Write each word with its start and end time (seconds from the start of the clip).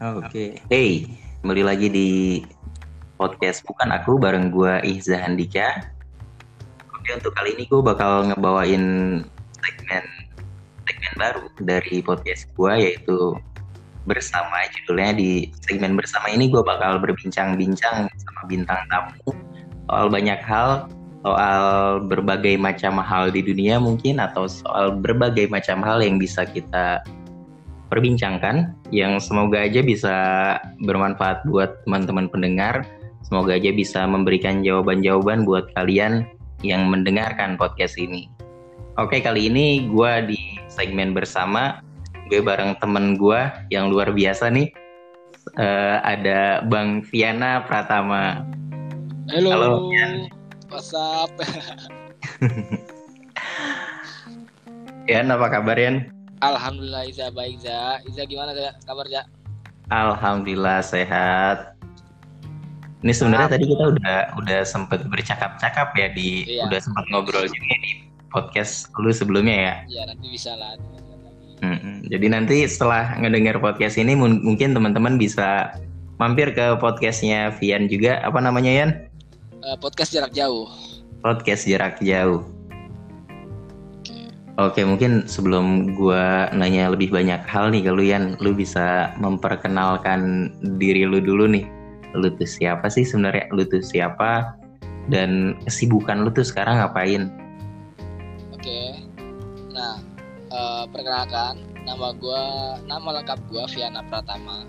Oke. 0.00 0.56
Hey, 0.72 1.04
kembali 1.44 1.60
lagi 1.60 1.92
di 1.92 2.40
podcast 3.20 3.60
bukan 3.68 3.92
aku 3.92 4.16
bareng 4.16 4.48
gua 4.48 4.80
Ihza 4.80 5.20
Handika. 5.20 5.92
Oke, 6.96 7.20
untuk 7.20 7.36
kali 7.36 7.52
ini 7.52 7.68
gue 7.68 7.84
bakal 7.84 8.32
ngebawain 8.32 8.80
segmen 9.60 10.04
segmen 10.88 11.14
baru 11.20 11.44
dari 11.60 12.00
podcast 12.00 12.48
gua 12.56 12.80
yaitu 12.80 13.36
bersama 14.08 14.64
judulnya 14.72 15.20
di 15.20 15.52
segmen 15.68 15.92
bersama 15.92 16.32
ini 16.32 16.48
gue 16.48 16.64
bakal 16.64 16.96
berbincang-bincang 17.04 18.08
sama 18.08 18.42
bintang 18.48 18.80
tamu 18.88 19.36
soal 19.84 20.08
banyak 20.08 20.40
hal 20.40 20.88
soal 21.20 21.60
berbagai 22.08 22.56
macam 22.56 23.04
hal 23.04 23.28
di 23.28 23.44
dunia 23.44 23.76
mungkin 23.76 24.16
atau 24.16 24.48
soal 24.48 24.96
berbagai 24.96 25.52
macam 25.52 25.84
hal 25.84 26.00
yang 26.00 26.16
bisa 26.16 26.48
kita 26.48 27.04
perbincangkan 27.90 28.70
yang 28.94 29.18
semoga 29.18 29.66
aja 29.66 29.82
bisa 29.82 30.16
bermanfaat 30.86 31.42
buat 31.50 31.82
teman-teman 31.84 32.30
pendengar. 32.30 32.86
Semoga 33.26 33.58
aja 33.58 33.74
bisa 33.74 34.06
memberikan 34.06 34.62
jawaban-jawaban 34.62 35.42
buat 35.44 35.74
kalian 35.74 36.24
yang 36.62 36.86
mendengarkan 36.88 37.58
podcast 37.58 37.98
ini. 37.98 38.30
Oke, 38.96 39.20
kali 39.20 39.50
ini 39.50 39.90
gue 39.90 40.12
di 40.30 40.38
segmen 40.70 41.12
bersama, 41.12 41.82
gue 42.30 42.38
bareng 42.38 42.78
temen 42.78 43.18
gue 43.18 43.50
yang 43.74 43.90
luar 43.90 44.14
biasa 44.14 44.54
nih. 44.54 44.70
Uh, 45.58 45.98
ada 46.06 46.62
Bang 46.68 47.02
Viana 47.10 47.66
Pratama. 47.66 48.46
Halo. 49.30 49.50
Halo. 49.50 49.90
What's 50.70 50.94
up? 50.94 51.30
Yan, 55.10 55.34
apa 55.34 55.50
kabar 55.50 55.74
Yan? 55.74 56.19
Alhamdulillah 56.40 57.04
Iza 57.04 57.28
baik 57.28 57.60
Iza. 57.60 58.00
Iza 58.08 58.22
gimana 58.24 58.56
kabar 58.88 59.04
Iza? 59.04 59.28
Alhamdulillah 59.92 60.80
sehat. 60.80 61.76
Ini 63.00 63.12
sebenarnya 63.16 63.56
tadi 63.56 63.64
kita 63.64 63.84
udah 63.96 64.18
udah 64.40 64.60
sempat 64.64 65.04
bercakap-cakap 65.08 65.96
ya 65.96 66.08
di 66.12 66.44
iya. 66.44 66.68
udah 66.68 66.80
sempat 66.80 67.04
ngobrol 67.08 67.48
juga 67.48 67.74
di 67.80 68.04
podcast 68.28 68.92
lu 69.00 69.12
sebelumnya 69.12 69.56
ya. 69.56 69.74
Iya 69.88 70.02
nanti 70.12 70.26
bisa 70.28 70.52
lah. 70.56 70.76
Hmm, 71.60 72.08
jadi 72.08 72.32
nanti 72.32 72.64
setelah 72.64 73.20
ngedengar 73.20 73.60
podcast 73.60 74.00
ini 74.00 74.16
mungkin 74.16 74.72
teman-teman 74.72 75.20
bisa 75.20 75.76
mampir 76.16 76.56
ke 76.56 76.76
podcastnya 76.80 77.52
Vian 77.60 77.84
juga 77.84 78.20
apa 78.24 78.40
namanya 78.40 78.72
Yan? 78.72 78.90
Uh, 79.60 79.76
podcast 79.76 80.12
jarak 80.12 80.32
jauh. 80.32 80.72
Podcast 81.20 81.68
jarak 81.68 82.00
jauh. 82.00 82.40
Oke, 84.60 84.84
mungkin 84.84 85.24
sebelum 85.24 85.96
gua 85.96 86.52
nanya 86.52 86.92
lebih 86.92 87.08
banyak 87.08 87.48
hal 87.48 87.72
nih 87.72 87.80
ke 87.80 87.90
lu 87.96 88.04
Yan, 88.04 88.36
lu 88.44 88.52
bisa 88.52 89.08
memperkenalkan 89.16 90.52
diri 90.76 91.08
lu 91.08 91.16
dulu 91.16 91.48
nih. 91.48 91.64
Lu 92.12 92.28
tuh 92.28 92.44
siapa 92.44 92.92
sih 92.92 93.08
sebenarnya? 93.08 93.48
Lu 93.56 93.64
tuh 93.64 93.80
siapa? 93.80 94.52
Dan 95.08 95.56
kesibukan 95.64 96.20
lu 96.20 96.28
tuh 96.28 96.44
sekarang 96.44 96.76
ngapain? 96.76 97.32
Oke. 98.52 99.00
Nah, 99.72 99.96
uh, 100.52 100.84
perkenalkan 100.92 101.64
nama 101.88 102.12
gua 102.20 102.76
nama 102.84 103.16
lengkap 103.16 103.40
gua 103.48 103.64
Viana 103.64 104.04
Pratama. 104.12 104.68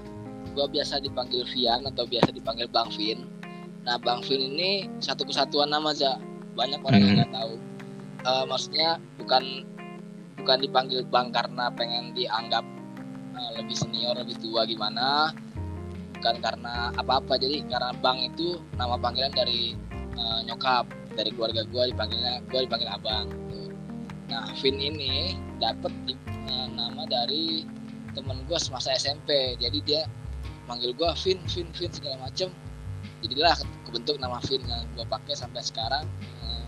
Gua 0.56 0.72
biasa 0.72 1.04
dipanggil 1.04 1.44
Vian 1.52 1.84
atau 1.84 2.08
biasa 2.08 2.32
dipanggil 2.32 2.72
Bang 2.72 2.88
Vin. 2.96 3.28
Nah, 3.84 4.00
Bang 4.00 4.24
Vin 4.24 4.56
ini 4.56 4.88
satu 5.04 5.28
kesatuan 5.28 5.68
nama 5.68 5.92
aja. 5.92 6.16
Banyak 6.56 6.80
orang 6.80 6.96
hmm. 6.96 7.08
yang 7.12 7.18
nggak 7.28 7.34
tahu. 7.36 7.54
Uh, 8.22 8.46
maksudnya 8.46 9.02
bukan 9.18 9.66
bukan 10.42 10.58
dipanggil 10.58 11.06
bang 11.06 11.30
karena 11.30 11.70
pengen 11.70 12.18
dianggap 12.18 12.66
uh, 13.38 13.52
lebih 13.62 13.78
senior 13.78 14.18
lebih 14.18 14.34
tua 14.42 14.66
gimana. 14.66 15.30
Bukan 16.18 16.42
karena 16.42 16.90
apa-apa 16.98 17.38
jadi 17.38 17.62
karena 17.70 17.94
bang 18.02 18.34
itu 18.34 18.58
nama 18.78 18.98
panggilan 18.98 19.30
dari 19.34 19.78
uh, 20.18 20.42
nyokap 20.46 20.90
dari 21.14 21.30
keluarga 21.34 21.62
gue 21.66 21.84
dipanggilnya 21.94 22.42
gue 22.50 22.60
dipanggil 22.66 22.90
abang. 22.90 23.30
Nah 24.34 24.50
Vin 24.58 24.82
ini 24.82 25.38
dapat 25.62 25.94
uh, 26.50 26.68
nama 26.74 27.06
dari 27.06 27.62
temen 28.18 28.42
gue 28.50 28.58
semasa 28.58 28.98
SMP 28.98 29.56
jadi 29.62 29.80
dia 29.86 30.02
manggil 30.66 30.98
gue 30.98 31.10
Vin 31.22 31.38
Vin 31.54 31.70
Vin 31.78 31.92
segala 31.94 32.18
macem. 32.26 32.50
Jadilah 33.22 33.54
kebentuk 33.86 34.18
nama 34.18 34.42
Vin 34.50 34.66
yang 34.66 34.90
gue 34.98 35.06
pakai 35.06 35.38
sampai 35.38 35.62
sekarang 35.62 36.06
uh, 36.42 36.66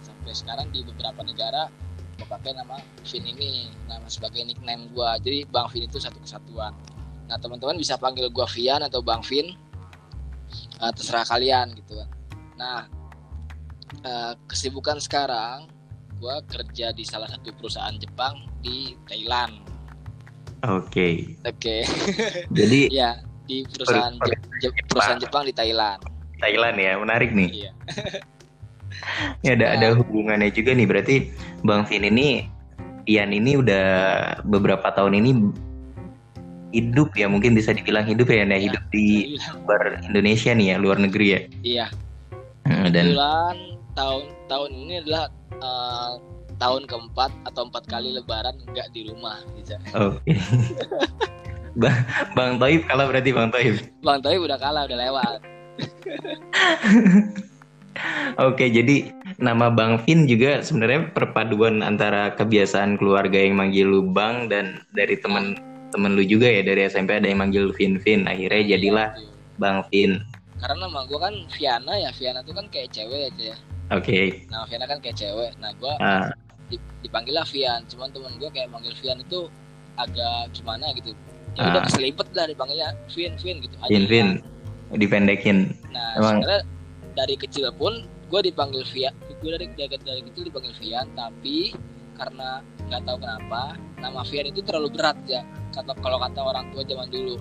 sampai 0.00 0.32
sekarang 0.32 0.72
di 0.72 0.80
beberapa 0.84 1.20
negara 1.20 1.68
gue 2.20 2.28
pakai 2.28 2.52
nama 2.52 2.76
Vin 3.08 3.24
ini 3.24 3.72
nama 3.88 4.04
sebagai 4.12 4.44
nickname 4.44 4.92
gue 4.92 5.08
jadi 5.24 5.38
Bang 5.48 5.72
Vin 5.72 5.88
itu 5.88 5.96
satu 5.96 6.20
kesatuan. 6.20 6.76
Nah 7.24 7.40
teman-teman 7.40 7.80
bisa 7.80 7.96
panggil 7.96 8.28
gue 8.28 8.46
Vian 8.52 8.84
atau 8.84 9.00
Bang 9.00 9.24
Vin 9.24 9.56
uh, 10.84 10.92
terserah 10.92 11.24
kalian 11.24 11.72
gitu 11.80 11.96
kan. 11.96 12.08
Nah 12.60 12.78
uh, 14.04 14.32
kesibukan 14.44 15.00
sekarang 15.00 15.72
gue 16.20 16.36
kerja 16.52 16.92
di 16.92 17.08
salah 17.08 17.32
satu 17.32 17.56
perusahaan 17.56 17.96
Jepang 17.96 18.44
di 18.60 18.92
Thailand. 19.08 19.64
Oke. 20.68 20.92
Okay. 20.92 21.14
oke. 21.48 21.56
Okay. 21.56 21.80
jadi 22.60 22.80
ya 23.00 23.10
di 23.48 23.64
perusahaan 23.64 24.12
per, 24.20 24.36
per, 24.36 24.60
Je 24.60 24.68
perusahaan 24.84 25.16
Jepang 25.16 25.48
di 25.48 25.56
Thailand. 25.56 26.04
Thailand 26.36 26.76
ya 26.76 27.00
menarik 27.00 27.32
nih. 27.32 27.48
Iya 27.64 27.72
ya 29.46 29.56
ada 29.56 29.66
ada 29.76 29.86
hubungannya 29.96 30.50
juga 30.52 30.74
nih 30.76 30.86
berarti 30.86 31.14
Bang 31.66 31.86
Vin 31.86 32.06
ini 32.06 32.46
Ian 33.08 33.32
ini 33.32 33.58
udah 33.58 33.86
beberapa 34.46 34.92
tahun 34.92 35.18
ini 35.18 35.30
hidup 36.70 37.10
ya 37.18 37.26
mungkin 37.26 37.58
bisa 37.58 37.74
dibilang 37.74 38.06
hidup 38.06 38.30
ya, 38.30 38.46
nah, 38.46 38.54
ya 38.54 38.70
hidup 38.70 38.82
di 38.94 39.34
luar 39.66 39.98
Indonesia 40.06 40.54
nih 40.54 40.66
ya 40.70 40.76
luar 40.78 41.02
negeri 41.02 41.26
ya 41.26 41.40
iya 41.66 41.86
hmm, 42.70 42.94
dan 42.94 43.04
bulan 43.10 43.56
tahun 43.98 44.22
tahun 44.46 44.70
ini 44.70 44.94
adalah 45.02 45.24
uh, 45.58 46.12
tahun 46.60 46.84
keempat 46.84 47.32
atau 47.48 47.62
empat 47.66 47.88
kali 47.88 48.12
lebaran 48.12 48.54
enggak 48.68 48.92
di 48.92 49.08
rumah 49.08 49.40
gitu. 49.56 49.74
Oke. 49.96 50.36
Okay. 51.70 51.86
bang 51.86 52.02
Bang 52.34 52.52
Toib 52.58 52.82
kalah 52.90 53.06
berarti 53.06 53.30
Bang 53.30 53.54
Toib. 53.54 53.78
Bang 54.02 54.18
Toib 54.26 54.42
udah 54.42 54.58
kalah 54.58 54.90
udah 54.90 54.98
lewat. 54.98 55.38
Oke, 58.38 58.70
jadi 58.70 59.10
nama 59.42 59.68
Bang 59.68 60.00
Vin 60.06 60.24
juga 60.24 60.62
sebenarnya 60.64 61.12
perpaduan 61.12 61.82
antara 61.84 62.32
kebiasaan 62.36 62.96
keluarga 62.96 63.36
yang 63.36 63.58
manggil 63.58 63.90
lu 63.90 64.00
Bang 64.06 64.48
dan 64.48 64.84
dari 64.94 65.18
temen 65.18 65.58
temen 65.90 66.14
lu 66.14 66.22
juga 66.22 66.46
ya 66.46 66.62
dari 66.62 66.86
SMP 66.86 67.18
ada 67.18 67.26
yang 67.26 67.42
manggil 67.42 67.74
Vin 67.74 67.98
Vin. 68.00 68.24
Akhirnya 68.30 68.62
iya, 68.62 68.70
jadilah 68.78 69.08
Bang 69.58 69.84
Vin. 69.90 70.22
Karena 70.60 70.86
nama 70.86 71.08
gue 71.08 71.18
kan 71.18 71.34
Viana 71.56 71.92
ya, 71.96 72.10
Viana 72.14 72.40
itu 72.44 72.52
kan 72.52 72.66
kayak 72.70 72.88
cewek 72.94 73.32
aja 73.32 73.44
ya. 73.54 73.56
Oke. 73.90 74.06
Okay. 74.06 74.26
Nama 74.48 74.64
Viana 74.70 74.86
kan 74.86 74.98
kayak 75.02 75.16
cewek. 75.18 75.52
Nah 75.58 75.70
gue 75.74 75.92
ah. 75.98 76.30
dipanggil 77.02 77.34
lah 77.34 77.46
Vian. 77.48 77.80
Cuman 77.90 78.08
temen 78.14 78.32
gue 78.38 78.50
kayak 78.54 78.68
manggil 78.70 78.94
Vian 79.02 79.18
itu 79.18 79.50
agak 79.98 80.54
gimana 80.54 80.94
gitu. 80.94 81.16
Ya 81.58 81.60
ah. 81.66 81.70
udah 81.74 81.82
keselipet 81.90 82.28
lah 82.36 82.46
dipanggilnya 82.46 82.94
Vin 83.10 83.34
Vin 83.42 83.56
gitu. 83.66 83.74
Vin 83.90 84.04
Vin. 84.06 84.28
Dipendekin. 84.94 85.74
Nah 85.90 86.18
Emang... 86.18 86.38
sebenarnya 86.42 86.60
dari 87.14 87.34
kecil 87.34 87.70
pun 87.74 88.06
gue 88.30 88.40
dipanggil 88.46 88.86
Vian 88.94 89.14
gue 89.40 89.50
dari, 89.50 89.66
dari 89.74 89.96
dari 89.98 90.22
kecil 90.30 90.48
dipanggil 90.50 90.74
Vian 90.78 91.06
tapi 91.18 91.74
karena 92.20 92.60
nggak 92.86 93.02
tahu 93.08 93.16
kenapa 93.16 93.62
nama 93.96 94.20
Vian 94.28 94.46
itu 94.52 94.60
terlalu 94.60 94.92
berat 94.92 95.16
ya 95.24 95.40
kata 95.72 95.94
kalau 96.02 96.18
kata 96.20 96.40
orang 96.42 96.68
tua 96.74 96.82
zaman 96.84 97.08
dulu. 97.08 97.38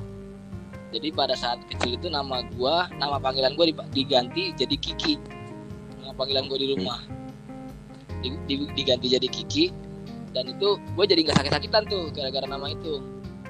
Jadi 0.90 1.14
pada 1.14 1.38
saat 1.38 1.62
kecil 1.70 2.02
itu 2.02 2.10
nama 2.10 2.42
gue 2.50 2.76
nama 2.98 3.22
panggilan 3.22 3.54
gue 3.54 3.74
diganti 3.94 4.56
jadi 4.58 4.76
Kiki. 4.80 5.22
Nama 6.02 6.14
panggilan 6.18 6.50
gue 6.50 6.58
di 6.58 6.68
rumah. 6.74 7.00
Diganti 8.50 9.08
jadi 9.12 9.28
Kiki 9.30 9.70
dan 10.34 10.50
itu 10.50 10.78
gue 10.78 11.06
jadi 11.06 11.22
nggak 11.26 11.38
sakit-sakitan 11.42 11.84
tuh 11.90 12.10
gara-gara 12.14 12.46
nama 12.50 12.74
itu. 12.74 13.02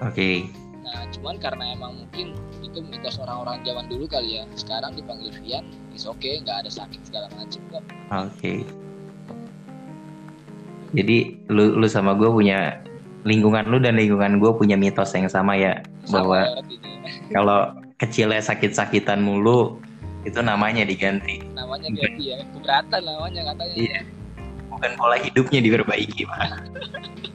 Oke. 0.03 0.15
okay. 0.15 0.35
Nah 0.83 1.05
cuman 1.11 1.35
karena 1.37 1.75
emang 1.75 2.05
mungkin 2.05 2.33
itu 2.63 2.79
mitos 2.81 3.19
orang-orang 3.19 3.61
zaman 3.67 3.85
dulu 3.87 4.05
kali 4.07 4.41
ya. 4.41 4.43
Sekarang 4.55 4.95
dipanggil 4.95 5.31
Vian 5.41 5.65
is 5.93 6.07
oke 6.07 6.19
okay, 6.19 6.39
nggak 6.41 6.65
ada 6.65 6.71
sakit 6.71 7.01
segala 7.05 7.27
macam 7.35 7.61
kok. 7.69 7.83
Oke. 7.83 7.85
Okay. 8.09 8.59
jadi 10.89 11.37
lu 11.53 11.77
lu 11.77 11.85
sama 11.85 12.17
gue 12.17 12.25
punya 12.25 12.81
lingkungan 13.21 13.69
lu 13.69 13.77
dan 13.77 13.93
lingkungan 13.93 14.41
gue 14.41 14.51
punya 14.57 14.73
mitos 14.73 15.13
yang 15.13 15.29
sama 15.29 15.53
ya 15.53 15.85
sama 16.09 16.25
bahwa 16.25 16.39
kalau 17.35 17.59
kecilnya 18.01 18.41
sakit-sakitan 18.41 19.21
mulu 19.21 19.77
itu 20.25 20.41
namanya 20.41 20.81
diganti. 20.81 21.45
Namanya 21.53 21.93
ganti 21.93 22.33
ya 22.33 22.41
keberatan 22.41 23.01
namanya 23.05 23.53
katanya. 23.53 23.75
Iya. 23.77 23.99
Bukan 24.73 24.91
pola 24.97 25.17
hidupnya 25.19 25.59
diperbaiki 25.61 26.23
mah 26.25 26.63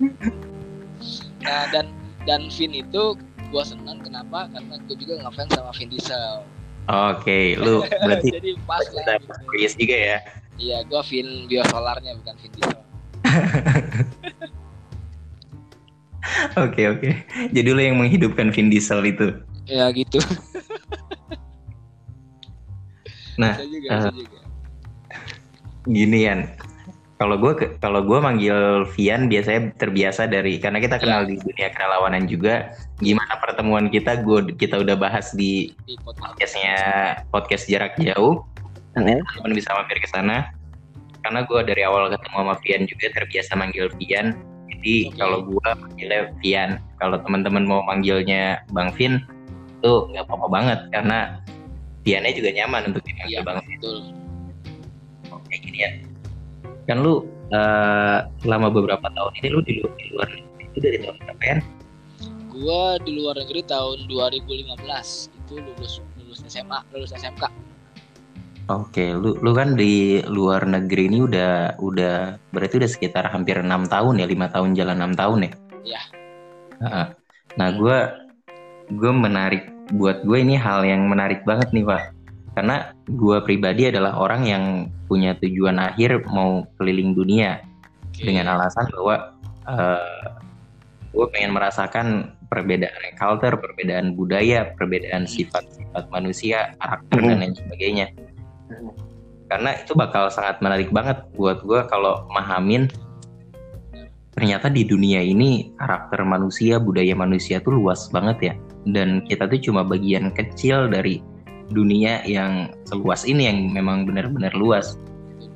nah 1.45 1.69
dan 1.71 1.87
dan 2.25 2.49
Vin 2.49 2.73
itu 2.73 3.21
gue 3.55 3.63
senang 3.63 4.03
kenapa 4.03 4.51
karena 4.51 4.75
gue 4.83 4.97
juga 4.99 5.23
ngefans 5.23 5.55
sama 5.55 5.71
Vin 5.79 5.95
Diesel 5.95 6.43
Oke, 6.85 7.25
okay, 7.25 7.45
lu 7.57 7.81
berarti 7.81 8.29
jadi 8.37 8.61
pas 8.69 8.85
lah. 8.93 9.17
Gitu. 9.57 9.89
juga 9.89 9.97
ya? 9.97 10.21
Iya, 10.61 10.85
gua 10.85 11.01
Vin 11.01 11.49
biosolarnya 11.49 12.13
bukan 12.21 12.37
Vin 12.45 12.53
Diesel. 12.53 12.77
Oke 16.61 16.93
oke. 16.93 17.25
Jadi 17.57 17.69
lu 17.73 17.81
yang 17.81 17.97
menghidupkan 17.97 18.53
Vin 18.53 18.69
Diesel 18.69 19.01
itu? 19.01 19.33
ya 19.69 19.89
gitu 19.93 20.21
nah 23.41 23.59
Bisa 23.59 23.67
juga, 23.67 23.89
eh, 23.91 23.99
bisa 23.99 24.11
juga. 24.15 24.39
gini 25.91 26.19
Yan 26.23 26.41
kalau 27.15 27.39
gue 27.39 27.53
kalau 27.79 28.03
gue 28.03 28.19
manggil 28.19 28.83
Vian 28.99 29.31
biasanya 29.31 29.71
terbiasa 29.79 30.27
dari 30.27 30.59
karena 30.59 30.83
kita 30.83 30.99
kenal 30.99 31.23
di 31.23 31.39
dunia 31.39 31.71
kerelawanan 31.71 32.27
juga 32.27 32.75
gimana 32.99 33.39
pertemuan 33.39 33.87
kita 33.87 34.19
gue 34.27 34.51
kita 34.59 34.83
udah 34.83 34.99
bahas 34.99 35.31
di 35.31 35.71
di 35.87 35.95
podcast. 36.03 36.59
podcastnya 36.59 36.77
podcast 37.31 37.65
jarak 37.71 37.95
jauh. 38.03 38.43
Teman 38.99 39.55
bisa 39.55 39.71
mampir 39.75 40.03
ke 40.03 40.11
sana. 40.11 40.51
Karena 41.23 41.47
gue 41.47 41.61
dari 41.63 41.83
awal 41.87 42.11
ketemu 42.11 42.37
sama 42.37 42.55
Vian 42.67 42.83
juga 42.91 43.07
terbiasa 43.15 43.53
manggil 43.55 43.87
Vian. 43.97 44.35
Jadi 44.75 45.09
Oke. 45.09 45.17
kalau 45.17 45.39
gue 45.47 45.69
manggilnya 45.87 46.21
Vian. 46.43 46.71
Kalau 46.99 47.17
teman-teman 47.23 47.63
mau 47.63 47.81
manggilnya 47.87 48.67
Bang 48.75 48.91
Vin 48.99 49.23
tuh 49.87 50.11
nggak 50.11 50.27
apa-apa 50.27 50.47
banget 50.51 50.81
karena 50.91 51.39
Viannya 52.03 52.33
juga 52.35 52.51
nyaman 52.59 52.91
untuk 52.91 53.03
dipanggil 53.07 53.39
Iya. 53.39 53.47
Bang 53.47 53.59
betul. 53.63 53.97
Kayak 55.47 55.61
gini 55.63 55.79
ya 55.79 55.91
kan 56.85 57.01
lu 57.01 57.25
eh, 57.53 58.19
selama 58.45 58.69
beberapa 58.73 59.07
tahun 59.13 59.33
ini 59.41 59.49
lu 59.53 59.61
di, 59.65 59.73
lu- 59.81 59.95
di 59.97 60.07
luar 60.13 60.29
negeri 60.29 60.65
itu 60.69 60.79
dari 60.81 60.97
tahun 61.01 61.17
berapa 61.23 61.43
ya 61.45 61.57
gua 62.55 62.85
di 63.03 63.11
luar 63.19 63.35
negeri 63.43 63.63
tahun 63.67 63.99
2015 64.07 64.79
itu 65.35 65.55
lulus 65.59 65.93
lulus 66.21 66.41
SMA 66.47 66.79
lulus 66.95 67.13
SMK 67.13 67.51
Oke, 68.65 69.13
lu 69.13 69.37
lu 69.45 69.53
kan 69.53 69.77
di 69.77 70.25
luar 70.25 70.65
negeri 70.65 71.13
ini 71.13 71.21
udah 71.21 71.77
udah 71.85 72.41
berarti 72.49 72.81
udah 72.81 72.89
sekitar 72.89 73.29
hampir 73.29 73.61
enam 73.61 73.85
tahun 73.85 74.25
ya, 74.25 74.25
lima 74.25 74.49
tahun 74.49 74.73
jalan 74.73 75.05
enam 75.05 75.13
tahun 75.13 75.39
ya. 75.45 75.53
Iya. 75.85 76.03
Heeh. 76.81 77.07
Nah, 77.61 77.69
gue 77.77 77.99
gue 78.89 79.13
menarik 79.13 79.69
buat 79.93 80.25
gue 80.25 80.39
ini 80.41 80.57
hal 80.57 80.81
yang 80.81 81.05
menarik 81.05 81.45
banget 81.45 81.77
nih 81.77 81.85
pak, 81.85 82.14
karena 82.55 82.95
gue 83.11 83.39
pribadi 83.43 83.91
adalah 83.91 84.15
orang 84.15 84.43
yang 84.47 84.65
punya 85.11 85.35
tujuan 85.43 85.77
akhir 85.83 86.23
mau 86.31 86.63
keliling 86.79 87.13
dunia 87.13 87.59
Oke. 88.09 88.23
dengan 88.23 88.55
alasan 88.55 88.87
bahwa 88.95 89.35
gue 91.15 91.27
pengen 91.35 91.55
merasakan 91.55 92.35
perbedaan 92.51 93.15
culture, 93.19 93.59
perbedaan 93.59 94.15
budaya, 94.15 94.71
perbedaan 94.79 95.27
sifat-sifat 95.27 96.07
manusia, 96.15 96.79
karakter 96.79 97.19
dan 97.19 97.39
lain 97.43 97.55
sebagainya. 97.59 98.07
Karena 99.51 99.75
itu 99.79 99.95
bakal 99.99 100.31
sangat 100.31 100.63
menarik 100.63 100.95
banget 100.95 101.23
buat 101.35 101.63
gue 101.67 101.87
kalau 101.91 102.27
mahamin 102.31 102.87
ternyata 104.35 104.67
di 104.67 104.83
dunia 104.83 105.23
ini 105.23 105.75
karakter 105.79 106.23
manusia, 106.27 106.83
budaya 106.83 107.15
manusia 107.15 107.59
tuh 107.63 107.79
luas 107.79 108.11
banget 108.11 108.39
ya. 108.51 108.55
Dan 108.87 109.23
kita 109.27 109.47
tuh 109.47 109.59
cuma 109.59 109.87
bagian 109.87 110.35
kecil 110.35 110.91
dari 110.91 111.23
dunia 111.75 112.23
yang 112.25 112.71
seluas 112.87 113.27
ini 113.27 113.51
yang 113.51 113.59
memang 113.75 114.07
benar-benar 114.07 114.55
luas. 114.55 114.97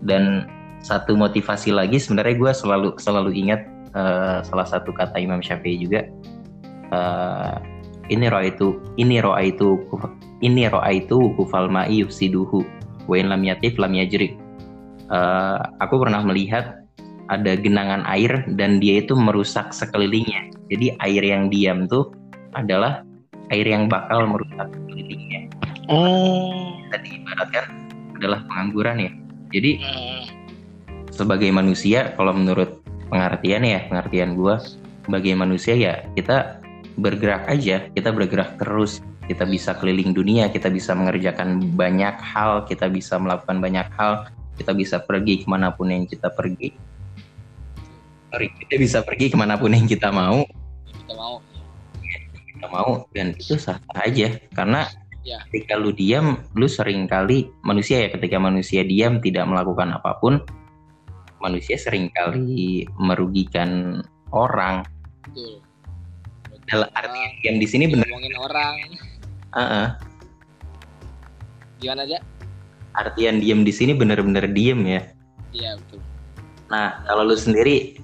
Dan 0.03 0.47
satu 0.83 1.15
motivasi 1.19 1.75
lagi 1.75 1.99
sebenarnya 1.99 2.35
gue 2.39 2.53
selalu 2.55 2.89
selalu 2.99 3.31
ingat 3.35 3.67
eh, 3.95 4.39
salah 4.47 4.67
satu 4.67 4.95
kata 4.95 5.19
Imam 5.19 5.43
Syafi'i 5.43 5.79
juga 5.83 6.07
eh, 6.95 7.55
ini 8.09 8.27
roa 8.31 8.47
itu 8.47 8.79
ini 8.97 9.19
roa 9.19 9.43
itu 9.43 9.79
ini 10.41 10.71
roa 10.71 10.91
itu 10.95 11.35
kufal 11.35 11.67
ma'i 11.67 12.03
yufsiduhu 12.03 12.63
wa 13.11 13.15
in 13.19 13.31
lam 13.31 13.43
yatif 13.43 13.77
lam 13.81 13.95
yajrik. 13.95 14.35
Eh, 15.09 15.61
aku 15.81 15.95
pernah 15.99 16.23
melihat 16.23 16.85
ada 17.29 17.53
genangan 17.61 18.09
air 18.09 18.45
dan 18.57 18.81
dia 18.81 19.05
itu 19.05 19.13
merusak 19.13 19.73
sekelilingnya. 19.73 20.49
Jadi 20.73 20.97
air 21.05 21.23
yang 21.25 21.53
diam 21.53 21.85
tuh 21.85 22.13
adalah 22.57 23.05
air 23.53 23.69
yang 23.69 23.89
bakal 23.89 24.25
merusak 24.25 24.69
sekelilingnya 24.73 25.28
oh 25.89 26.77
tadi 26.93 27.21
ibaratkan 27.21 27.65
adalah 28.19 28.41
pengangguran 28.47 28.97
ya. 29.09 29.13
Jadi 29.49 29.71
Hmm, 29.81 30.23
sebagai 31.09 31.49
manusia 31.51 32.13
kalau 32.15 32.37
menurut 32.37 32.85
pengertian 33.09 33.65
ya 33.65 33.89
pengertian 33.89 34.37
gua 34.37 34.61
sebagai 35.09 35.33
manusia 35.35 35.73
ya 35.73 36.05
kita 36.13 36.61
bergerak 37.01 37.49
aja 37.49 37.89
kita 37.93 38.13
bergerak 38.13 38.61
terus. 38.61 39.01
Kita 39.29 39.45
bisa 39.45 39.77
keliling 39.77 40.17
dunia 40.17 40.49
kita 40.49 40.73
bisa 40.73 40.97
mengerjakan 40.97 41.61
banyak 41.77 42.17
hal 42.17 42.65
kita 42.65 42.89
bisa 42.89 43.21
melakukan 43.21 43.61
banyak 43.61 43.85
hal 43.93 44.25
kita 44.57 44.73
bisa 44.75 44.97
pergi 44.99 45.45
ke 45.45 45.47
mana 45.47 45.71
pun 45.71 45.93
yang 45.93 46.09
kita 46.09 46.33
pergi. 46.35 46.75
Sorry, 48.29 48.53
kita 48.61 48.75
bisa 48.77 48.99
pergi 49.07 49.33
ke 49.33 49.37
mana 49.39 49.57
pun 49.57 49.73
yang 49.73 49.87
kita 49.87 50.11
mau. 50.11 50.45
Kita 50.85 51.15
mau. 51.15 51.35
Kita 52.35 52.67
mau 52.69 52.91
dan 53.15 53.39
itu 53.39 53.55
sah 53.57 53.79
sah 53.79 54.03
aja. 54.03 54.37
Karena 54.53 54.91
Ya. 55.29 55.45
ketika 55.53 55.77
lu 55.77 55.93
diam 55.93 56.41
lu 56.57 56.65
sering 56.65 57.05
kali 57.05 57.53
manusia 57.61 58.01
ya 58.01 58.09
ketika 58.09 58.41
manusia 58.41 58.81
diam 58.81 59.21
tidak 59.21 59.45
melakukan 59.45 59.93
apa 59.93 60.17
pun 60.25 60.41
manusia 61.45 61.77
sering 61.77 62.09
kali 62.17 62.89
merugikan 62.97 64.01
orang. 64.33 64.89
Betul. 65.29 65.61
Dalam 66.65 66.89
arti 66.97 67.21
diam 67.45 67.61
di 67.61 67.69
sini 67.69 67.85
bener 67.93 68.09
ngomongin 68.09 68.37
orang. 68.41 68.75
Heeh. 69.53 69.89
gimana 71.79 72.03
aja 72.09 72.19
artian 72.99 73.39
diam 73.39 73.63
di 73.63 73.71
sini 73.71 73.93
bener-bener 73.93 74.49
diem 74.49 74.81
ya. 74.83 75.01
Iya 75.53 75.71
betul. 75.77 76.01
Nah 76.73 77.05
kalau 77.05 77.29
lu 77.29 77.37
sendiri 77.37 78.01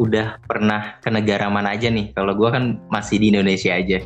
udah 0.00 0.40
pernah 0.48 0.96
ke 1.04 1.12
negara 1.12 1.52
mana 1.52 1.76
aja 1.76 1.92
nih? 1.92 2.16
Kalau 2.16 2.32
gua 2.32 2.56
kan 2.56 2.80
masih 2.88 3.20
di 3.20 3.28
Indonesia 3.30 3.76
aja 3.76 4.00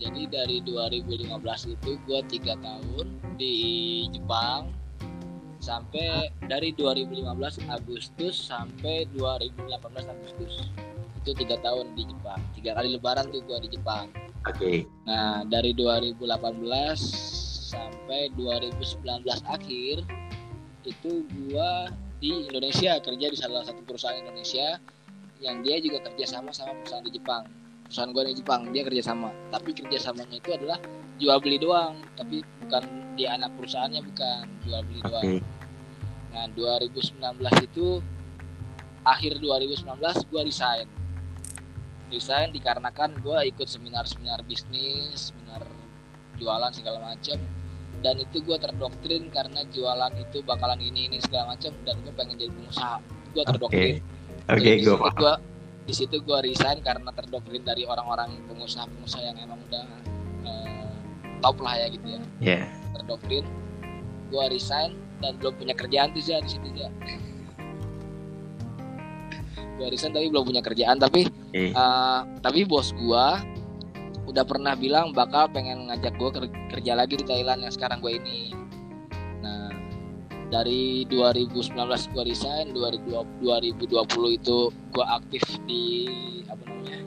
jadi 0.00 0.22
dari 0.32 0.64
2015 0.64 1.28
itu 1.76 1.90
gue 2.08 2.20
tiga 2.32 2.56
tahun 2.64 3.06
di 3.36 3.56
Jepang 4.08 4.72
sampai 5.60 6.32
dari 6.48 6.72
2015 6.72 7.28
Agustus 7.68 8.48
sampai 8.48 9.04
2018 9.12 9.68
Agustus. 10.08 10.72
Itu 11.20 11.36
tiga 11.36 11.60
tahun 11.60 11.92
di 11.92 12.08
Jepang. 12.08 12.40
Tiga 12.56 12.80
kali 12.80 12.96
Lebaran 12.96 13.28
tuh 13.28 13.44
gue 13.44 13.68
di 13.68 13.76
Jepang. 13.76 14.08
Oke. 14.48 14.88
Nah 15.04 15.44
dari 15.44 15.76
2018 15.76 16.16
sampai 17.70 18.32
2019 18.40 19.04
akhir 19.52 19.96
itu 20.88 21.12
gue 21.28 21.70
di 22.24 22.48
Indonesia 22.48 22.96
kerja 23.04 23.26
di 23.28 23.36
salah 23.36 23.68
satu 23.68 23.84
perusahaan 23.84 24.16
Indonesia 24.16 24.80
yang 25.44 25.60
dia 25.60 25.76
juga 25.80 26.08
kerja 26.08 26.40
sama 26.40 26.56
sama 26.56 26.72
perusahaan 26.80 27.04
di 27.04 27.12
Jepang 27.20 27.44
perusahaan 27.90 28.14
gue 28.14 28.22
di 28.30 28.34
Jepang 28.38 28.70
dia 28.70 28.86
kerja 28.86 29.02
sama. 29.02 29.34
Tapi 29.50 29.74
kerjasamanya 29.74 30.38
itu 30.38 30.54
adalah 30.54 30.78
jual 31.18 31.36
beli 31.42 31.58
doang 31.58 31.98
tapi 32.14 32.46
bukan 32.62 32.86
di 33.18 33.26
anak 33.26 33.50
perusahaannya 33.58 33.98
bukan. 34.06 34.44
Jual 34.62 34.80
beli 34.86 35.02
oke. 35.02 35.10
Doang 35.10 35.42
nah 36.30 36.46
2019 36.54 37.18
itu 37.66 37.98
akhir 39.02 39.42
2019 39.42 39.90
gue 40.30 40.40
resign. 40.46 40.86
Resign 42.14 42.54
dikarenakan 42.54 43.18
gue 43.18 43.38
ikut 43.50 43.66
seminar-seminar 43.66 44.46
bisnis 44.46 45.34
seminar 45.34 45.66
jualan 46.38 46.70
segala 46.70 47.02
macam 47.02 47.42
dan 48.06 48.14
itu 48.22 48.38
gue 48.38 48.54
terdoktrin 48.54 49.34
karena 49.34 49.66
jualan 49.74 50.14
itu 50.14 50.46
bakalan 50.46 50.78
ini 50.78 51.10
ini 51.10 51.18
segala 51.18 51.58
macam 51.58 51.74
dan 51.82 51.98
gue 52.06 52.12
pengen 52.14 52.38
jadi 52.38 52.54
pengusaha. 52.54 53.02
Gue 53.34 53.42
terdoktrin. 53.42 53.98
Oke 54.46 54.62
Jadi 54.62 54.78
di 54.78 54.86
gue 54.86 55.34
di 55.90 55.94
situ 55.98 56.22
gua 56.22 56.38
resign 56.38 56.78
karena 56.86 57.10
terdoktrin 57.10 57.66
dari 57.66 57.82
orang-orang 57.82 58.38
pengusaha-pengusaha 58.46 59.26
yang 59.26 59.36
emang 59.42 59.58
udah 59.66 59.84
eh, 60.46 60.90
top 61.42 61.58
lah 61.58 61.74
ya 61.74 61.86
gitu 61.90 62.06
ya. 62.06 62.20
Ya 62.38 62.62
terdoktrin 62.94 63.42
gua 64.30 64.46
resign 64.46 64.94
dan 65.18 65.34
belum 65.42 65.58
punya 65.58 65.74
kerjaan 65.74 66.14
tuh 66.14 66.22
ya 66.22 66.38
di 66.38 66.46
situ 66.46 66.68
ya 66.78 66.86
gua 69.74 69.90
resign 69.90 70.14
tapi 70.14 70.30
belum 70.30 70.44
punya 70.46 70.62
kerjaan 70.62 71.02
tapi 71.02 71.26
oke 71.26 71.74
eh, 71.74 72.20
tapi 72.38 72.62
bos 72.62 72.94
gua 72.94 73.42
udah 74.30 74.46
pernah 74.46 74.78
bilang 74.78 75.10
bakal 75.10 75.50
pengen 75.50 75.90
ngajak 75.90 76.14
gua 76.14 76.30
ker- 76.30 76.54
kerja 76.70 76.94
lagi 76.94 77.18
di 77.18 77.26
Thailand 77.26 77.66
yang 77.66 77.74
sekarang 77.74 77.98
gua 77.98 78.14
ini 78.14 78.54
dari 80.50 81.06
2019 81.06 81.78
gua 82.10 82.24
resign 82.26 82.74
2020, 82.74 83.46
2020 83.46 84.38
itu 84.42 84.58
gua 84.90 85.22
aktif 85.22 85.42
di 85.64 86.10
apa 86.50 86.62
namanya 86.66 86.98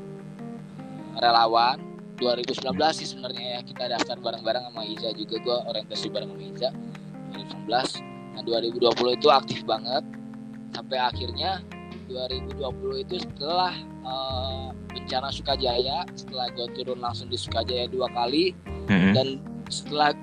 relawan. 1.20 1.78
2019 2.24 2.78
sih 2.96 3.08
sebenarnya 3.10 3.60
ya 3.60 3.62
kita 3.68 3.84
daftar 3.92 4.16
bareng-bareng 4.24 4.64
sama 4.72 4.88
Iza 4.88 5.12
juga 5.12 5.36
gua 5.44 5.58
orientasi 5.68 6.08
bareng 6.08 6.32
sama 6.32 6.44
Iza 6.48 6.70
2019 7.68 8.34
nah 8.34 8.42
2020 8.42 9.20
itu 9.20 9.28
aktif 9.30 9.60
banget. 9.68 10.04
Sampai 10.74 10.98
akhirnya 10.98 11.62
2020 12.08 13.04
itu 13.04 13.16
setelah 13.28 13.76
eh, 14.08 14.68
bencana 14.88 15.30
Sukajaya 15.36 16.08
setelah 16.16 16.48
gua 16.56 16.68
turun 16.72 17.00
langsung 17.04 17.28
di 17.28 17.36
Sukajaya 17.36 17.92
dua 17.92 18.08
kali 18.16 18.56
Mm-mm. 18.88 19.14
dan 19.14 19.28
setelah 19.68 20.16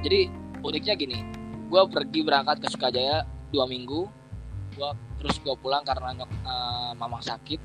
jadi 0.00 0.32
uniknya 0.62 0.94
gini 0.96 1.41
gue 1.72 1.82
pergi 1.88 2.20
berangkat 2.20 2.60
ke 2.60 2.68
Sukajaya 2.68 3.24
dua 3.48 3.64
minggu. 3.64 4.04
Gue 4.76 4.90
terus 5.16 5.40
gue 5.40 5.56
pulang 5.56 5.80
karena 5.88 6.12
nyok 6.12 6.30
eh, 6.30 6.92
mamang 7.00 7.24
sakit. 7.24 7.60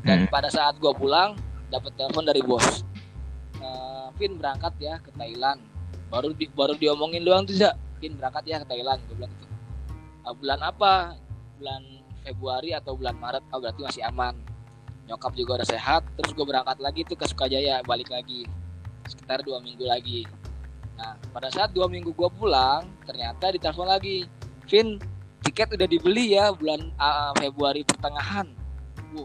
Dan 0.00 0.24
Hmm. 0.24 0.32
pada 0.32 0.48
saat 0.48 0.80
gue 0.80 0.92
pulang 0.96 1.36
dapat 1.68 1.92
telepon 2.00 2.24
dari 2.24 2.40
bos. 2.40 2.88
Vin 4.20 4.36
berangkat 4.36 4.76
ya 4.76 5.00
ke 5.00 5.08
Thailand. 5.16 5.64
Baru 6.12 6.36
di, 6.36 6.44
baru 6.52 6.76
diomongin 6.76 7.24
doang 7.24 7.48
tuh 7.48 7.56
ya 7.56 7.72
Vin 8.04 8.20
berangkat 8.20 8.44
ya 8.44 8.56
ke 8.60 8.66
Thailand. 8.68 9.00
Gue 9.08 9.16
bilang 9.16 9.32
gitu. 9.32 9.46
"Ah, 10.28 10.36
bulan 10.36 10.60
apa? 10.60 10.94
Bulan 11.56 11.82
Februari 12.20 12.76
atau 12.76 12.92
bulan 13.00 13.16
Maret? 13.16 13.44
Oh 13.48 13.58
berarti 13.64 13.80
masih 13.80 14.04
aman. 14.04 14.36
Nyokap 15.08 15.32
juga 15.32 15.64
udah 15.64 15.68
sehat. 15.68 16.04
Terus 16.20 16.36
gue 16.36 16.44
berangkat 16.44 16.76
lagi 16.84 17.00
tuh 17.08 17.16
ke 17.16 17.24
Sukajaya 17.24 17.80
balik 17.88 18.12
lagi. 18.12 18.44
Sekitar 19.08 19.40
dua 19.40 19.56
minggu 19.64 19.88
lagi 19.88 20.28
nah 21.00 21.16
pada 21.32 21.48
saat 21.48 21.72
dua 21.72 21.88
minggu 21.88 22.12
gue 22.12 22.30
pulang 22.36 22.84
ternyata 23.08 23.48
ditelepon 23.48 23.88
lagi. 23.88 24.28
Vin 24.68 25.00
tiket 25.40 25.72
udah 25.72 25.88
dibeli 25.88 26.36
ya 26.36 26.52
bulan 26.52 26.92
ah, 27.00 27.32
Februari 27.40 27.80
pertengahan. 27.80 28.52
Wuh, 29.16 29.24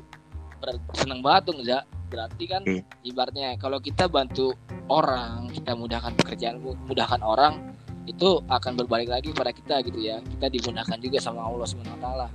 seneng 0.96 1.20
banget 1.20 1.52
dong 1.52 1.60
Za. 1.68 1.84
berarti 2.06 2.46
kan 2.48 2.62
Oke. 2.64 2.86
ibaratnya 3.02 3.58
kalau 3.58 3.82
kita 3.82 4.06
bantu 4.06 4.54
orang 4.88 5.52
kita 5.52 5.74
mudahkan 5.74 6.14
pekerjaan 6.16 6.62
mudahkan 6.86 7.20
orang 7.26 7.76
itu 8.06 8.40
akan 8.46 8.78
berbalik 8.78 9.10
lagi 9.10 9.36
pada 9.36 9.52
kita 9.52 9.84
gitu 9.84 10.00
ya. 10.00 10.24
Kita 10.24 10.48
dimudahkan 10.48 10.98
juga 11.02 11.18
sama 11.20 11.44
Allah 11.44 11.68
Taala. 12.00 12.28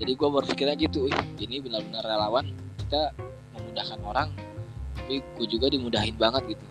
Jadi 0.00 0.12
gue 0.16 0.28
berpikirnya 0.32 0.74
gitu 0.80 1.10
"Ih, 1.12 1.18
ini 1.44 1.60
benar-benar 1.60 2.02
relawan 2.08 2.46
kita 2.80 3.12
memudahkan 3.54 4.00
orang 4.02 4.28
tapi 4.92 5.18
gue 5.18 5.46
juga 5.50 5.66
dimudahin 5.68 6.16
banget 6.16 6.56
gitu 6.56 6.64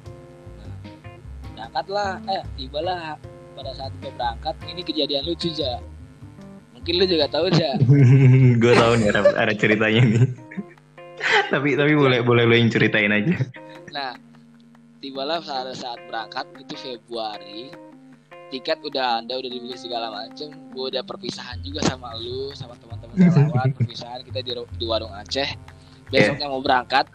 berangkatlah 1.61 2.17
eh 2.25 2.41
tibalah 2.57 3.21
pada 3.53 3.71
saat 3.77 3.93
gue 4.01 4.09
berangkat 4.17 4.55
ini 4.65 4.81
kejadian 4.81 5.29
lucu 5.29 5.53
ja 5.53 5.77
mungkin 6.73 6.93
lu 6.97 7.05
juga 7.05 7.29
tahu 7.29 7.53
ja 7.53 7.77
gue 8.65 8.73
tahu 8.73 8.91
nih 8.97 9.07
ada, 9.13 9.21
ada 9.37 9.53
ceritanya 9.53 10.01
nih. 10.01 10.25
tapi 11.53 11.77
tapi 11.77 11.93
boleh 11.93 12.25
boleh 12.25 12.49
lo 12.49 12.55
yang 12.57 12.73
ceritain 12.73 13.13
aja. 13.13 13.37
Nah, 13.93 14.17
tibalah 15.03 15.37
saat 15.45 15.69
saat 15.77 16.01
berangkat 16.09 16.49
itu 16.65 16.73
Februari, 16.79 17.69
tiket 18.49 18.81
udah 18.81 19.21
ada, 19.21 19.33
udah 19.37 19.51
dibeli 19.51 19.77
segala 19.77 20.09
macem. 20.09 20.49
Gue 20.73 20.89
udah 20.89 21.05
perpisahan 21.05 21.61
juga 21.61 21.85
sama 21.85 22.17
lu, 22.17 22.49
sama 22.57 22.73
teman-teman 22.81 23.15
relawan, 23.29 23.69
perpisahan 23.77 24.25
kita 24.25 24.41
di, 24.41 24.51
di 24.57 24.85
warung 24.89 25.13
Aceh. 25.13 25.49
Besoknya 26.09 26.49
mau 26.49 26.59
berangkat, 26.59 27.07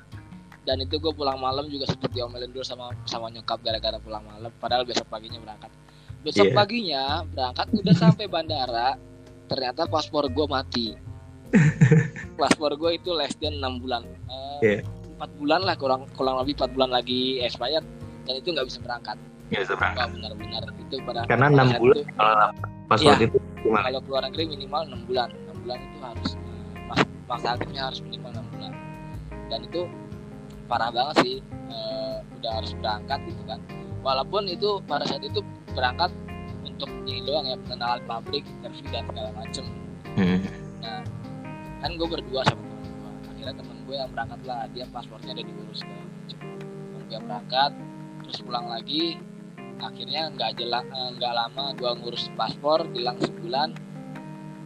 dan 0.67 0.77
itu 0.79 0.99
gue 0.99 1.13
pulang 1.15 1.39
malam 1.39 1.71
juga 1.71 1.87
sempet 1.87 2.11
diomelin 2.11 2.51
dulu 2.51 2.61
sama 2.61 2.91
sama 3.07 3.31
nyokap 3.31 3.63
gara-gara 3.63 3.97
pulang 3.97 4.21
malam. 4.23 4.51
Padahal 4.59 4.83
besok 4.83 5.07
paginya 5.07 5.39
berangkat. 5.39 5.71
Besok 6.21 6.51
Iya. 6.51 6.55
paginya 6.55 7.03
berangkat 7.25 7.67
udah 7.73 7.95
sampai 7.95 8.27
bandara, 8.27 8.99
ternyata 9.47 9.87
paspor 9.87 10.27
gue 10.27 10.47
mati. 10.47 10.87
paspor 12.35 12.75
gue 12.75 12.99
itu 12.99 13.15
less 13.15 13.35
than 13.39 13.57
6 13.57 13.79
bulan. 13.79 14.03
Eh, 14.05 14.59
Iya. 14.61 14.79
empat 15.17 15.31
bulan 15.39 15.61
lah 15.65 15.77
kurang 15.79 16.05
kurang 16.13 16.37
lebih 16.43 16.59
empat 16.61 16.71
bulan 16.75 16.91
lagi 16.93 17.41
expired 17.41 17.81
dan 18.27 18.35
itu 18.37 18.53
nggak 18.53 18.69
bisa 18.69 18.85
berangkat 18.85 19.17
Ya 19.49 19.65
bisa 19.65 19.73
berangkat. 19.73 19.97
nggak 19.97 20.09
benar-benar 20.13 20.63
itu 20.77 20.95
pada 21.09 21.21
Karena 21.25 21.47
enam 21.49 21.69
bulan 21.73 21.97
itu, 21.97 22.13
kalau 22.13 22.37
password 22.85 23.17
Iya. 23.17 23.25
itu 23.25 23.39
kalau 23.65 24.01
keluar 24.05 24.23
negeri 24.29 24.45
minimal 24.45 24.83
enam 24.85 25.01
bulan 25.09 25.29
enam 25.33 25.57
bulan 25.65 25.79
itu 25.81 25.97
harus 26.05 26.31
mas 26.85 27.01
masa 27.25 27.47
aktifnya 27.57 27.83
harus 27.89 28.01
minimal 28.05 28.29
enam 28.29 28.47
bulan 28.53 28.73
dan 29.49 29.61
itu 29.65 29.81
parah 30.67 30.91
banget 30.91 31.17
sih 31.23 31.37
Eh, 31.67 32.17
udah 32.39 32.63
harus 32.63 32.73
berangkat 32.79 33.19
gitu 33.27 33.43
kan 33.43 33.59
walaupun 34.07 34.47
itu 34.47 34.79
pada 34.87 35.03
saat 35.03 35.19
itu 35.27 35.43
berangkat 35.75 36.15
untuk 36.63 36.87
ini 37.11 37.27
doang 37.27 37.43
ya 37.43 37.59
pengenalan 37.67 38.01
pabrik 38.07 38.47
interview 38.47 38.87
dan 38.95 39.03
segala 39.11 39.31
macem 39.35 39.67
Hmm. 40.17 40.41
Nah, 40.81 41.05
kan 41.85 41.93
gue 41.93 42.09
berdua 42.09 42.41
sama 42.49 42.65
temen 42.65 42.89
gue. 42.89 43.13
Akhirnya 43.29 43.55
temen 43.61 43.77
gue 43.85 43.97
yang 44.01 44.11
berangkat 44.17 44.41
lah, 44.49 44.65
dia 44.73 44.89
paspornya 44.89 45.37
udah 45.37 45.45
diurus 45.45 45.79
segala 45.85 46.03
macem. 46.09 46.39
Temen 46.41 47.03
gue 47.05 47.21
berangkat, 47.21 47.71
terus 48.25 48.39
pulang 48.41 48.67
lagi. 48.73 49.21
Akhirnya 49.77 50.33
nggak 50.33 50.57
jelas, 50.57 50.89
nggak 50.89 51.33
lama 51.37 51.65
gue 51.77 51.91
ngurus 52.01 52.33
paspor, 52.33 52.89
bilang 52.89 53.21
sebulan, 53.21 53.77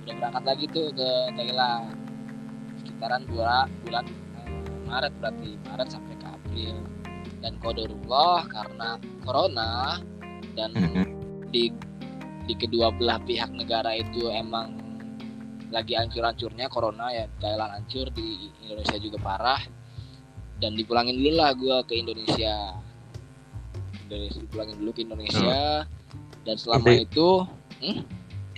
udah 0.07 0.15
berangkat 0.23 0.45
lagi 0.47 0.65
tuh 0.71 0.87
ke 0.95 1.11
Thailand. 1.35 1.99
Sekitaran 2.79 3.23
dua 3.27 3.67
bulan 3.83 4.07
eh, 4.07 4.30
Maret 4.91 5.13
berarti 5.23 5.51
Maret 5.71 5.89
sampai 5.95 6.15
ke 6.19 6.27
April. 6.27 6.77
Dan 7.41 7.57
kodarullah 7.63 8.45
karena 8.51 8.89
corona 9.25 10.03
dan 10.59 10.75
Mhm. 10.77 11.05
di 11.55 11.71
di 12.45 12.55
kedua 12.59 12.91
belah 12.91 13.23
pihak 13.23 13.55
negara 13.55 13.95
itu 13.95 14.27
emang 14.29 14.75
lagi 15.71 15.95
hancur-hancurnya 15.95 16.67
corona 16.67 17.15
ya 17.15 17.31
Thailand 17.39 17.79
hancur 17.79 18.11
di 18.11 18.51
Indonesia 18.67 18.99
juga 18.99 19.19
parah. 19.23 19.63
Dan 20.61 20.77
dipulangin 20.77 21.17
dulu 21.17 21.31
lah 21.41 21.57
gue 21.57 21.77
ke 21.89 21.95
Indonesia. 21.97 22.77
Indonesia 24.11 24.41
dipulangin 24.43 24.77
dulu 24.83 24.91
ke 24.93 25.01
Indonesia. 25.07 25.87
Dan 26.45 26.57
selama 26.59 26.91
itu 26.91 27.47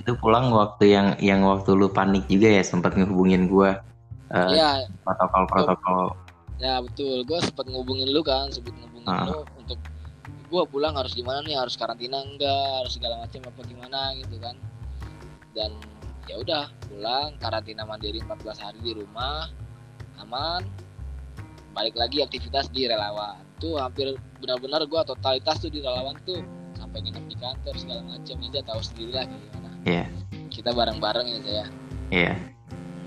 Itu 0.03 0.19
pulang 0.19 0.51
waktu 0.51 0.91
yang 0.91 1.09
yang 1.23 1.47
waktu 1.47 1.79
lu 1.79 1.87
panik 1.87 2.27
juga 2.27 2.51
ya 2.51 2.65
sempat 2.67 2.99
ngehubungin 2.99 3.47
gua 3.47 3.87
eh, 4.33 4.49
ya 4.53 4.71
protokol-protokol. 5.05 6.17
ya 6.59 6.81
betul. 6.81 7.23
Gue 7.23 7.39
sempat 7.39 7.67
ngubungin 7.67 8.09
lu 8.09 8.21
kan 8.21 8.49
sebut 8.49 8.73
ngubungin 8.73 9.09
Ah. 9.09 9.27
lu 9.27 9.43
untuk 9.57 9.79
gue 10.49 10.63
pulang 10.69 10.95
harus 10.95 11.13
gimana 11.13 11.41
nih? 11.43 11.57
Harus 11.57 11.75
karantina 11.75 12.21
enggak? 12.21 12.69
Harus 12.81 12.97
segala 12.97 13.21
macam 13.21 13.41
apa 13.45 13.61
gimana 13.65 14.01
gitu 14.17 14.37
kan. 14.39 14.57
Dan 15.53 15.75
ya 16.25 16.39
udah 16.39 16.65
pulang 16.87 17.35
karantina 17.37 17.83
mandiri 17.83 18.21
14 18.21 18.57
hari 18.59 18.79
di 18.81 18.93
rumah 18.95 19.49
aman. 20.19 20.65
Balik 21.73 21.97
lagi 21.97 22.21
aktivitas 22.21 22.69
di 22.69 22.85
relawan. 22.85 23.41
Tuh 23.57 23.81
hampir 23.81 24.13
benar-benar 24.39 24.85
gue 24.85 25.01
totalitas 25.03 25.57
tuh 25.59 25.69
di 25.69 25.81
relawan 25.81 26.15
tuh. 26.23 26.45
Sampai 26.73 27.01
nginep 27.01 27.25
di 27.27 27.37
kantor 27.37 27.75
segala 27.75 28.01
macam 28.03 28.37
Ija 28.39 28.61
tahu 28.63 28.81
sendiri 28.81 29.13
lah 29.13 29.25
gimana. 29.25 29.71
Iya. 29.83 30.05
kita 30.47 30.69
bareng-bareng 30.71 31.27
ya 31.27 31.39
saya 31.41 31.65
Iya. 32.13 32.35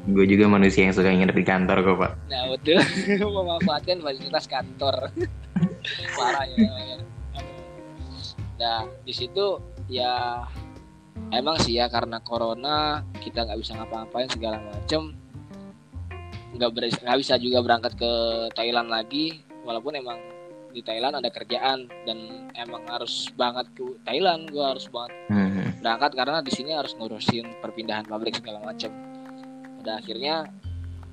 Gue 0.06 0.26
juga 0.26 0.46
manusia 0.46 0.86
yang 0.86 0.94
suka 0.94 1.10
nginep 1.10 1.34
di 1.34 1.42
kantor 1.44 1.78
kok, 1.82 1.96
Pak. 1.98 2.12
Nah 2.30 2.42
betul 2.48 2.78
memanfaatkan 3.36 3.98
fasilitas 4.00 4.46
kantor 4.46 4.96
parah 6.18 6.46
ya. 6.46 6.58
namanya. 6.60 6.98
Nah 8.56 8.78
di 9.02 9.12
situ 9.12 9.58
ya 9.86 10.46
emang 11.30 11.58
sih 11.58 11.76
ya 11.76 11.88
karena 11.88 12.18
corona 12.20 12.78
kita 13.18 13.44
nggak 13.44 13.60
bisa 13.60 13.74
ngapa-ngapain 13.74 14.30
segala 14.30 14.62
macem 14.62 15.14
nggak 16.52 16.72
ber- 16.72 16.88
nggak 16.96 17.20
bisa 17.20 17.36
juga 17.36 17.60
berangkat 17.60 17.94
ke 17.94 18.12
Thailand 18.54 18.88
lagi 18.88 19.44
walaupun 19.62 19.92
emang 19.94 20.16
di 20.70 20.80
Thailand 20.80 21.16
ada 21.16 21.28
kerjaan 21.28 21.88
dan 22.04 22.18
emang 22.54 22.84
harus 22.86 23.28
banget 23.34 23.68
ke 23.74 23.84
Thailand 24.04 24.48
gua 24.50 24.72
harus 24.72 24.88
banget 24.88 25.12
Hmm. 25.26 25.72
berangkat 25.82 26.12
karena 26.14 26.40
di 26.40 26.52
sini 26.52 26.72
harus 26.72 26.94
ngurusin 26.94 27.60
perpindahan 27.60 28.06
pabrik 28.06 28.36
segala 28.36 28.62
macam. 28.62 28.92
Pada 29.86 30.02
akhirnya 30.02 30.50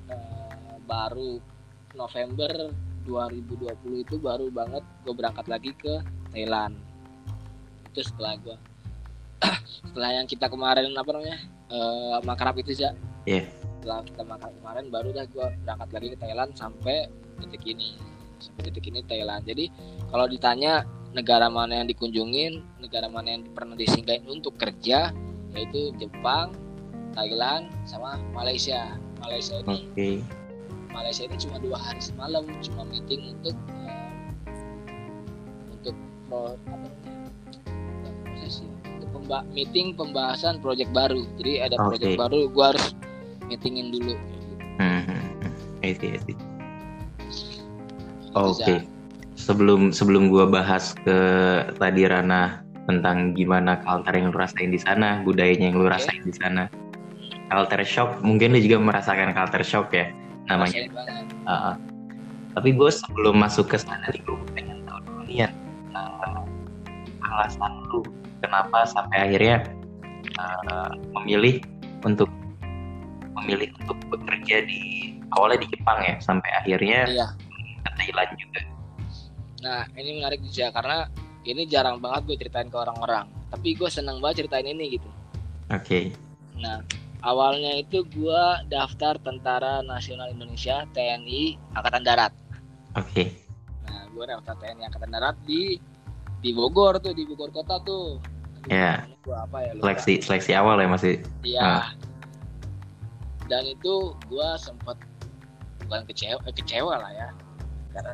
eh, 0.09 0.73
baru 0.89 1.37
November 1.93 2.73
2020 3.05 4.01
itu 4.01 4.17
baru 4.17 4.49
banget 4.49 4.81
gue 5.05 5.13
berangkat 5.13 5.45
lagi 5.45 5.77
ke 5.77 6.01
Thailand. 6.33 6.73
Itu 7.93 8.01
setelah 8.01 8.33
gue 8.41 8.57
setelah 9.93 10.17
yang 10.17 10.25
kita 10.25 10.49
kemarin 10.49 10.89
apa 10.97 11.05
namanya 11.13 11.37
eh 11.69 12.17
makrab 12.25 12.57
itu 12.65 12.73
ya. 12.73 12.97
Iya. 13.29 13.45
Setelah 13.77 14.09
kita 14.09 14.25
makrab 14.25 14.53
kemarin 14.57 14.85
baru 14.89 15.09
dah 15.21 15.25
gue 15.29 15.47
berangkat 15.69 15.89
lagi 15.93 16.07
ke 16.09 16.17
Thailand 16.17 16.51
sampai 16.57 16.97
detik 17.45 17.61
ini 17.69 17.93
sampai 18.41 18.73
detik 18.73 18.89
ini 18.89 19.05
Thailand. 19.05 19.45
Jadi 19.45 19.69
kalau 20.09 20.25
ditanya 20.25 20.81
negara 21.13 21.45
mana 21.45 21.77
yang 21.77 21.93
dikunjungin, 21.93 22.81
negara 22.81 23.05
mana 23.05 23.37
yang 23.37 23.45
pernah 23.53 23.77
disinggahin 23.77 24.25
untuk 24.25 24.57
kerja, 24.57 25.13
yaitu 25.53 25.93
Jepang, 26.01 26.57
Thailand, 27.13 27.69
sama 27.85 28.17
Malaysia. 28.33 28.97
Malaysia 29.23 29.55
ini, 29.63 29.87
Oke. 29.87 30.09
Malaysia 30.91 31.23
ini 31.25 31.35
cuma 31.39 31.57
dua 31.63 31.77
hari 31.79 32.01
semalam, 32.03 32.43
cuma 32.59 32.83
meeting 32.91 33.33
untuk 33.39 33.55
eh, 33.87 34.11
untuk 35.71 35.95
pro, 36.27 36.59
apa 36.67 36.87
proses 38.27 38.67
untuk 38.83 39.09
pemba- 39.15 39.47
meeting 39.55 39.95
pembahasan 39.95 40.59
proyek 40.59 40.91
baru. 40.91 41.23
Jadi 41.39 41.63
ada 41.63 41.75
Oke. 41.79 41.97
proyek 41.97 42.19
baru, 42.19 42.39
gua 42.51 42.75
harus 42.75 42.91
meetingin 43.47 43.95
dulu. 43.95 44.13
Hmm. 44.77 45.07
I 45.83 45.95
see, 45.95 46.15
I 46.15 46.19
see. 46.27 46.37
Oke. 48.35 48.59
Za. 48.59 48.83
Sebelum 49.33 49.89
sebelum 49.91 50.29
gua 50.29 50.45
bahas 50.47 50.93
ke 51.03 51.17
tadi 51.79 52.05
ranah 52.05 52.61
tentang 52.85 53.31
gimana 53.33 53.79
culture 53.81 54.15
yang 54.15 54.35
lu 54.35 54.37
rasain 54.37 54.71
di 54.71 54.79
sana, 54.79 55.23
budayanya 55.23 55.71
yang 55.71 55.77
lu 55.79 55.87
Oke. 55.87 55.95
rasain 55.95 56.21
di 56.23 56.35
sana. 56.35 56.67
Culture 57.53 57.85
shock, 57.85 58.17
mungkin 58.25 58.57
lu 58.57 58.59
juga 58.65 58.81
merasakan 58.81 59.29
culture 59.37 59.61
shock 59.61 59.93
ya 59.93 60.09
namanya. 60.49 60.89
Uh, 61.45 61.77
tapi 62.57 62.73
gue 62.73 62.89
sebelum 62.89 63.37
masuk 63.37 63.69
ke 63.69 63.77
sana 63.77 64.09
nih 64.09 64.21
gue 64.25 64.37
pengen 64.53 64.81
tahu 64.85 65.01
dulu 65.05 65.21
nih 65.29 65.37
ya 65.45 65.49
uh, 65.97 66.41
alasan 67.29 67.71
lu 67.89 68.05
kenapa 68.45 68.85
sampai 68.85 69.17
akhirnya 69.29 69.65
uh, 70.37 70.93
memilih 71.19 71.61
untuk 72.05 72.29
memilih 73.41 73.73
untuk 73.81 73.97
bekerja 74.13 74.65
di 74.69 75.13
awalnya 75.33 75.65
di 75.65 75.67
Jepang 75.73 75.99
ya 76.05 76.15
sampai 76.21 76.49
akhirnya 76.61 77.09
Iya. 77.09 77.27
ke 77.83 77.89
Thailand 77.97 78.31
juga. 78.37 78.61
Nah 79.65 79.81
ini 79.97 80.09
menarik 80.21 80.39
juga 80.45 80.69
karena 80.71 80.97
ini 81.43 81.65
jarang 81.67 81.97
banget 81.99 82.21
gue 82.29 82.37
ceritain 82.39 82.69
ke 82.69 82.77
orang-orang. 82.77 83.27
Tapi 83.49 83.77
gue 83.77 83.89
seneng 83.89 84.21
banget 84.21 84.45
ceritain 84.45 84.65
ini 84.69 84.97
gitu. 84.97 85.09
Oke. 85.73 86.13
Nah 86.61 86.85
awalnya 87.23 87.79
itu 87.79 88.03
gue 88.11 88.43
daftar 88.67 89.15
Tentara 89.23 89.79
Nasional 89.81 90.35
Indonesia 90.35 90.83
TNI 90.91 91.57
Angkatan 91.73 92.03
Darat. 92.03 92.33
Oke. 92.99 93.31
Nah 93.87 94.05
gue 94.11 94.23
daftar 94.27 94.53
TNI 94.59 94.83
Angkatan 94.91 95.11
Darat 95.11 95.35
di 95.47 95.79
di 96.43 96.51
Bogor 96.51 96.99
tuh 96.99 97.15
di 97.15 97.23
Bogor 97.23 97.49
kota 97.49 97.79
tuh. 97.81 98.19
Namanya 98.67 99.07
Gua 99.23 99.47
apa 99.47 99.57
ya? 99.63 99.71
lupa. 99.75 99.83
Seleksi 99.87 100.13
seleksi 100.19 100.51
awal 100.55 100.75
ya 100.83 100.87
masih. 100.91 101.15
Iya. 101.47 101.63
Ah. 101.63 101.87
Dan 103.47 103.63
itu 103.67 104.15
gue 104.27 104.49
sempet 104.59 104.95
bukan 105.83 106.01
kecewa, 106.07 106.39
eh, 106.47 106.55
kecewa 106.55 106.95
lah 106.95 107.11
ya, 107.11 107.29
karena 107.91 108.13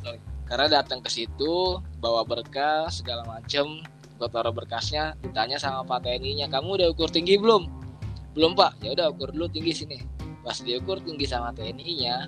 sorry, 0.00 0.18
karena 0.48 0.66
datang 0.80 1.04
ke 1.04 1.12
situ 1.12 1.78
bawa 2.00 2.24
berkas 2.24 3.04
segala 3.04 3.28
macem, 3.28 3.84
gue 4.16 4.28
taruh 4.32 4.56
berkasnya, 4.56 5.12
ditanya 5.20 5.60
sama 5.60 5.84
Pak 5.84 6.08
TNI-nya, 6.08 6.48
kamu 6.48 6.80
udah 6.80 6.88
ukur 6.96 7.12
tinggi 7.12 7.36
belum? 7.36 7.81
Belum 8.32 8.52
Pak, 8.52 8.80
ya 8.80 8.92
udah 8.92 9.12
ukur 9.12 9.28
dulu 9.30 9.46
tinggi 9.46 9.72
sini. 9.74 9.98
Pas 10.42 10.58
diukur 10.58 10.98
tinggi 10.98 11.22
sama 11.22 11.52
TNI-nya, 11.52 12.26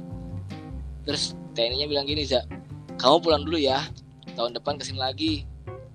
terus 1.03 1.35
TNI-nya 1.53 1.89
bilang 1.89 2.05
gini, 2.05 2.23
Za, 2.23 2.45
kamu 2.97 3.17
pulang 3.21 3.43
dulu 3.43 3.59
ya, 3.59 3.83
tahun 4.35 4.55
depan 4.55 4.79
ke 4.79 4.85
sini 4.87 4.99
lagi, 4.99 5.33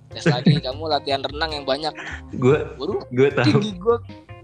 tes 0.10 0.26
lagi, 0.26 0.60
kamu 0.66 0.84
latihan 0.86 1.22
renang 1.22 1.52
yang 1.54 1.64
banyak. 1.64 1.94
Gue 2.36 2.60
gue 3.10 3.30
tahu. 3.32 3.46
tinggi 3.48 3.72
gua 3.78 3.98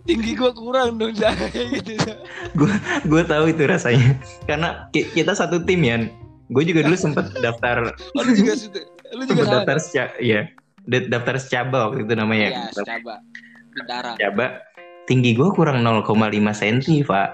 tinggi 0.05 0.31
gua 0.37 0.51
kurang 0.53 0.95
dong 0.95 1.17
Za. 1.17 1.33
Gitu 1.75 1.97
Za. 1.99 2.15
gue 3.03 3.23
tahu 3.25 3.51
itu 3.51 3.63
rasanya. 3.65 4.15
Karena 4.45 4.87
ki- 4.93 5.11
kita 5.11 5.35
satu 5.35 5.59
tim 5.65 5.81
ya. 5.83 6.05
Gue 6.47 6.61
juga 6.61 6.85
dulu 6.85 6.93
sempet 6.93 7.33
daftar 7.41 7.89
Oh, 8.13 8.21
lu 8.21 8.31
juga 8.31 8.53
lu 9.11 9.23
juga 9.25 9.41
sempet 9.41 9.45
sama 9.49 9.55
daftar 9.65 9.77
seca 9.81 10.03
ya 10.21 10.45
da- 10.85 11.07
daftar 11.09 11.35
secaba 11.41 11.89
waktu 11.89 12.05
itu 12.05 12.13
namanya. 12.13 12.47
Ya 12.53 12.63
darah. 13.89 14.13
Secaba 14.15 14.45
tinggi 15.05 15.31
gue 15.31 15.49
kurang 15.51 15.81
0,5 15.81 16.05
cm 16.51 17.05
pak. 17.05 17.29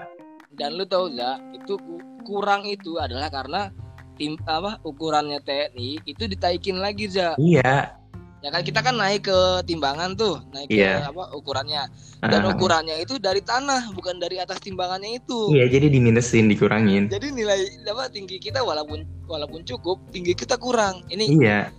dan 0.52 0.76
lu 0.76 0.84
tahu 0.84 1.08
Za 1.10 1.40
itu 1.50 1.74
ku- 1.76 2.00
kurang 2.22 2.62
itu 2.64 2.96
adalah 2.96 3.28
karena 3.28 3.72
tim 4.14 4.36
apa 4.44 4.76
ukurannya 4.82 5.40
TNI 5.40 6.04
itu 6.04 6.28
ditaikin 6.28 6.76
lagi 6.76 7.08
Za 7.08 7.32
Iya. 7.36 7.96
ya 8.38 8.50
kan 8.50 8.60
kita 8.60 8.82
kan 8.82 8.94
naik 8.94 9.24
ke 9.24 9.38
timbangan 9.64 10.12
tuh 10.12 10.44
naik 10.50 10.68
Iya. 10.68 11.00
ke 11.00 11.08
apa 11.08 11.24
ukurannya 11.32 11.88
dan 12.20 12.40
Ah, 12.40 12.52
ukurannya 12.52 12.98
itu 12.98 13.16
dari 13.16 13.40
tanah 13.40 13.90
bukan 13.90 14.18
dari 14.18 14.36
atas 14.36 14.60
timbangannya 14.60 15.16
itu 15.16 15.48
iya 15.50 15.64
jadi 15.64 15.88
diminusin 15.88 16.46
dikurangin. 16.46 17.08
jadi 17.08 17.30
nilai 17.30 17.58
apa 17.86 18.10
tinggi 18.10 18.36
kita 18.36 18.60
walaupun 18.60 19.00
walaupun 19.24 19.62
cukup 19.62 19.96
tinggi 20.10 20.34
kita 20.34 20.54
kurang 20.56 21.00
ini 21.08 21.32
Iya. 21.32 21.72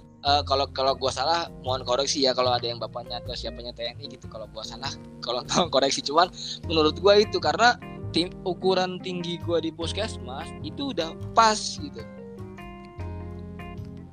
Kalau 0.48 0.66
kalau 0.72 0.96
gua 0.96 1.12
salah 1.12 1.52
mohon 1.68 1.84
koreksi 1.84 2.24
ya 2.24 2.32
kalau 2.32 2.56
ada 2.56 2.64
yang 2.64 2.80
bapaknya 2.80 3.20
atau 3.20 3.36
siapanya 3.36 3.76
TNI 3.76 4.08
gitu 4.08 4.32
kalau 4.32 4.48
gua 4.56 4.64
salah 4.64 4.90
kalau 5.26 5.44
tolong 5.44 5.68
koreksi 5.70 6.00
cuman 6.00 6.32
menurut 6.68 6.96
gua 7.04 7.20
itu 7.20 7.38
karena 7.38 7.76
tim 8.16 8.32
ukuran 8.48 8.98
tinggi 9.04 9.38
gua 9.44 9.60
di 9.60 9.70
puskesmas 9.70 10.48
itu 10.64 10.96
udah 10.96 11.12
pas 11.36 11.58
gitu 11.58 12.02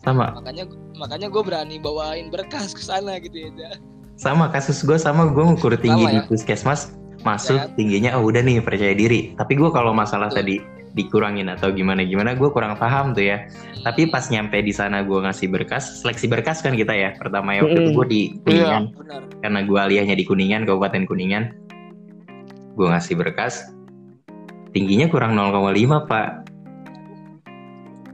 Sama 0.00 0.33
makanya 0.33 0.64
makanya 0.97 1.29
gue 1.29 1.43
berani 1.45 1.76
bawain 1.76 2.33
berkas 2.33 2.73
ke 2.73 2.81
sana 2.81 3.21
gitu 3.21 3.52
ya 3.52 3.76
sama 4.17 4.49
kasus 4.49 4.81
gue 4.81 4.97
sama 4.97 5.29
gue 5.29 5.45
ngukur 5.45 5.76
tinggi 5.76 6.09
Sama 6.09 6.12
di 6.12 6.21
ya? 6.21 6.29
puskesmas 6.29 6.81
masuk 7.21 7.57
Ya. 7.61 7.69
tingginya 7.76 8.11
oh 8.17 8.25
udah 8.29 8.40
nih 8.40 8.64
percaya 8.64 8.97
diri. 8.97 9.37
Tapi 9.37 9.52
gue 9.57 9.69
kalau 9.69 9.93
masalah 9.93 10.33
Betul. 10.33 10.40
tadi 10.40 10.57
dikurangin 10.94 11.47
atau 11.50 11.70
gimana 11.70 12.02
gimana 12.02 12.34
gue 12.34 12.50
kurang 12.50 12.75
paham 12.76 13.15
tuh 13.15 13.25
ya. 13.25 13.47
Tapi 13.80 14.10
pas 14.10 14.26
nyampe 14.28 14.60
di 14.60 14.75
sana 14.75 15.06
gue 15.06 15.19
ngasih 15.19 15.49
berkas, 15.49 16.02
seleksi 16.02 16.26
berkas 16.26 16.60
kan 16.60 16.75
kita 16.75 16.93
ya. 16.93 17.15
Pertama 17.17 17.54
ya 17.56 17.65
waktu 17.65 17.80
itu 17.80 17.91
Mm-mm. 17.95 17.99
gue 17.99 18.06
di 18.06 18.21
Kuningan 18.45 18.84
benar 18.95 19.23
karena 19.41 19.60
gue 19.65 19.78
aliyahnya 19.78 20.17
di 20.17 20.25
Kuningan, 20.28 20.69
Kabupaten 20.69 21.04
Kuningan. 21.08 21.45
Gue 22.76 22.86
ngasih 22.86 23.19
berkas, 23.19 23.73
tingginya 24.73 25.10
kurang 25.10 25.34
0,5 25.36 26.06
pak. 26.06 26.28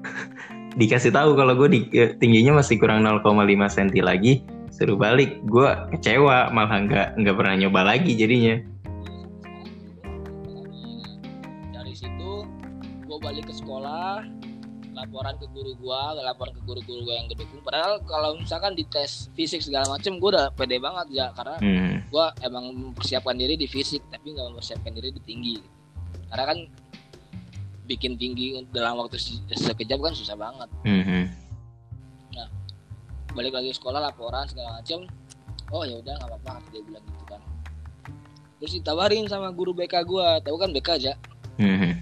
Dikasih 0.80 1.12
tahu 1.12 1.36
kalau 1.36 1.54
gue 1.54 1.68
di, 1.70 1.80
eh, 1.94 2.16
tingginya 2.18 2.62
masih 2.62 2.80
kurang 2.80 3.04
0,5 3.04 3.22
cm 3.68 4.02
lagi, 4.02 4.42
suruh 4.72 4.96
balik. 4.96 5.38
Gue 5.46 5.68
kecewa, 5.94 6.50
malah 6.50 6.82
nggak 6.82 7.08
nggak 7.20 7.36
pernah 7.36 7.54
nyoba 7.58 7.80
lagi 7.94 8.16
jadinya. 8.16 8.58
Laporan 15.06 15.34
ke 15.38 15.46
guru 15.48 15.72
gua 15.78 16.12
laporan 16.12 16.50
ke 16.50 16.60
guru-guru 16.60 17.06
gua 17.06 17.14
yang 17.14 17.30
gedukung 17.30 17.62
padahal 17.62 18.02
kalau 18.02 18.34
misalkan 18.34 18.74
di 18.74 18.82
tes 18.84 19.30
fisik 19.32 19.62
segala 19.62 19.86
macem 19.88 20.18
gue 20.18 20.28
udah 20.28 20.50
pede 20.50 20.76
banget 20.76 21.06
ya 21.14 21.26
karena 21.32 21.56
Hmm, 21.56 22.02
gua 22.10 22.34
emang 22.42 22.74
mempersiapkan 22.74 23.32
diri 23.32 23.54
di 23.54 23.64
fisik 23.64 24.02
tapi 24.10 24.34
nggak 24.34 24.50
mempersiapkan 24.50 24.90
diri 24.90 25.14
di 25.14 25.22
tinggi. 25.22 25.56
Karena 26.26 26.44
kan 26.44 26.58
bikin 27.86 28.18
tinggi 28.18 28.58
dalam 28.68 28.98
waktu 28.98 29.14
se- 29.14 29.46
sekejap 29.46 29.98
kan 30.00 30.10
susah 30.10 30.34
banget. 30.34 30.68
Hmm, 30.82 31.02
hmm. 31.02 31.24
balik 33.30 33.52
lagi 33.52 33.68
sekolah 33.70 34.00
laporan 34.00 34.48
segala 34.48 34.80
macem. 34.80 35.04
Oh 35.68 35.84
ya 35.84 36.00
udah 36.00 36.14
nggak 36.16 36.40
apa-apa 36.40 36.66
dia 36.72 36.80
bilang 36.80 37.04
gitu 37.04 37.24
kan. 37.28 37.40
Terus 38.58 38.72
ditawarin 38.74 39.28
sama 39.28 39.52
guru 39.52 39.70
BK 39.70 40.02
gua. 40.02 40.40
Tahu 40.40 40.56
kan 40.56 40.72
BK 40.72 40.88
aja 40.96 41.12
Hmm, 41.56 41.78
nah 41.78 41.94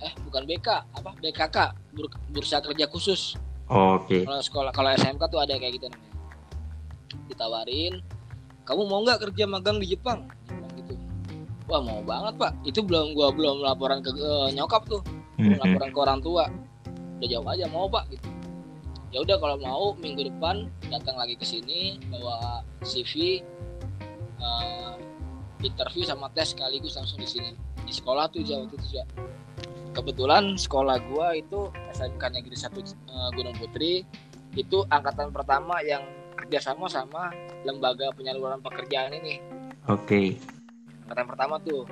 eh 0.00 0.12
bukan 0.24 0.42
BK 0.48 0.68
apa? 0.96 1.10
BKK 1.20 1.56
Bur- 1.92 2.20
bursa 2.32 2.60
kerja 2.64 2.88
khusus. 2.88 3.36
Oke. 3.70 4.26
kalau 4.26 4.42
sekolah 4.42 4.72
kalau 4.74 4.90
SMK 4.98 5.22
tuh 5.30 5.38
ada 5.38 5.54
kayak 5.54 5.78
gitu 5.78 5.86
namanya. 5.86 6.14
Ditawarin 7.30 7.94
kamu 8.66 8.82
mau 8.86 9.02
nggak 9.02 9.30
kerja 9.30 9.44
magang 9.46 9.78
di 9.78 9.86
Jepang? 9.94 10.26
Gitu. 10.78 10.94
Wah 11.70 11.82
mau 11.82 12.02
banget 12.02 12.34
pak. 12.38 12.52
Itu 12.66 12.82
belum 12.82 13.14
gua 13.14 13.30
belum 13.30 13.62
laporan 13.62 14.02
ke 14.02 14.10
eh, 14.14 14.48
nyokap 14.54 14.86
tuh. 14.90 15.02
Belum 15.38 15.58
laporan 15.58 15.90
ke 15.90 15.98
orang 15.98 16.20
tua. 16.22 16.44
Udah 17.20 17.28
jawab 17.28 17.54
aja 17.54 17.66
mau 17.70 17.86
pak 17.86 18.10
gitu. 18.10 18.26
Ya 19.10 19.18
udah 19.26 19.36
kalau 19.42 19.56
mau 19.58 19.84
minggu 19.98 20.30
depan 20.30 20.70
datang 20.86 21.18
lagi 21.18 21.34
ke 21.34 21.42
sini 21.42 21.98
bawa 22.10 22.62
CV 22.86 23.42
eh, 24.38 24.94
interview 25.62 26.02
sama 26.06 26.30
tes 26.34 26.54
sekaligus 26.54 26.94
langsung 26.98 27.18
di 27.18 27.28
sini. 27.28 27.50
Di 27.86 27.92
sekolah 27.94 28.30
tuh 28.30 28.42
jauh 28.46 28.70
itu 28.70 28.78
juga 28.86 29.02
kebetulan 29.90 30.54
sekolah 30.54 31.02
gua 31.10 31.34
itu 31.34 31.70
SMK 31.90 32.22
Negeri 32.30 32.56
1 32.56 32.70
eh, 32.70 33.28
Gunung 33.34 33.56
Putri 33.58 33.92
itu 34.54 34.82
angkatan 34.90 35.30
pertama 35.30 35.78
yang 35.82 36.02
kerjasama 36.34 36.90
sama 36.90 37.30
lembaga 37.62 38.10
penyaluran 38.16 38.58
pekerjaan 38.64 39.14
ini 39.14 39.38
Oke. 39.90 40.38
angkatan 41.06 41.26
pertama 41.26 41.54
tuh 41.62 41.86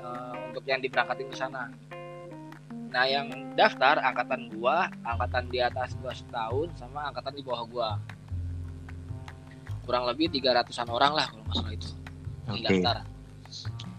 eh, 0.00 0.34
untuk 0.52 0.64
yang 0.68 0.80
diberangkatin 0.80 1.28
ke 1.28 1.36
sana. 1.36 1.68
Nah 2.92 3.04
yang 3.04 3.28
daftar 3.52 4.00
angkatan 4.00 4.48
gua, 4.56 4.88
angkatan 5.04 5.52
di 5.52 5.60
atas 5.60 5.92
gua 6.00 6.16
setahun 6.16 6.72
sama 6.80 7.12
angkatan 7.12 7.36
di 7.36 7.42
bawah 7.44 7.64
gua. 7.68 7.90
Kurang 9.84 10.08
lebih 10.08 10.32
300-an 10.32 10.88
orang 10.88 11.12
lah 11.12 11.28
kalau 11.28 11.44
nggak 11.44 11.56
salah 11.60 11.72
itu 11.76 11.90
yang 12.48 12.56
Oke. 12.56 12.64
daftar. 12.64 12.96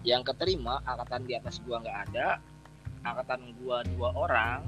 Yang 0.02 0.22
keterima 0.34 0.74
angkatan 0.82 1.20
di 1.30 1.32
atas 1.38 1.62
gua 1.62 1.78
nggak 1.78 1.98
ada, 2.10 2.26
angkatan 3.14 3.40
gua 3.62 3.80
dua 3.96 4.08
orang, 4.14 4.60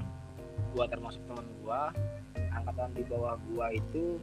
gua 0.73 0.85
termasuk 0.89 1.21
teman 1.29 1.45
gua, 1.61 1.93
angkatan 2.51 2.89
di 2.93 3.03
bawah 3.05 3.35
gua 3.51 3.69
itu 3.71 4.17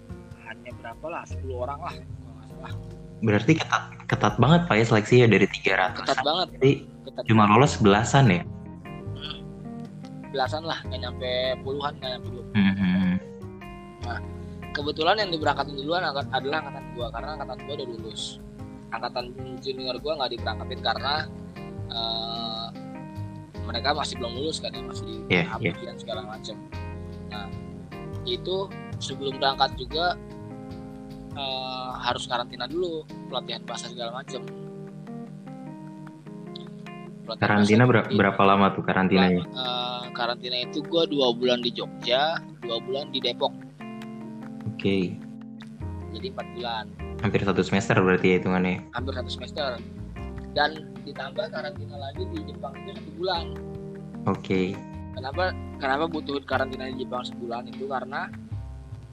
hanya 0.49 0.71
berapa 0.81 1.07
lah 1.13 1.23
10 1.29 1.45
orang 1.53 1.81
lah 1.85 1.93
kalau 1.93 2.33
nggak 2.33 2.47
salah. 2.49 2.73
Berarti 3.19 3.53
ketat 3.59 3.83
ketat 4.09 4.35
banget 4.41 4.61
pak 4.65 4.75
ya 4.81 4.85
seleksi 4.89 5.15
ya 5.21 5.27
dari 5.29 5.45
300 5.45 6.01
Ketat 6.01 6.19
banget. 6.25 6.47
Jadi 6.57 6.73
Ketat 7.05 7.23
cuma 7.29 7.45
lolos 7.51 7.77
belasan 7.81 8.27
ya. 8.33 8.43
belasan 10.29 10.61
lah 10.61 10.77
nggak 10.85 11.01
nyampe 11.09 11.33
puluhan 11.65 11.97
nggak 12.05 12.11
nyampe 12.21 12.29
dua 12.29 12.45
Hmm, 12.53 12.75
hmm. 12.77 13.13
kebetulan 14.77 15.17
yang 15.25 15.33
diberangkatin 15.33 15.73
duluan 15.73 16.05
adalah 16.05 16.59
angkatan 16.61 16.85
gua 16.93 17.07
karena 17.09 17.29
angkatan 17.41 17.59
gua 17.65 17.75
udah 17.81 17.89
lulus 17.89 18.23
angkatan 18.93 19.25
junior 19.65 19.97
gua 20.05 20.21
nggak 20.21 20.37
diberangkatin 20.37 20.81
karena 20.85 21.15
eh, 21.89 22.67
mereka 23.69 23.93
masih 23.93 24.17
belum 24.17 24.33
lulus 24.33 24.59
kan 24.59 24.73
ya 24.73 24.81
masih 24.81 25.05
di 25.05 25.17
Iya, 25.29 25.45
ujian 25.53 25.97
segala 25.97 26.25
macam 26.25 26.57
nah 27.29 27.47
itu 28.25 28.57
sebelum 28.97 29.37
berangkat 29.37 29.77
juga 29.77 30.17
eh, 31.37 31.91
harus 32.01 32.25
karantina 32.25 32.65
dulu 32.65 33.05
pelatihan 33.29 33.61
bahasa 33.63 33.93
segala 33.93 34.17
macam 34.17 34.41
Karantina 37.29 37.85
ber- 37.85 38.09
berapa 38.09 38.41
lama 38.41 38.73
tuh 38.73 38.81
karantinanya? 38.81 39.45
eh, 39.45 40.03
karantina 40.17 40.65
itu 40.65 40.81
gua 40.81 41.05
dua 41.05 41.37
bulan 41.37 41.61
di 41.61 41.69
Jogja 41.69 42.41
dua 42.65 42.81
bulan 42.81 43.13
di 43.13 43.21
Depok. 43.21 43.53
Oke. 44.67 45.13
jadi 46.09 46.33
empat 46.33 46.47
bulan. 46.57 46.85
Hampir 47.21 47.45
satu 47.45 47.61
semester 47.61 48.01
berarti 48.01 48.33
ya 48.33 48.37
hitungannya. 48.41 48.81
hampir 48.97 49.13
satu 49.13 49.29
semester 49.29 49.77
dan 50.57 50.71
ditambah 51.05 51.49
karantina 51.49 51.97
lagi 51.97 52.23
di 52.33 52.41
Jepang 52.45 52.73
itu 52.79 52.91
satu 52.97 53.11
bulan. 53.17 53.45
Oke. 54.29 54.77
kenapa 55.15 55.51
kenapa 55.83 56.05
butuh 56.07 56.39
karantina 56.47 56.87
di 56.89 57.03
Jepang 57.03 57.27
sebulan 57.27 57.67
itu? 57.69 57.85
Karena 57.89 58.29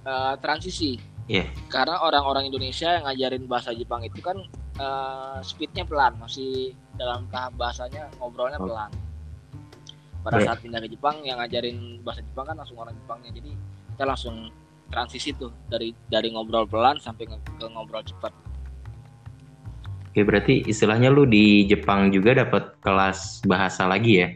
uh, 0.03 0.35
transisi. 0.39 0.99
Iya. 1.25 1.41
karena 1.73 2.05
orang-orang 2.05 2.53
Indonesia 2.53 2.85
yang 2.85 3.09
ngajarin 3.09 3.49
bahasa 3.49 3.73
Jepang 3.73 4.05
itu 4.05 4.21
kan 4.21 4.37
uh, 4.77 5.41
speednya 5.41 5.81
pelan. 5.81 6.13
Masih 6.21 6.77
dalam 7.01 7.25
tahap 7.33 7.57
bahasanya 7.57 8.13
ngobrolnya 8.21 8.61
Oh. 8.61 8.69
pelan. 8.69 8.93
Pada 10.21 10.37
Ber- 10.37 10.45
saat 10.45 10.59
pindah 10.61 10.77
ke 10.85 10.89
Jepang 10.93 11.25
yang 11.25 11.41
ngajarin 11.41 12.05
bahasa 12.05 12.21
Jepang 12.21 12.45
kan 12.45 12.55
langsung 12.61 12.77
orang 12.77 12.93
Jepangnya. 12.93 13.33
Jadi 13.33 13.51
kita 13.97 14.03
langsung 14.05 14.35
transisi 14.93 15.33
tuh 15.33 15.49
dari 15.65 15.89
dari 16.05 16.29
ngobrol 16.29 16.69
pelan 16.69 17.01
sampai 17.01 17.25
ke 17.25 17.65
ngobrol 17.73 18.05
cepat 18.05 18.29
Oke, 20.15 20.23
berarti 20.23 20.63
istilahnya 20.63 21.11
lu 21.11 21.27
di 21.27 21.67
Jepang 21.67 22.07
juga 22.07 22.31
dapat 22.31 22.79
kelas 22.79 23.43
bahasa 23.43 23.83
lagi 23.83 24.23
ya? 24.23 24.31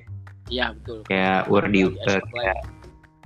iya 0.51 0.75
betul. 0.75 1.07
Kayak 1.07 1.47
wordy, 1.47 1.87
Lagi 1.87 2.03
eh, 2.03 2.21
kayak 2.35 2.59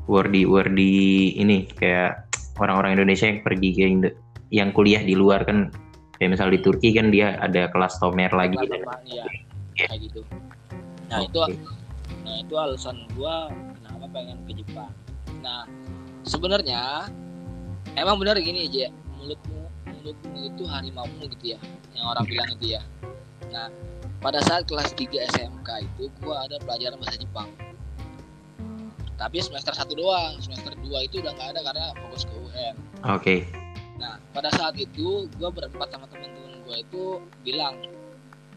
wordy, 0.05 0.41
wordy 0.45 0.93
ini 1.33 1.65
kayak 1.65 2.29
orang-orang 2.61 3.01
Indonesia 3.01 3.25
yang 3.25 3.41
pergi 3.41 3.69
ke 3.73 3.83
Indo- 3.89 4.17
yang 4.53 4.69
kuliah 4.69 5.01
di 5.01 5.17
luar 5.17 5.49
kan. 5.49 5.73
Kayak 6.21 6.37
misal 6.37 6.53
di 6.53 6.61
Turki 6.61 6.93
kan 6.93 7.09
dia 7.09 7.41
ada 7.41 7.73
kelas 7.73 7.97
Tomer 7.97 8.29
lagi. 8.29 8.53
Kelas 8.53 9.01
iya. 9.09 9.25
Kayak 9.73 9.97
gitu. 10.05 10.21
Nah 11.09 11.25
itu 11.25 11.39
Oke. 11.41 11.57
nah 12.21 12.35
itu 12.37 12.53
alasan 12.53 13.01
gua 13.17 13.49
kenapa 13.81 14.05
pengen 14.13 14.37
ke 14.45 14.61
Jepang. 14.61 14.93
Nah 15.41 15.65
sebenarnya 16.21 17.09
emang 17.97 18.21
benar 18.21 18.37
gini 18.37 18.69
aja 18.69 18.93
mulutmu 19.17 19.62
mulutmu 20.03 20.39
itu 20.51 20.63
harimaumu 20.67 21.23
gitu 21.31 21.55
ya 21.55 21.59
yang 21.95 22.11
orang 22.11 22.27
bilang 22.27 22.49
itu 22.59 22.75
ya. 22.75 22.81
Nah 23.49 23.71
pada 24.19 24.43
saat 24.43 24.67
kelas 24.67 24.91
3 24.93 25.09
SMK 25.31 25.69
itu 25.87 26.11
gua 26.19 26.43
ada 26.43 26.59
pelajaran 26.59 26.99
bahasa 26.99 27.17
Jepang. 27.17 27.47
Tapi 29.15 29.39
semester 29.39 29.71
1 29.71 29.87
doang 29.95 30.35
semester 30.43 30.75
2 30.75 31.07
itu 31.07 31.23
udah 31.23 31.31
nggak 31.31 31.49
ada 31.55 31.61
karena 31.63 31.85
fokus 32.03 32.27
ke 32.27 32.33
UN 32.35 32.75
Oke. 33.03 33.43
Nah, 33.99 34.15
pada 34.31 34.47
saat 34.55 34.79
itu 34.79 35.27
gue 35.27 35.49
berempat 35.51 35.91
sama 35.91 36.07
temen-temen 36.07 36.63
gue 36.63 36.77
itu 36.79 37.03
bilang, 37.43 37.75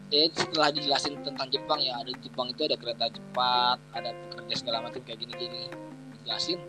eh 0.07 0.31
setelah 0.31 0.71
dijelasin 0.71 1.19
tentang 1.19 1.51
Jepang 1.51 1.83
ya, 1.83 1.99
ada 1.99 2.11
Jepang 2.23 2.51
itu 2.51 2.63
ada 2.63 2.79
kereta 2.79 3.11
cepat, 3.11 3.77
ada 3.91 4.15
pekerja 4.31 4.55
segala 4.55 4.87
macam 4.87 5.03
kayak 5.03 5.19
gini-gini, 5.19 5.67
dijelasin. 6.15 6.59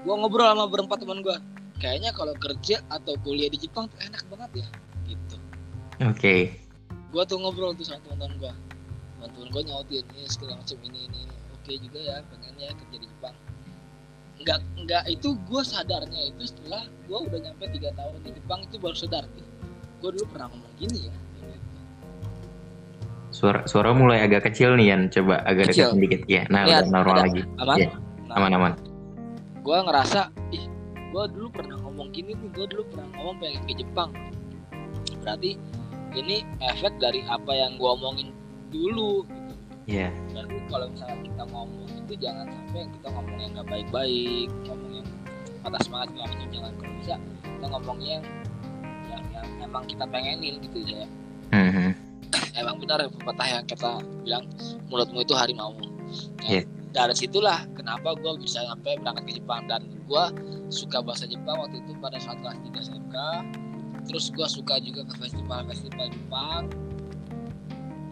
Gue 0.00 0.14
ngobrol 0.16 0.48
sama 0.48 0.64
berempat 0.64 1.04
teman 1.04 1.20
gue, 1.20 1.36
kayaknya 1.82 2.14
kalau 2.14 2.30
kerja 2.38 2.78
atau 2.86 3.18
kuliah 3.26 3.50
di 3.50 3.58
Jepang 3.58 3.90
tuh 3.90 3.98
enak 4.06 4.22
banget 4.30 4.62
ya, 4.62 4.68
gitu. 5.10 5.36
Oke. 6.06 6.54
Gue 7.10 7.22
tuh 7.26 7.42
ngobrol 7.42 7.74
tuh 7.74 7.82
sama 7.82 7.98
teman-teman 8.06 8.38
gue, 8.38 8.52
teman-teman 9.18 9.48
gue 9.50 9.62
nyautin 9.66 10.06
ini 10.14 10.24
segala 10.30 10.62
macam 10.62 10.78
ini 10.86 11.00
ini, 11.10 11.22
oke 11.52 11.72
juga 11.82 11.98
ya, 11.98 12.16
pengennya 12.30 12.70
kerja 12.78 12.96
di 12.96 13.06
Jepang. 13.10 13.34
Enggak, 14.38 14.58
enggak 14.74 15.02
itu 15.06 15.28
gue 15.34 15.62
sadarnya 15.62 16.22
itu 16.30 16.42
setelah 16.46 16.82
gue 17.06 17.18
udah 17.18 17.38
nyampe 17.42 17.64
tiga 17.74 17.90
tahun 17.94 18.14
di 18.22 18.30
Jepang 18.34 18.60
itu 18.62 18.74
baru 18.78 18.96
sadar 18.96 19.26
nih 19.28 19.46
gue 20.02 20.10
dulu 20.18 20.26
pernah 20.34 20.50
ngomong 20.50 20.72
gini 20.82 21.06
ya 21.06 21.14
Suara 23.32 23.64
suara 23.64 23.96
mulai 23.96 24.20
agak 24.20 24.50
kecil 24.50 24.76
nih 24.76 24.92
Yan. 24.92 25.08
Coba 25.08 25.40
agak 25.48 25.72
Kecil. 25.72 25.88
dekat 25.88 25.96
sedikit 25.96 26.20
ya. 26.28 26.42
Nah, 26.52 26.62
Lihat, 26.68 26.84
udah 26.84 26.92
normal 26.92 27.14
ada. 27.16 27.22
lagi. 27.24 27.42
aman 27.56 27.76
Iya. 27.80 27.90
Nah, 28.28 28.34
Aman-aman. 28.36 28.72
gue 29.62 29.78
ngerasa 29.88 30.20
ih 30.52 30.64
gue 31.12 31.24
dulu 31.28 31.48
pernah 31.52 31.76
ngomong 31.76 32.08
gini 32.10 32.32
nih 32.32 32.48
gue 32.56 32.66
dulu 32.66 32.82
pernah 32.88 33.08
ngomong 33.20 33.36
pengen 33.38 33.62
ke 33.68 33.74
Jepang 33.78 34.10
berarti 35.20 35.60
ini 36.12 36.40
efek 36.60 36.96
dari 36.98 37.20
apa 37.24 37.52
yang 37.52 37.76
gue 37.76 37.88
omongin 37.88 38.32
dulu 38.72 39.24
gitu. 39.28 39.52
Iya. 39.84 40.08
berarti 40.32 40.56
kalau 40.70 40.86
misalnya 40.88 41.18
kita 41.20 41.42
ngomong 41.52 41.88
itu 41.92 42.14
jangan 42.16 42.46
sampai 42.48 42.82
kita 42.88 43.08
ngomong 43.12 43.36
yang 43.36 43.50
nggak 43.52 43.68
baik-baik 43.68 44.48
ngomong 44.64 44.92
yang 44.96 45.08
patah 45.62 45.80
semangat 45.84 46.06
segala 46.10 46.26
macam 46.32 46.48
jangan 46.50 46.72
kalau 46.80 46.94
bisa 46.98 47.14
kita 47.44 47.66
ngomongnya 47.68 48.08
yang, 48.08 48.24
yang, 49.10 49.22
yang 49.36 49.46
emang 49.62 49.84
kita 49.84 50.04
pengenin 50.08 50.54
gitu 50.64 50.78
ya 50.88 51.04
Mhm. 51.52 51.92
emang 52.56 52.76
benar 52.80 52.98
ya 53.04 53.08
pepatah 53.12 53.48
yang 53.50 53.64
kita 53.68 53.90
bilang 54.24 54.44
mulutmu 54.88 55.20
itu 55.20 55.36
harimau. 55.36 55.76
Nah, 55.76 56.48
Iya. 56.48 56.64
Dari 56.92 57.16
situlah 57.16 57.64
kenapa 57.72 58.12
gue 58.12 58.32
bisa 58.36 58.60
sampai 58.68 59.00
berangkat 59.00 59.24
ke 59.24 59.32
Jepang 59.40 59.64
dan 59.64 59.88
gue 59.88 60.24
suka 60.68 61.00
bahasa 61.00 61.24
Jepang 61.24 61.56
waktu 61.56 61.80
itu 61.80 61.96
pada 62.04 62.20
saat 62.20 62.36
kelas 62.44 62.60
3 62.68 62.84
SMK. 62.92 63.16
Terus 64.12 64.28
gue 64.28 64.46
suka 64.48 64.76
juga 64.82 65.08
ke 65.08 65.14
festival-festival 65.16 66.06
Jepang 66.12 66.62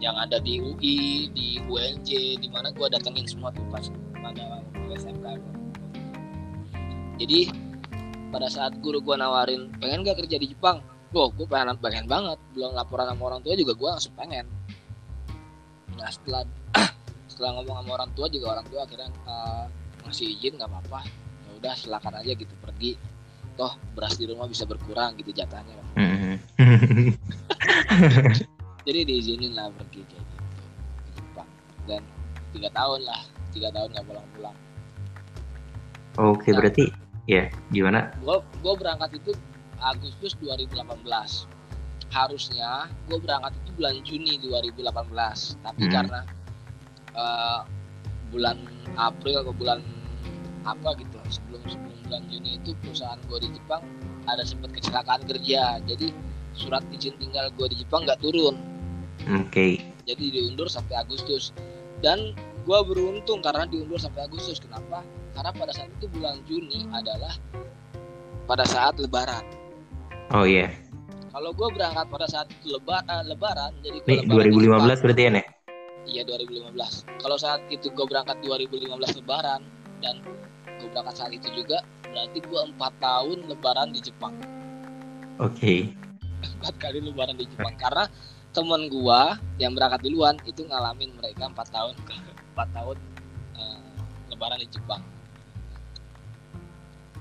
yang 0.01 0.17
ada 0.17 0.41
di 0.41 0.65
UI, 0.65 1.29
di 1.37 1.61
UNJ, 1.69 2.41
di 2.41 2.49
mana 2.49 2.73
gue 2.73 2.89
datengin 2.89 3.29
semua 3.29 3.53
tuh 3.53 3.65
pas 3.69 3.85
pada 4.17 4.65
SMK. 4.97 5.27
Jadi 7.21 7.53
pada 8.33 8.49
saat 8.49 8.81
guru 8.81 9.05
gue 9.05 9.13
nawarin 9.13 9.69
pengen 9.77 10.09
gak 10.09 10.25
kerja 10.25 10.41
di 10.41 10.57
Jepang, 10.57 10.81
Wah, 11.11 11.27
gue 11.35 11.43
pengen, 11.43 11.75
pengen 11.83 12.07
banget. 12.07 12.39
Belum 12.55 12.71
laporan 12.71 13.11
sama 13.11 13.35
orang 13.35 13.43
tua 13.43 13.59
juga 13.59 13.75
gue 13.75 13.89
langsung 13.91 14.15
pengen. 14.15 14.47
Nah, 15.99 16.07
setelah 16.07 16.47
setelah 17.41 17.57
ngomong 17.57 17.77
sama 17.81 17.91
orang 17.97 18.11
tua 18.13 18.29
juga 18.29 18.47
orang 18.53 18.69
tua 18.69 18.85
akhirnya 18.85 19.09
eh, 19.09 19.65
ngasih 20.05 20.27
izin 20.37 20.61
nggak 20.61 20.69
apa-apa. 20.69 21.01
Ya 21.09 21.51
udah 21.57 21.73
silakan 21.73 22.13
aja 22.21 22.33
gitu 22.37 22.53
pergi. 22.61 23.01
Toh 23.57 23.73
beras 23.97 24.21
di 24.21 24.29
rumah 24.29 24.45
bisa 24.45 24.69
berkurang 24.69 25.17
gitu 25.17 25.33
jatahnya. 25.33 25.73
Mhm. 25.97 26.37
Jadi 28.85 29.01
diizinin 29.09 29.57
lah 29.57 29.73
pergi 29.73 30.05
kayak 30.05 30.21
gitu 30.21 30.45
ke 31.01 31.11
Jepang. 31.17 31.49
Dan 31.89 32.05
tiga 32.53 32.69
tahun 32.77 33.01
lah, 33.09 33.21
tiga 33.57 33.69
tahun 33.73 33.89
nggak 33.97 34.05
pulang-pulang. 34.05 34.57
Oke, 36.21 36.53
berarti 36.53 36.93
ya 37.25 37.49
gimana? 37.73 38.13
Gue 38.21 38.37
gue 38.61 38.75
berangkat 38.77 39.17
itu 39.17 39.33
Agustus 39.81 40.37
2018. 40.45 40.77
Harusnya 42.13 42.85
gue 43.09 43.17
berangkat 43.17 43.57
itu 43.65 43.71
bulan 43.81 43.97
Juni 44.05 44.37
2018, 44.45 45.57
tapi 45.65 45.89
Hmm. 45.89 45.93
karena 45.97 46.21
eh, 47.15 47.61
bulan 48.31 48.57
April 48.95 49.43
atau 49.43 49.55
bulan 49.55 49.81
apa 50.63 50.93
gitu 51.01 51.17
sebelum 51.33 51.63
sebelum 51.67 51.97
bulan 52.07 52.23
Juni 52.29 52.61
itu 52.61 52.77
perusahaan 52.85 53.17
gue 53.27 53.39
di 53.41 53.49
Jepang 53.57 53.83
ada 54.29 54.45
sempat 54.45 54.71
kecelakaan 54.77 55.25
kerja, 55.25 55.81
jadi 55.83 56.13
surat 56.53 56.85
izin 56.93 57.17
tinggal 57.17 57.49
gue 57.57 57.67
di 57.73 57.81
Jepang 57.81 58.05
nggak 58.05 58.21
turun, 58.21 58.55
Oke. 59.41 59.81
jadi 60.05 60.25
diundur 60.31 60.69
sampai 60.69 61.01
Agustus. 61.01 61.51
Dan 62.05 62.37
gue 62.69 62.79
beruntung 62.85 63.41
karena 63.41 63.65
diundur 63.65 63.97
sampai 63.97 64.29
Agustus. 64.29 64.61
Kenapa? 64.61 65.01
Karena 65.33 65.51
pada 65.51 65.73
saat 65.73 65.89
itu 65.99 66.07
bulan 66.13 66.45
Juni 66.45 66.85
adalah 66.93 67.33
pada 68.45 68.69
saat 68.69 69.01
Lebaran. 69.01 69.43
Oh 70.37 70.45
iya. 70.45 70.69
Kalau 71.31 71.51
gue 71.57 71.69
berangkat 71.73 72.07
pada 72.11 72.27
saat 72.29 72.49
leba- 72.67 73.07
eh, 73.07 73.25
Lebaran, 73.25 73.73
jadi 73.81 73.99
Ini 74.05 74.15
Lebaran 74.29 74.47
di 74.47 74.51
2015 74.61 74.61
Jepang. 74.61 75.01
berarti 75.03 75.23
ya, 75.23 75.31
Nek? 75.33 75.47
Iya 76.11 76.27
2015. 76.27 76.75
Kalau 77.23 77.37
saat 77.39 77.63
itu 77.71 77.87
gue 77.95 78.07
berangkat 78.11 78.43
2015 78.43 79.23
Lebaran 79.23 79.63
dan 80.03 80.19
gue 80.67 80.89
berangkat 80.91 81.15
saat 81.23 81.31
itu 81.31 81.47
juga, 81.55 81.87
berarti 82.11 82.43
gue 82.43 82.61
empat 82.75 82.93
tahun 82.99 83.47
Lebaran 83.47 83.95
di 83.95 84.01
Jepang. 84.03 84.35
Oke. 85.39 85.95
Empat 86.59 86.75
kali 86.83 86.99
Lebaran 86.99 87.39
di 87.39 87.47
Jepang 87.47 87.79
karena 87.79 88.11
temen 88.51 88.91
gue 88.91 89.21
yang 89.63 89.79
berangkat 89.79 90.03
duluan 90.03 90.35
itu 90.43 90.67
ngalamin 90.67 91.15
mereka 91.15 91.47
empat 91.47 91.71
tahun 91.71 91.95
empat 92.59 92.69
tahun 92.75 92.97
eh, 93.55 93.81
Lebaran 94.35 94.59
di 94.59 94.69
Jepang. 94.75 95.03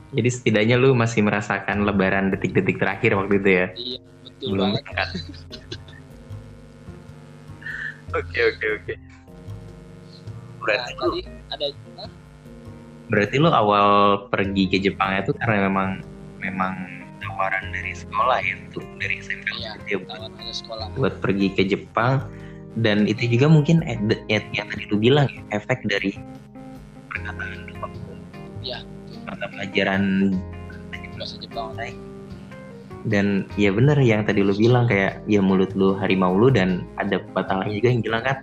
Jadi 0.10 0.30
setidaknya 0.34 0.82
lu 0.82 0.98
masih 0.98 1.22
merasakan 1.22 1.86
lebaran 1.86 2.34
detik-detik 2.34 2.82
terakhir 2.82 3.14
waktu 3.14 3.38
itu 3.38 3.50
ya? 3.54 3.66
Iya 3.78 4.00
betul 4.26 4.48
Belum 4.58 4.74
banget. 4.74 4.84
Oke, 8.10 8.40
oke, 8.42 8.68
oke. 8.76 8.94
Nah, 8.94 10.58
Berarti 10.60 10.92
lu, 10.92 11.00
tadi 11.00 11.22
ada 11.50 11.68
Hah? 11.98 12.10
berarti 13.10 13.36
lu 13.38 13.50
awal 13.50 13.88
pergi 14.30 14.64
ke 14.70 14.78
Jepang 14.78 15.18
itu 15.18 15.32
karena 15.38 15.66
memang 15.66 15.90
memang 16.38 16.74
tawaran 17.20 17.74
dari 17.74 17.94
sekolah 17.94 18.38
ya 18.40 18.54
untuk 18.66 18.86
dari 19.02 19.18
SMP 19.20 19.48
Iya, 19.58 19.72
gitu 19.82 19.88
ya, 19.88 19.98
buat, 19.98 20.10
tawaran 20.10 20.34
dari 20.38 20.54
sekolah. 20.54 20.86
buat 20.94 21.16
pergi 21.22 21.48
ke 21.58 21.64
Jepang 21.66 22.22
dan 22.78 23.10
itu 23.10 23.26
juga 23.26 23.50
mungkin 23.50 23.82
at, 23.86 23.98
the- 24.06 24.22
at 24.30 24.46
yang 24.54 24.68
tadi 24.70 24.84
lu 24.90 24.98
bilang 24.98 25.26
ya, 25.28 25.42
efek 25.58 25.82
dari 25.90 26.14
perkataan 27.10 27.66
lu 27.66 27.74
waktu 27.82 28.12
Iya. 28.62 28.80
mata 29.26 29.46
pelajaran 29.50 30.04
Bahasa 31.20 31.36
Jepang. 31.36 31.76
Dan 33.08 33.48
ya 33.56 33.72
bener 33.72 33.96
yang 34.04 34.28
tadi 34.28 34.44
lu 34.44 34.52
bilang 34.52 34.84
kayak 34.90 35.24
ya 35.30 35.40
mulut 35.40 35.72
lu 35.72 35.96
harimau 35.96 36.36
lu 36.36 36.52
dan 36.52 36.84
ada 37.00 37.24
pepatah 37.24 37.64
lain 37.64 37.80
juga 37.80 37.88
yang 37.96 38.04
bilang 38.04 38.24
kan 38.28 38.38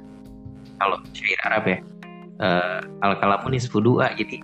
kalau 0.81 0.97
syair 1.13 1.41
Arab 1.45 1.65
ya 1.69 1.79
eh, 2.41 2.79
al 3.05 3.13
kalamu 3.21 3.53
nisfu 3.53 3.85
dua 3.85 4.17
jadi 4.17 4.41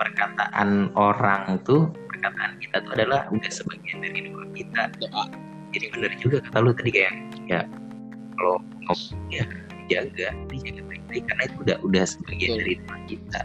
perkataan 0.00 0.88
orang 0.96 1.60
tuh 1.68 1.92
perkataan 2.08 2.56
kita 2.64 2.80
tuh 2.80 2.92
adalah 2.96 3.28
udah 3.28 3.50
sebagian 3.52 4.00
dari 4.00 4.32
doa 4.32 4.46
kita 4.56 4.82
Doa. 5.04 5.24
jadi 5.76 5.86
bener 5.92 6.12
juga 6.16 6.36
kata 6.48 6.58
lu 6.64 6.72
tadi 6.72 6.90
kayak 6.96 7.12
ya 7.44 7.60
kalau 8.40 8.56
ngomong 8.88 9.20
ya 9.28 9.44
dijaga 9.84 10.32
dijaga 10.48 10.80
baik-baik 10.88 11.24
karena 11.28 11.42
itu 11.44 11.56
udah 11.60 11.76
udah 11.84 12.04
sebagian 12.08 12.48
Betul. 12.56 12.60
dari 12.64 12.74
rumah 12.80 13.00
kita 13.04 13.40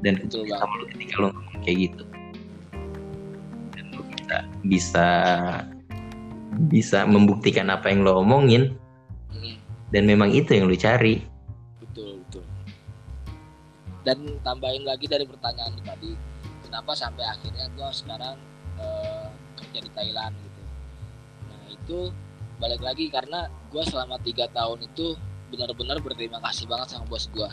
dan 0.00 0.14
itu 0.24 0.38
sama 0.48 0.74
lu 0.80 0.84
ketika 0.96 1.14
lu 1.20 1.28
ngomong 1.36 1.60
kayak 1.60 1.78
gitu 1.84 2.02
bisa 4.64 5.08
bisa 6.68 7.08
membuktikan 7.08 7.72
apa 7.72 7.88
yang 7.88 8.04
lo 8.04 8.20
omongin. 8.20 8.76
Mm, 9.32 9.56
dan 9.94 10.02
memang 10.04 10.30
itu 10.34 10.52
yang 10.52 10.68
lu 10.68 10.76
cari. 10.76 11.24
Betul 11.80 12.20
betul. 12.26 12.44
Dan 14.04 14.40
tambahin 14.44 14.84
lagi 14.84 15.06
dari 15.08 15.24
pertanyaan 15.24 15.76
tadi 15.84 16.12
kenapa 16.64 16.92
sampai 16.92 17.24
akhirnya 17.24 17.66
gue 17.72 17.88
sekarang 17.90 18.36
eh, 18.78 19.28
kerja 19.60 19.78
di 19.82 19.90
Thailand 19.96 20.34
gitu? 20.36 20.62
Nah 21.48 21.62
itu 21.70 21.98
balik 22.60 22.82
lagi 22.84 23.08
karena 23.08 23.48
gue 23.72 23.82
selama 23.88 24.20
tiga 24.20 24.50
tahun 24.52 24.84
itu 24.84 25.16
benar-benar 25.50 25.98
berterima 26.04 26.38
kasih 26.44 26.70
banget 26.70 26.94
sama 26.94 27.10
bos 27.10 27.26
gue 27.34 27.50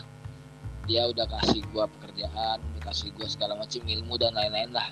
dia 0.87 1.03
udah 1.09 1.25
kasih 1.27 1.65
gue 1.67 1.85
pekerjaan 1.99 2.57
udah 2.63 2.81
kasih 2.87 3.11
gue 3.11 3.27
segala 3.27 3.59
macam 3.59 3.83
ilmu 3.83 4.15
dan 4.15 4.33
lain-lain 4.33 4.71
lah. 4.71 4.87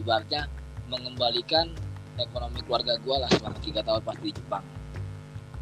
Ibaratnya 0.00 0.48
mengembalikan 0.88 1.72
ekonomi 2.20 2.62
keluarga 2.62 2.94
gue 3.00 3.16
lah 3.16 3.30
selama 3.32 3.58
tiga 3.60 3.80
tahun 3.82 4.02
pas 4.04 4.18
di 4.20 4.30
Jepang. 4.30 4.64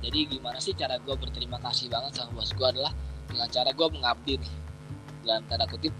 Jadi 0.03 0.19
gimana 0.27 0.59
sih 0.59 0.75
cara 0.75 0.99
gue 0.99 1.15
berterima 1.15 1.63
kasih 1.63 1.87
banget 1.87 2.19
sama 2.19 2.43
bos 2.43 2.51
gue 2.51 2.67
adalah 2.67 2.93
dengan 3.31 3.49
cara 3.49 3.71
gue 3.71 3.87
mengabdi 3.87 4.35
nih. 4.43 4.55
Dalam 5.23 5.43
tanda 5.47 5.65
kutip 5.71 5.95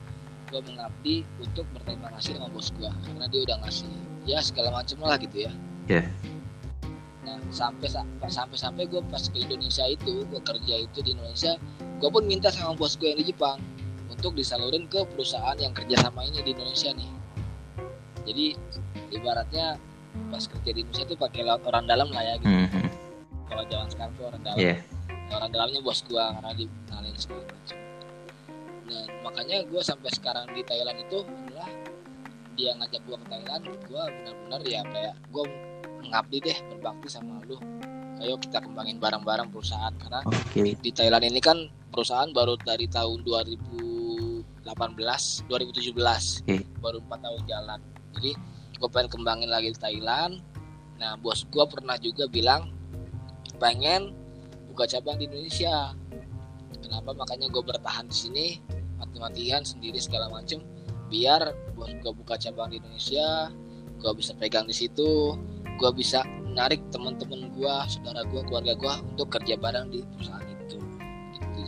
gue 0.53 0.61
mengabdi 0.69 1.25
untuk 1.41 1.65
berterima 1.73 2.13
kasih 2.19 2.37
sama 2.37 2.53
bos 2.53 2.69
gue 2.77 2.91
karena 2.91 3.25
dia 3.31 3.41
udah 3.47 3.57
ngasih 3.65 3.89
ya 4.29 4.39
segala 4.45 4.69
macam 4.75 5.01
lah 5.01 5.17
gitu 5.17 5.49
ya. 5.49 5.53
Ya. 5.91 6.03
nah 7.27 7.39
sampai 7.51 7.91
sampai 7.91 8.55
sampai 8.59 8.85
gue 8.87 9.03
pas 9.11 9.23
ke 9.23 9.39
Indonesia 9.39 9.83
itu 9.87 10.27
gue 10.27 10.41
kerja 10.43 10.75
itu 10.83 10.99
di 11.03 11.15
Indonesia 11.15 11.59
gue 11.99 12.11
pun 12.11 12.23
minta 12.27 12.51
sama 12.51 12.75
bos 12.77 12.95
gue 13.01 13.11
yang 13.15 13.19
di 13.19 13.31
Jepang 13.33 13.59
untuk 14.11 14.37
disalurin 14.37 14.87
ke 14.87 15.03
perusahaan 15.15 15.57
yang 15.59 15.73
kerja 15.75 16.07
sama 16.07 16.23
ini 16.27 16.43
di 16.45 16.55
Indonesia 16.55 16.93
nih 16.93 17.22
jadi 18.23 18.55
ibaratnya 19.11 19.67
pas 20.29 20.45
kerja 20.45 20.71
di 20.71 20.81
Indonesia 20.83 21.05
itu 21.05 21.17
pakai 21.17 21.41
laut 21.43 21.63
orang 21.65 21.85
dalam 21.85 22.09
lah 22.09 22.21
ya 22.21 22.35
gitu 22.37 22.49
Mhm. 22.49 22.89
kalau 23.49 23.63
zaman 23.67 23.89
sekarang 23.89 24.13
tuh 24.15 24.25
orang 24.29 24.43
dalam 24.43 24.59
Iya. 24.59 24.77
orang 25.33 25.51
dalamnya 25.51 25.81
bos 25.81 26.01
gua 26.05 26.25
karena 26.33 26.51
dikenalin 26.55 27.17
segala 27.17 27.45
macam 27.47 27.77
nah 28.83 29.05
makanya 29.23 29.57
gua 29.67 29.81
sampai 29.81 30.11
sekarang 30.11 30.45
di 30.53 30.63
Thailand 30.63 30.99
itu 31.01 31.19
adalah 31.25 31.71
dia 32.53 32.71
ngajak 32.77 33.03
gua 33.03 33.17
ke 33.17 33.27
Thailand 33.27 33.63
gua 33.87 34.03
benar-benar 34.07 34.61
ya 34.67 34.81
kayak 34.85 35.15
gua 35.31 35.45
mengabdi 36.03 36.39
deh 36.41 36.59
berbakti 36.69 37.09
sama 37.09 37.41
lu 37.47 37.57
ayo 38.21 38.37
kita 38.37 38.61
kembangin 38.61 38.99
bareng-bareng 38.99 39.49
perusahaan 39.49 39.95
karena 39.97 40.21
Oke. 40.23 40.77
di 40.77 40.91
Thailand 40.93 41.25
ini 41.25 41.41
kan 41.41 41.57
perusahaan 41.89 42.31
baru 42.31 42.57
dari 42.57 42.87
tahun 42.87 43.25
2018 43.25 45.49
2017 45.49 46.45
Oke. 46.45 46.57
baru 46.79 46.99
empat 47.01 47.19
tahun 47.21 47.43
jalan 47.49 47.81
jadi 48.17 48.33
gue 48.83 48.89
pengen 48.91 49.11
kembangin 49.15 49.51
lagi 49.51 49.71
di 49.71 49.79
Thailand. 49.79 50.43
Nah 50.99 51.15
bos 51.19 51.47
gue 51.47 51.65
pernah 51.71 51.95
juga 51.99 52.27
bilang 52.27 52.75
pengen 53.63 54.11
buka 54.71 54.91
cabang 54.91 55.23
di 55.23 55.31
Indonesia. 55.31 55.95
Kenapa? 56.83 57.15
Makanya 57.15 57.47
gue 57.47 57.63
bertahan 57.63 58.11
di 58.11 58.17
sini 58.17 58.47
mati-matian 58.99 59.63
sendiri 59.63 59.99
segala 59.99 60.31
macem 60.31 60.63
biar 61.13 61.53
bos 61.77 61.93
gue 61.93 62.13
buka 62.15 62.41
cabang 62.41 62.73
di 62.73 62.81
Indonesia 62.81 63.53
gue 64.01 64.13
bisa 64.17 64.33
pegang 64.35 64.65
di 64.67 64.75
situ 64.75 65.37
gue 65.77 65.91
bisa 65.95 66.25
menarik 66.47 66.81
teman-teman 66.91 67.53
gue 67.53 67.75
saudara 67.91 68.25
gue 68.27 68.43
keluarga 68.47 68.73
gue 68.75 68.95
untuk 69.15 69.29
kerja 69.31 69.55
bareng 69.59 69.93
di 69.93 70.01
perusahaan 70.07 70.47
itu. 70.47 70.79
Gitu 71.37 71.63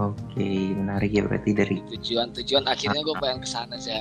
Oke, 0.00 0.72
menarik 0.72 1.12
ya 1.12 1.22
berarti 1.28 1.50
dari 1.52 1.76
tujuan-tujuan 1.92 2.64
akhirnya 2.64 3.04
gue 3.04 3.16
pengen 3.20 3.40
ke 3.44 3.48
sana 3.48 3.76
sih 3.76 3.92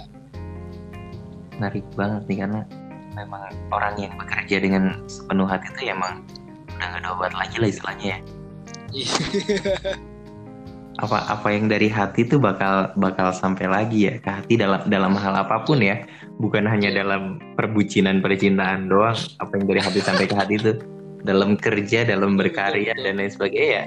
menarik 1.59 1.85
banget 1.93 2.23
nih 2.31 2.37
karena 2.41 2.61
memang 3.19 3.43
orang 3.75 3.93
yang 3.99 4.13
bekerja 4.15 4.63
dengan 4.63 5.03
sepenuh 5.11 5.43
hati 5.43 5.67
itu 5.75 5.91
ya 5.91 5.93
emang 5.93 6.23
udah 6.79 6.87
gak 6.95 7.01
ada 7.03 7.09
obat 7.11 7.33
lagi 7.35 7.55
lah 7.59 7.69
istilahnya 7.69 8.05
ya. 8.15 8.19
Apa 10.99 11.31
apa 11.31 11.47
yang 11.55 11.71
dari 11.71 11.87
hati 11.87 12.27
itu 12.27 12.35
bakal 12.35 12.91
bakal 12.99 13.31
sampai 13.31 13.71
lagi 13.71 14.11
ya 14.11 14.19
ke 14.19 14.29
hati 14.35 14.59
dalam 14.59 14.83
dalam 14.91 15.15
hal 15.15 15.31
apa 15.31 15.63
pun 15.63 15.79
ya, 15.79 16.03
bukan 16.43 16.67
hanya 16.67 16.91
dalam 16.91 17.39
perbucinan 17.55 18.19
percintaan 18.19 18.91
doang. 18.91 19.15
Apa 19.39 19.55
yang 19.55 19.65
dari 19.71 19.79
hati 19.79 20.03
sampai 20.03 20.27
ke 20.27 20.35
hati 20.35 20.59
itu 20.59 20.75
dalam 21.23 21.55
kerja, 21.55 22.03
dalam 22.03 22.35
berkarya 22.35 22.91
betul. 22.91 23.03
dan 23.07 23.13
lain 23.15 23.31
sebagainya 23.31 23.71
ya. 23.71 23.83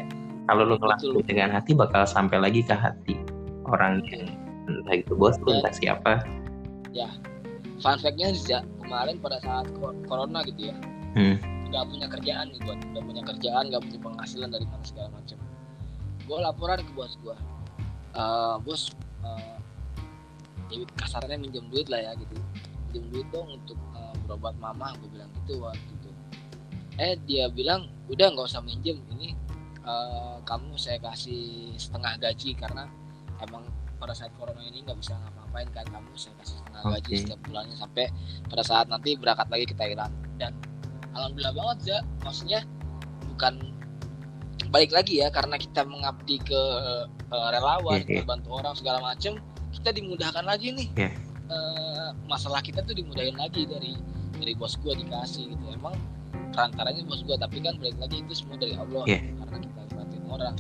Kalau 0.49 0.63
lu 0.67 0.75
ngelakuin 0.81 1.21
Betul. 1.21 1.29
dengan 1.29 1.49
hati 1.55 1.73
bakal 1.77 2.03
sampai 2.09 2.39
lagi 2.41 2.61
ke 2.65 2.75
hati 2.75 3.15
orang 3.69 4.03
yang 4.11 4.27
entah 4.67 4.97
itu 4.97 5.13
bos 5.15 5.39
lu 5.45 5.55
entah 5.55 5.75
siapa. 5.77 6.25
Fun 7.81 7.97
fact-nya 7.99 8.35
sejak 8.35 8.63
kemarin 8.83 9.17
pada 9.19 9.39
saat 9.41 9.67
corona 10.07 10.43
gitu 10.45 10.69
ya 10.73 10.77
Hmm. 11.13 11.37
nggak 11.69 11.85
punya 11.89 12.07
kerjaan 12.09 12.47
nih 12.53 12.61
buat 12.65 12.79
nggak 12.89 13.05
punya 13.05 13.23
kerjaan 13.25 13.65
nggak 13.69 13.83
punya 13.85 13.99
penghasilan 14.01 14.49
dari 14.49 14.65
mana 14.69 14.85
segala 14.85 15.09
macam. 15.13 15.37
Gue 16.25 16.39
laporan 16.41 16.79
ke 16.81 16.93
bos 16.93 17.13
gue 17.21 17.37
"Eh, 18.13 18.57
bos 18.65 18.83
eh, 19.25 19.57
ya 20.73 20.85
kasarnya 21.01 21.37
minjem 21.37 21.69
duit 21.69 21.89
lah 21.93 22.01
ya 22.01 22.13
gitu. 22.17 22.33
Minjem 22.89 23.05
duit 23.13 23.27
dong 23.29 23.49
untuk 23.57 23.77
eh, 23.93 24.15
berobat 24.25 24.57
mama 24.57 24.93
gue 25.01 25.09
bilang 25.13 25.29
gitu 25.45 25.61
waktu 25.61 25.85
itu 26.01 26.11
eh 26.97 27.17
dia 27.25 27.49
bilang 27.49 27.89
udah 28.09 28.27
nggak 28.33 28.49
usah 28.53 28.65
minjem. 28.65 28.97
Ini 29.17 29.37
eh, 29.85 30.37
kamu 30.49 30.77
saya 30.77 30.97
kasih 30.97 31.73
setengah 31.77 32.17
gaji 32.21 32.57
karena 32.57 32.89
emang 33.41 33.65
pada 34.03 34.19
saat 34.19 34.35
corona 34.35 34.59
ini 34.67 34.83
nggak 34.83 34.99
bisa 34.99 35.15
ngapa-ngapain 35.15 35.69
kan 35.71 35.87
kamu 35.87 36.11
saya 36.19 36.35
kasih 36.43 36.59
setengah 36.59 36.83
gaji 36.91 37.07
Oke. 37.07 37.17
setiap 37.23 37.41
bulannya 37.47 37.77
sampai 37.79 38.05
pada 38.51 38.63
saat 38.67 38.87
nanti 38.91 39.11
berangkat 39.15 39.47
lagi 39.47 39.65
ke 39.71 39.75
Thailand 39.79 40.13
dan 40.43 40.53
alhamdulillah 41.15 41.55
banget 41.55 41.79
ya 41.87 41.99
maksudnya 42.27 42.61
bukan 43.31 43.55
balik 44.75 44.91
lagi 44.91 45.23
ya 45.23 45.31
karena 45.31 45.55
kita 45.55 45.87
mengabdi 45.87 46.43
ke 46.43 46.61
eh, 47.31 47.49
relawan 47.55 48.03
iya. 48.03 48.07
kita 48.11 48.23
bantu 48.27 48.49
orang 48.59 48.75
segala 48.75 48.99
macem 48.99 49.39
kita 49.71 49.95
dimudahkan 49.95 50.43
lagi 50.43 50.75
nih 50.75 50.89
Iya. 50.99 51.11
Eh, 51.53 52.09
masalah 52.27 52.65
kita 52.65 52.81
tuh 52.83 52.97
dimudahin 52.97 53.37
lagi 53.39 53.69
dari 53.69 53.95
dari 54.35 54.53
bos 54.59 54.75
gua 54.83 54.99
dikasih 54.99 55.53
gitu 55.55 55.65
emang 55.71 55.95
perantaranya 56.51 57.07
bos 57.07 57.23
gua 57.23 57.39
tapi 57.39 57.63
kan 57.63 57.79
balik 57.79 57.95
lagi 58.03 58.25
itu 58.25 58.35
semua 58.35 58.59
dari 58.59 58.75
Allah 58.75 59.05
Iya. 59.07 59.21
karena 59.39 59.57
kita 59.63 59.81
bantuin 59.95 60.25
orang 60.27 60.55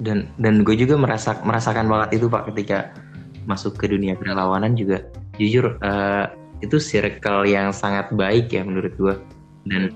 dan 0.00 0.32
dan 0.40 0.64
gue 0.64 0.74
juga 0.74 0.96
merasa 0.96 1.36
merasakan 1.44 1.86
banget 1.86 2.20
itu 2.20 2.26
pak 2.26 2.48
ketika 2.52 2.90
masuk 3.44 3.76
ke 3.76 3.86
dunia 3.88 4.16
kerelawanan 4.16 4.74
juga. 4.74 5.04
Jujur 5.36 5.76
eh, 5.80 6.24
itu 6.60 6.76
circle 6.76 7.48
yang 7.48 7.72
sangat 7.72 8.12
baik 8.16 8.52
ya 8.52 8.64
menurut 8.64 8.92
gue. 8.96 9.14
Dan 9.68 9.92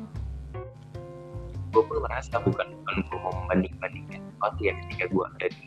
gue 1.73 1.83
pun 1.83 1.99
merasa 2.05 2.39
bukan 2.41 2.69
bukan 2.85 2.97
gue 3.09 3.19
mau 3.19 3.33
membanding 3.45 3.75
bandingkan 3.81 4.21
sesuatu 4.33 4.61
ya 4.61 4.73
ketika 4.87 5.05
gue 5.11 5.25
ada 5.41 5.47
di 5.51 5.67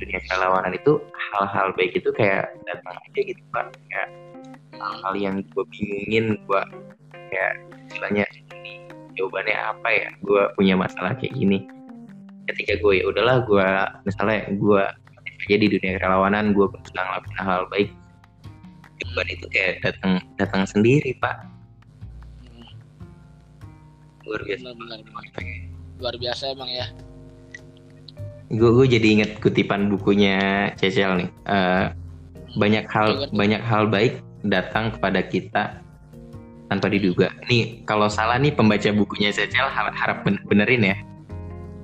dunia 0.00 0.18
kerelawanan 0.24 0.72
itu 0.72 0.92
hal-hal 1.36 1.76
baik 1.76 1.92
itu 1.92 2.08
kayak 2.16 2.54
datang 2.70 2.96
aja 2.96 3.20
gitu 3.20 3.42
pak. 3.50 3.66
Kayak 3.90 4.08
hal-hal 4.78 5.14
yang 5.18 5.34
gue 5.42 5.64
bingungin 5.74 6.38
gue 6.46 6.62
kayak 7.30 7.52
istilahnya 7.90 8.24
ini 8.54 8.86
jawabannya 9.18 9.58
apa 9.58 9.88
ya? 9.90 10.08
Gue 10.22 10.42
punya 10.54 10.74
masalah 10.78 11.18
kayak 11.18 11.34
gini 11.34 11.79
ketika 12.54 12.78
gue 12.82 13.00
ya 13.00 13.04
udahlah 13.06 13.46
gue 13.46 13.68
misalnya 14.04 14.46
gue 14.50 14.82
aja 15.50 15.56
di 15.56 15.66
dunia 15.66 15.98
kerelawanan 15.98 16.52
gue 16.52 16.66
berusaha 16.68 17.02
ngelakuin 17.02 17.38
hal 17.40 17.62
baik. 17.72 17.90
Jawaban 19.00 19.26
itu 19.32 19.46
kayak 19.48 19.74
datang 19.82 20.12
datang 20.36 20.62
sendiri 20.68 21.10
pak. 21.18 21.36
Luar 24.28 24.40
biasa. 24.44 24.62
Benar 24.76 24.76
benar 24.78 24.98
benar. 25.02 25.24
luar 26.00 26.16
biasa 26.16 26.56
emang 26.56 26.70
ya. 26.72 26.86
Gue 28.50 28.70
gue 28.72 28.86
jadi 28.88 29.06
inget 29.20 29.30
kutipan 29.42 29.92
bukunya 29.92 30.70
Cecil 30.78 31.24
nih. 31.24 31.30
Eh, 31.48 31.86
banyak 32.56 32.84
hal 32.88 33.30
banyak 33.34 33.62
hal 33.62 33.90
baik 33.90 34.22
datang 34.46 34.94
kepada 34.94 35.20
kita 35.26 35.64
tanpa 36.70 36.86
diduga. 36.86 37.34
Nih 37.50 37.82
kalau 37.84 38.06
salah 38.06 38.38
nih 38.38 38.54
pembaca 38.54 38.88
bukunya 38.94 39.34
Cecil 39.34 39.66
harap, 39.66 39.92
harap 39.98 40.22
ben- 40.22 40.40
benerin 40.46 40.94
ya 40.94 40.96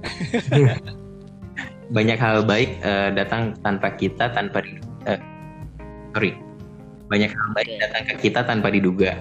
banyak 1.97 2.19
hal 2.19 2.42
baik 2.42 2.83
eh, 2.83 3.11
datang 3.14 3.55
tanpa 3.62 3.95
kita 3.95 4.35
tanpa 4.35 4.62
di, 4.62 4.79
eh, 5.07 5.21
sorry. 6.14 6.35
Banyak 7.07 7.31
hal 7.31 7.49
baik 7.55 7.69
Oke. 7.71 7.79
datang 7.79 8.03
ke 8.11 8.14
kita 8.27 8.40
tanpa 8.42 8.69
diduga. 8.75 9.14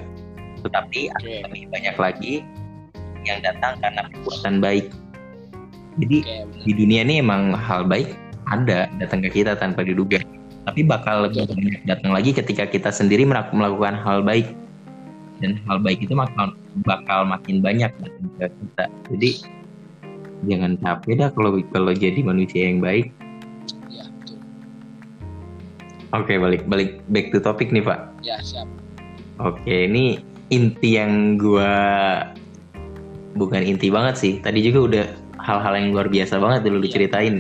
Tetapi 0.66 1.14
oke. 1.14 1.34
lebih 1.46 1.64
banyak 1.70 1.96
lagi 2.02 2.34
yang 3.22 3.40
datang 3.46 3.78
karena 3.78 4.02
perbuatan 4.10 4.56
baik. 4.58 4.90
Jadi 6.02 6.18
benar. 6.26 6.66
di 6.66 6.72
dunia 6.74 7.02
ini 7.06 7.22
emang 7.22 7.54
hal 7.54 7.86
baik 7.86 8.18
ada 8.50 8.90
datang 8.98 9.22
ke 9.26 9.42
kita 9.42 9.54
tanpa 9.54 9.86
diduga. 9.86 10.18
Tapi 10.66 10.82
bakal 10.82 11.30
lebih 11.30 11.46
banyak 11.46 11.86
datang 11.86 12.10
lagi 12.10 12.34
ketika 12.34 12.66
kita 12.66 12.90
sendiri 12.90 13.22
melak- 13.22 13.54
melakukan 13.54 14.02
hal 14.02 14.26
baik. 14.26 14.50
Dan 15.38 15.62
hal 15.70 15.78
baik 15.84 16.02
itu 16.02 16.18
bakal 16.18 16.58
bakal 16.88 17.22
makin 17.28 17.62
banyak 17.62 17.94
datang 18.02 18.30
ke 18.42 18.46
kita. 18.50 18.86
Jadi 19.14 19.30
jangan 20.44 20.76
capek 20.78 21.14
dah 21.16 21.30
kalau 21.32 21.56
kalau 21.72 21.92
jadi 21.92 22.20
manusia 22.20 22.68
yang 22.68 22.84
baik. 22.84 23.10
ya 23.88 24.04
betul 24.20 24.38
Oke, 26.12 26.36
balik 26.36 26.68
balik 26.68 27.00
back 27.08 27.32
to 27.32 27.40
topik 27.40 27.72
nih, 27.72 27.82
Pak. 27.82 28.12
ya 28.20 28.36
siap 28.40 28.68
Oke, 29.36 29.88
ini 29.88 30.20
inti 30.48 30.96
yang 30.96 31.36
gua 31.36 31.76
bukan 33.36 33.60
inti 33.62 33.92
banget 33.92 34.16
sih. 34.16 34.34
Tadi 34.40 34.64
juga 34.64 34.80
udah 34.88 35.06
hal-hal 35.44 35.74
yang 35.76 35.88
luar 35.92 36.08
biasa 36.08 36.40
banget 36.40 36.64
dulu 36.64 36.80
Iya. 36.80 36.86
diceritain. 36.88 37.36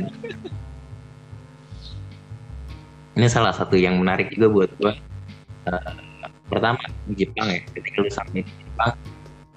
Ini 3.15 3.27
salah 3.31 3.55
satu 3.55 3.79
yang 3.79 3.95
menarik 3.95 4.27
juga 4.35 4.47
buat 4.51 4.69
gua. 4.75 4.91
Eh, 5.65 5.91
pertama 6.45 6.83
di 7.07 7.15
Jepang 7.15 7.47
ya, 7.47 7.63
ketika 7.71 8.03
lu 8.03 8.11
sampai 8.11 8.43
di 8.43 8.51
Jepang, 8.59 8.91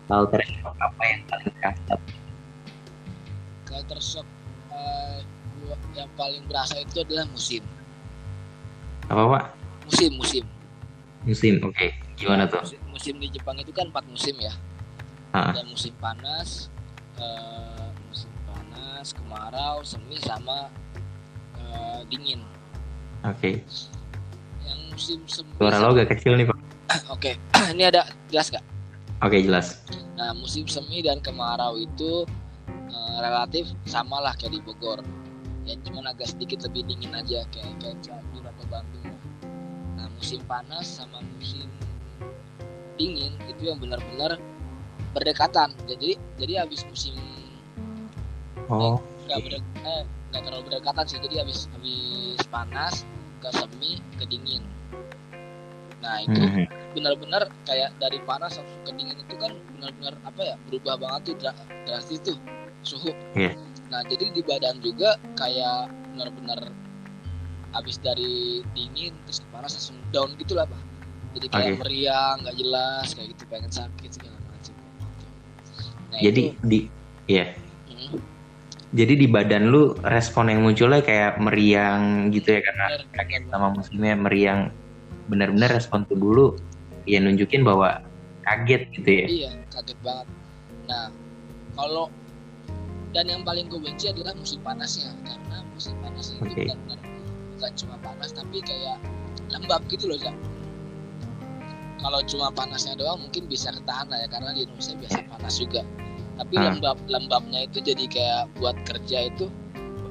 hal 0.07 0.22
tershock 0.31 0.74
apa 0.79 1.03
yang 1.05 1.20
paling 1.27 1.51
kerasa? 1.59 1.94
Culture 3.88 4.05
shock 4.05 4.29
eh, 4.70 5.24
yang 5.96 6.09
paling 6.14 6.44
berasa 6.44 6.77
itu 6.77 7.01
adalah 7.01 7.24
musim 7.27 7.64
Apa 9.09 9.24
Pak? 9.27 9.44
musim 9.87 10.12
musim 10.14 10.44
Musim, 11.27 11.59
oke. 11.61 11.88
Gimana 12.14 12.46
tuh? 12.46 12.62
musim, 12.62 12.81
musim 12.88 13.14
di 13.18 13.29
Jepang 13.29 13.57
itu 13.57 13.72
kan 13.72 13.88
empat 13.88 14.05
musim 14.07 14.37
ya 14.37 14.53
Ah. 15.29 15.53
ada 15.53 15.61
musim 15.64 15.92
panas 15.96 16.68
eh, 17.16 17.88
musim 18.05 18.33
panas 18.44 19.12
kemarau 19.12 19.81
semi 19.83 20.16
sama 20.18 20.68
eh, 21.57 22.01
dingin 22.09 22.40
Oke. 23.22 23.61
yang 24.62 24.81
musim 24.88 25.20
semi 25.24 25.53
Suara 25.55 25.81
lo 25.81 25.92
agak 25.92 26.12
kecil 26.12 26.37
nih 26.37 26.44
Pak. 26.44 26.59
oke 27.14 27.33
ini 27.72 27.85
ada 27.85 28.05
jelas 28.29 28.48
gak 28.48 28.64
Oke, 29.18 29.42
jelas. 29.42 29.83
nah 30.14 30.31
musim 30.31 30.62
semi 30.64 31.03
dan 31.03 31.18
kemarau 31.18 31.74
itu 31.74 32.22
eh, 32.88 33.18
relatif 33.20 33.70
sama 33.85 34.20
lah 34.24 34.35
kayak 34.37 34.59
di 34.59 34.61
Bogor. 34.64 35.01
Ya 35.68 35.77
cuman 35.85 36.09
agak 36.09 36.33
sedikit 36.33 36.64
lebih 36.64 36.88
dingin 36.88 37.12
aja 37.12 37.44
kayak 37.53 37.77
kayak 37.81 37.96
Cianjur 38.01 38.44
atau 38.44 38.64
Bandung. 38.72 39.05
Nah 40.01 40.09
musim 40.16 40.40
panas 40.48 40.88
sama 40.88 41.20
musim 41.37 41.68
dingin 42.98 43.37
itu 43.46 43.68
yang 43.68 43.79
benar-benar 43.79 44.40
berdekatan. 45.12 45.77
Jadi 45.85 46.16
jadi 46.40 46.64
habis 46.64 46.85
musim 46.88 47.16
Oh, 48.68 49.01
nggak 49.24 49.40
ber, 49.48 49.53
eh, 49.57 50.03
nggak 50.29 50.42
terlalu 50.44 50.62
berdekatan 50.68 51.05
sih. 51.09 51.16
Jadi 51.24 51.40
habis 51.40 51.72
habis 51.72 52.40
panas 52.53 53.09
ke 53.40 53.48
semi 53.55 53.96
ke 54.20 54.24
dingin. 54.29 54.61
Nah 56.05 56.20
itu 56.20 56.37
mhm. 56.37 56.64
benar-benar 56.92 57.48
kayak 57.64 57.96
dari 57.96 58.20
panas 58.29 58.61
ke 58.61 58.90
dingin 58.92 59.16
itu 59.16 59.35
kan 59.40 59.53
benar-benar 59.77 60.14
apa 60.24 60.40
ya 60.44 60.57
berubah 60.68 60.94
banget 61.01 61.20
tuh 61.33 61.35
dra- 61.40 61.66
drastis 61.88 62.20
tuh 62.20 62.37
suhu 62.82 63.10
Iya. 63.34 63.52
nah 63.88 64.04
jadi 64.04 64.30
di 64.32 64.42
badan 64.44 64.78
juga 64.80 65.16
kayak 65.34 65.88
benar-benar 66.14 66.60
habis 67.72 68.00
dari 68.00 68.64
dingin 68.72 69.12
terus 69.28 69.44
panas 69.52 69.76
langsung 69.76 69.98
down 70.10 70.32
gitu 70.40 70.56
lah 70.56 70.64
pak 70.64 70.80
jadi 71.36 71.46
kayak 71.52 71.68
Oke. 71.76 71.80
meriang 71.84 72.34
nggak 72.42 72.56
jelas 72.56 73.06
kayak 73.12 73.28
gitu 73.36 73.42
pengen 73.48 73.72
sakit 73.72 74.10
segala 74.10 74.36
macam 74.48 74.74
nah 76.08 76.18
Jadi 76.18 76.42
itu, 76.52 76.64
di 76.64 76.78
Iya. 77.28 77.44
hmm, 77.92 78.16
Jadi 78.88 79.14
di 79.20 79.26
badan 79.28 79.68
lu 79.68 79.92
respon 80.00 80.48
yang 80.48 80.64
munculnya 80.64 81.04
kayak 81.04 81.36
meriang 81.36 82.32
gitu 82.32 82.56
ya 82.56 82.60
karena 82.64 82.86
kaget 83.12 83.42
sama 83.52 83.68
musimnya 83.76 84.16
meriang 84.16 84.60
benar-benar 85.28 85.76
respon 85.76 86.08
tubuh 86.08 86.30
lu 86.32 86.46
ya 87.04 87.20
nunjukin 87.20 87.68
bahwa 87.68 88.00
kaget 88.48 88.88
gitu 88.96 89.10
ya. 89.12 89.26
Iya, 89.28 89.50
kaget 89.68 89.98
banget. 90.00 90.26
Nah, 90.88 91.12
kalau 91.76 92.08
dan 93.18 93.26
yang 93.26 93.42
paling 93.42 93.66
gue 93.66 93.83
benci 93.83 94.14
adalah 94.14 94.31
musim 94.38 94.62
panasnya 94.62 95.11
karena 95.26 95.59
musim 95.74 95.98
panasnya 95.98 96.38
itu 96.38 96.54
Oke. 96.54 96.62
benar-benar 96.70 96.98
bukan 97.59 97.72
cuma 97.74 97.96
panas 97.98 98.31
tapi 98.31 98.62
kayak 98.62 98.96
lembab 99.50 99.83
gitu 99.90 100.07
loh, 100.07 100.14
Zak. 100.22 100.37
Kalau 101.98 102.22
cuma 102.31 102.46
panasnya 102.54 102.94
doang 102.94 103.26
mungkin 103.26 103.50
bisa 103.50 103.74
ketahan 103.74 104.07
lah 104.07 104.22
ya 104.22 104.28
karena 104.31 104.54
di 104.54 104.62
Indonesia 104.70 104.94
biasa 104.94 105.18
panas 105.26 105.54
juga. 105.59 105.83
Tapi 106.38 106.54
Ah. 106.54 106.70
lembab 106.70 106.98
lembabnya 107.11 107.66
itu 107.66 107.83
jadi 107.83 108.04
kayak 108.07 108.42
buat 108.62 108.78
kerja 108.87 109.35
itu 109.35 109.50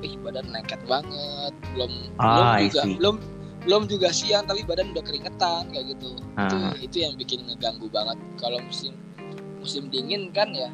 ih 0.04 0.20
badan 0.20 0.52
lengket 0.52 0.84
banget. 0.84 1.56
Belum 1.72 2.12
Ah, 2.20 2.60
belum 2.60 2.68
juga 2.68 2.82
belum 3.00 3.16
belum 3.64 3.84
juga 3.88 4.10
siang 4.12 4.44
tapi 4.44 4.68
badan 4.68 4.92
udah 4.92 5.04
keringetan 5.08 5.72
kayak 5.72 5.96
gitu 5.96 6.20
itu 6.20 6.58
Ah. 6.60 6.76
itu 6.84 6.98
yang 7.08 7.16
bikin 7.16 7.48
ngeganggu 7.48 7.88
banget 7.88 8.20
kalau 8.36 8.60
musim 8.60 9.00
musim 9.64 9.88
dingin 9.88 10.28
kan 10.36 10.52
ya 10.52 10.68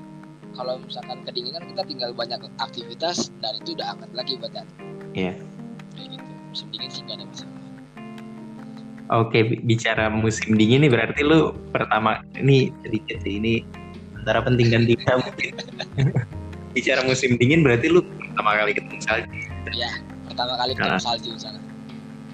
kalau 0.53 0.77
misalkan 0.77 1.21
kedinginan 1.21 1.63
kita 1.65 1.81
tinggal 1.83 2.11
banyak 2.11 2.39
aktivitas 2.57 3.33
dan 3.37 3.57
itu 3.57 3.73
udah 3.73 3.87
hangat 3.89 4.11
lagi 4.11 4.33
badan 4.37 4.65
Iya. 5.11 5.33
kayak 5.91 6.07
gitu 6.11 6.29
musim 6.47 6.67
dingin 6.69 6.89
sih 6.89 7.01
nggak 7.03 7.17
ada 7.17 7.25
masalah 7.25 7.51
Oke, 9.13 9.43
bi- 9.43 9.61
bicara 9.61 10.07
musim 10.07 10.55
dingin 10.55 10.79
nih 10.79 10.89
berarti 10.89 11.21
lu 11.21 11.39
pertama 11.69 12.23
ini 12.33 12.71
sedikit 12.81 13.19
sih 13.19 13.35
ini 13.35 13.53
antara 14.15 14.39
penting 14.41 14.67
dan 14.69 14.81
tidak 14.83 15.15
mungkin. 15.21 15.53
bicara 16.71 17.01
musim 17.03 17.35
dingin 17.35 17.61
berarti 17.61 17.87
lu 17.87 18.01
pertama 18.01 18.55
kali 18.55 18.71
ketemu 18.71 18.97
salju. 18.99 19.29
ya 19.71 19.91
pertama 20.23 20.53
kali 20.55 20.71
ketemu 20.73 20.95
Ah. 20.95 21.03
salju 21.03 21.31
sana 21.35 21.59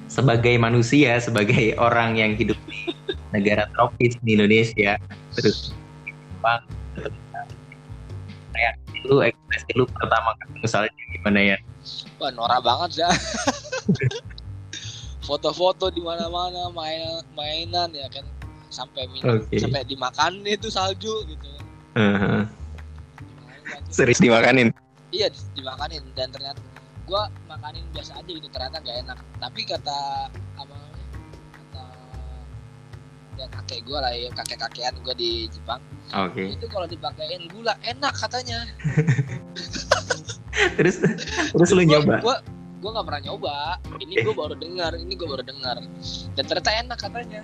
Sebagai 0.05 0.58
manusia, 0.58 1.17
sebagai 1.17 1.77
orang 1.77 2.17
yang 2.17 2.34
hidup 2.34 2.58
di 2.65 2.89
negara 3.29 3.69
tropis 3.69 4.17
di 4.19 4.34
Indonesia, 4.34 4.97
terus 5.32 5.69
Jepang, 6.01 6.65
lu, 9.07 9.23
ekspresi 9.23 9.71
lu 9.77 9.83
pertama 9.88 10.35
ketemu 10.43 10.67
salju 10.67 11.01
gimana 11.15 11.39
ya? 11.55 11.57
wah 12.19 12.31
norak 12.35 12.59
banget 12.63 13.07
ya 13.07 13.09
foto-foto 15.27 15.93
di 15.93 16.01
mana-mana 16.01 16.67
main 16.73 17.21
mainan 17.38 17.93
ya 17.93 18.09
kan 18.12 18.25
sampai 18.69 19.05
minum 19.09 19.39
Oke. 19.39 19.57
sampai 19.62 19.85
dimakan 19.85 20.41
itu 20.45 20.67
salju 20.69 21.25
gitu 21.25 21.49
salju. 21.97 22.45
Serius 23.89 24.21
dimakanin? 24.21 24.69
iya 25.09 25.29
di- 25.29 25.49
dimakanin 25.57 26.03
dan 26.13 26.29
ternyata 26.29 26.62
gua 27.09 27.25
makanin 27.49 27.81
biasa 27.89 28.21
aja 28.21 28.29
gitu 28.29 28.45
ternyata 28.53 28.77
gak 28.85 28.97
enak 29.01 29.17
tapi 29.41 29.62
kata 29.65 30.29
kakek 33.47 33.88
gua 33.88 34.04
lah 34.04 34.12
ya 34.12 34.28
kakek 34.36 34.60
kakean 34.60 34.93
gua 35.06 35.15
di 35.15 35.47
Jepang. 35.47 35.80
Oke. 36.12 36.58
itu 36.58 36.65
kalau 36.67 36.89
dipakein 36.89 37.47
gula 37.47 37.78
enak 37.86 38.13
katanya. 38.17 38.65
Terus 40.75 40.99
terus 41.56 41.69
lu 41.71 41.84
nyoba? 41.88 42.19
gua 42.19 42.36
gua 42.84 42.89
nggak 42.99 43.08
pernah 43.08 43.21
nyoba. 43.32 43.58
Ini 43.99 44.13
gua 44.28 44.36
baru 44.36 44.56
dengar 44.60 44.91
ini 44.99 45.13
gua 45.15 45.28
baru 45.38 45.43
dengar. 45.47 45.78
Dan 46.36 46.43
ternyata 46.43 46.71
enak 46.73 46.97
katanya. 46.99 47.41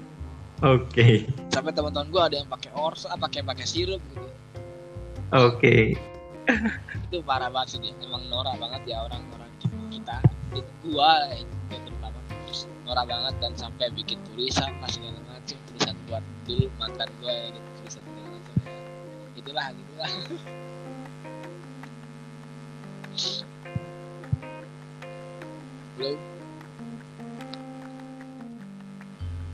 Oke. 0.64 1.28
sampai 1.52 1.72
teman-teman 1.76 2.08
gua 2.12 2.32
ada 2.32 2.40
yang 2.40 2.48
pakai 2.48 2.72
orsa 2.76 3.12
pakai 3.20 3.44
pakai 3.44 3.66
sirup 3.68 4.00
gitu. 4.12 4.28
Oke. 5.36 6.00
itu 7.10 7.18
parah 7.26 7.50
banget 7.50 7.76
sih 7.76 7.80
dia 7.82 7.92
emang 8.06 8.24
norak 8.30 8.56
banget 8.60 8.96
ya 8.96 9.04
orang-orang 9.04 9.52
kita. 9.92 10.18
Itu 10.56 10.72
gua 10.88 11.28
eh, 11.32 11.44
gua 11.72 11.80
terutama 11.84 12.20
norak 12.86 13.06
banget 13.10 13.34
dan 13.44 13.54
sampai 13.58 13.88
bikin 13.92 14.22
tulisan 14.32 14.72
lah 14.80 14.90
segala 14.90 15.20
macam 15.28 15.58
tulisan 15.76 15.96
buat 16.08 16.24
dulu 16.48 16.66
mantan 16.80 17.10
gua 17.20 17.32
ya 17.36 17.48
gitu 17.52 17.70
tulisan 17.84 18.04
segala 18.08 18.28
macam 18.32 18.56
ya. 18.64 18.80
itulah 19.36 19.66
gitulah 19.76 20.12
belum 26.00 26.18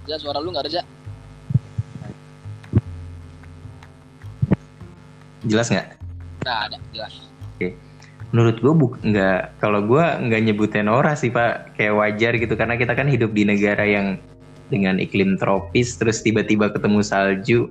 Ja, 0.09 0.17
suara 0.17 0.41
lu 0.41 0.49
nggak 0.49 0.65
ada, 0.65 0.81
Ja? 0.81 0.83
Jelas 5.45 5.69
nggak? 5.69 5.87
Nah, 6.41 6.67
ada, 6.67 6.77
jelas. 6.91 7.31
Menurut 8.31 8.57
gue 8.63 8.73
buk 8.73 8.93
nggak 9.03 9.59
kalau 9.59 9.83
gue 9.83 9.99
nggak 10.01 10.41
nyebutin 10.47 10.87
ora 10.87 11.19
sih 11.19 11.27
pak 11.27 11.75
kayak 11.75 11.95
wajar 11.99 12.31
gitu 12.39 12.55
karena 12.55 12.79
kita 12.79 12.95
kan 12.95 13.11
hidup 13.11 13.35
di 13.35 13.43
negara 13.43 13.83
yang 13.83 14.15
dengan 14.71 14.95
iklim 14.97 15.35
tropis 15.35 15.99
terus 15.99 16.23
tiba-tiba 16.23 16.71
ketemu 16.71 17.03
salju 17.03 17.67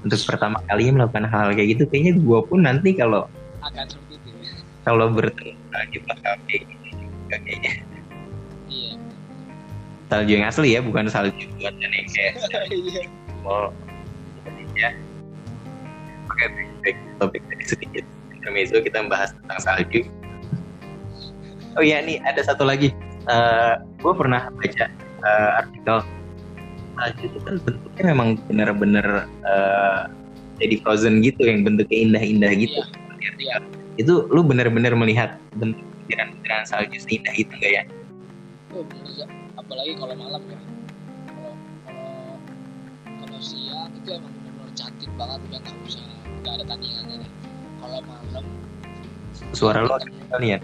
untuk 0.00 0.20
pertama 0.24 0.62
kalinya 0.70 1.02
melakukan 1.02 1.26
hal 1.26 1.50
kayak 1.52 1.74
gitu 1.74 1.84
kayaknya 1.90 2.14
gue 2.16 2.40
pun 2.46 2.62
nanti 2.62 2.94
kalau 2.94 3.26
Akan 3.60 3.88
ya. 3.90 4.54
kalau 4.86 5.10
bertemu 5.10 5.58
salju 5.68 5.98
bakal 6.06 6.34
kayak 6.46 6.62
gitu 6.70 6.86
juga 7.02 7.36
kayaknya 7.42 7.72
Iya. 8.64 8.92
salju 10.06 10.30
yang 10.30 10.46
asli 10.46 10.68
ya 10.72 10.80
bukan 10.80 11.10
salju 11.10 11.44
buatan 11.58 11.90
yang 11.90 12.08
kayak 12.08 12.32
Iya. 12.70 13.02
mall 13.42 13.74
Indonesia. 14.44 14.88
Oke, 16.24 16.44
baik, 16.82 16.96
topik 17.16 17.42
sedikit 17.62 18.04
intermezzo 18.28 18.76
kita 18.80 19.00
membahas 19.00 19.32
tentang 19.40 19.60
salju. 19.60 20.00
Oh 21.74 21.82
iya 21.82 22.04
nih 22.04 22.20
ada 22.22 22.44
satu 22.44 22.62
lagi. 22.62 22.92
gue 23.98 24.12
pernah 24.12 24.52
baca 24.52 24.84
eh, 25.24 25.50
artikel 25.56 25.96
salju 26.94 27.22
itu 27.28 27.38
kan 27.42 27.54
bentuknya 27.62 28.04
memang 28.14 28.28
benar-benar 28.46 29.06
eh, 29.26 30.02
jadi 30.62 30.74
frozen 30.86 31.20
gitu 31.20 31.42
yang 31.44 31.66
bentuknya 31.66 31.98
indah-indah 32.10 32.52
gitu. 32.54 32.80
Iya. 33.18 33.30
Iya. 33.40 33.56
Itu 33.98 34.26
lu 34.30 34.42
bener-bener 34.46 34.94
melihat 34.94 35.38
bentuk 35.58 35.82
butiran-butiran 36.04 36.62
salju 36.68 36.98
seindah 37.00 37.34
itu 37.34 37.50
enggak 37.58 37.72
ya? 37.72 37.82
Oh 38.74 38.82
bener 38.86 39.10
ya. 39.14 39.26
Apalagi 39.58 39.92
kalau 39.98 40.14
malam 40.14 40.42
ya. 40.46 40.60
Kalau 41.30 41.52
kalau 41.86 42.18
kalau 43.22 43.38
siang 43.42 43.90
itu 43.98 44.08
emang 44.14 44.32
benar-benar 44.42 44.72
cantik 44.76 45.10
banget 45.18 45.40
udah 45.50 45.58
nggak 45.62 45.76
usah 45.86 46.04
nggak 46.42 46.52
ada 46.60 46.64
tandingannya 46.68 47.16
deh. 47.24 47.30
Kalau 47.82 47.98
malam 48.06 48.44
Suara 49.54 49.86
agak 49.86 50.10
kali 50.34 50.46
ya? 50.54 50.58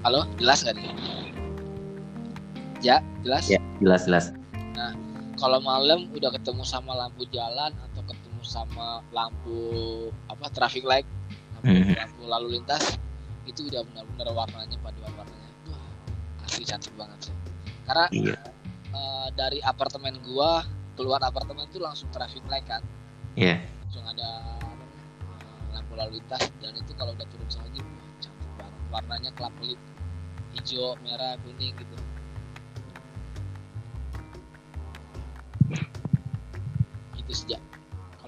Halo, 0.00 0.24
jelas 0.40 0.64
gak 0.64 0.78
nih? 0.80 0.86
Ya, 2.80 3.04
jelas. 3.20 3.44
Ya, 3.52 3.60
jelas 3.84 4.08
jelas. 4.08 4.24
Kalau 5.40 5.56
malam 5.64 6.12
udah 6.12 6.30
ketemu 6.36 6.62
sama 6.68 6.92
lampu 6.92 7.24
jalan 7.32 7.72
atau 7.72 8.02
ketemu 8.04 8.40
sama 8.44 9.00
lampu 9.08 9.56
apa 10.28 10.52
traffic 10.52 10.84
light, 10.84 11.08
lampu, 11.56 11.72
Mhm. 11.80 11.96
lampu 11.96 12.22
lalu 12.28 12.46
lintas, 12.60 12.84
itu 13.48 13.64
udah 13.72 13.80
benar-benar 13.88 14.36
warnanya 14.36 14.76
paduan 14.84 15.08
warnanya. 15.16 15.50
Wah, 15.72 16.44
asli 16.44 16.68
cantik 16.68 16.92
banget 16.92 17.32
sih. 17.32 17.34
Karena 17.88 18.06
Iya. 18.12 18.36
eh, 18.90 19.28
dari 19.32 19.64
apartemen 19.64 20.20
gua 20.20 20.60
keluar 20.92 21.24
apartemen 21.24 21.64
itu 21.64 21.80
langsung 21.80 22.12
traffic 22.12 22.44
light 22.52 22.68
kan, 22.68 22.84
Iya. 23.32 23.64
langsung 23.86 24.04
ada 24.04 24.28
eh, 25.24 25.62
lampu 25.72 25.96
lalu 25.96 26.20
lintas 26.20 26.52
dan 26.60 26.76
itu 26.76 26.92
kalau 27.00 27.16
udah 27.16 27.24
turun 27.32 27.48
salju, 27.48 27.80
wah, 27.80 28.08
cantik 28.20 28.50
banget. 28.60 28.80
Warnanya 28.92 29.30
kelap-kelip, 29.40 29.80
hijau, 30.52 31.00
merah, 31.00 31.40
kuning 31.40 31.72
gitu. 31.80 31.96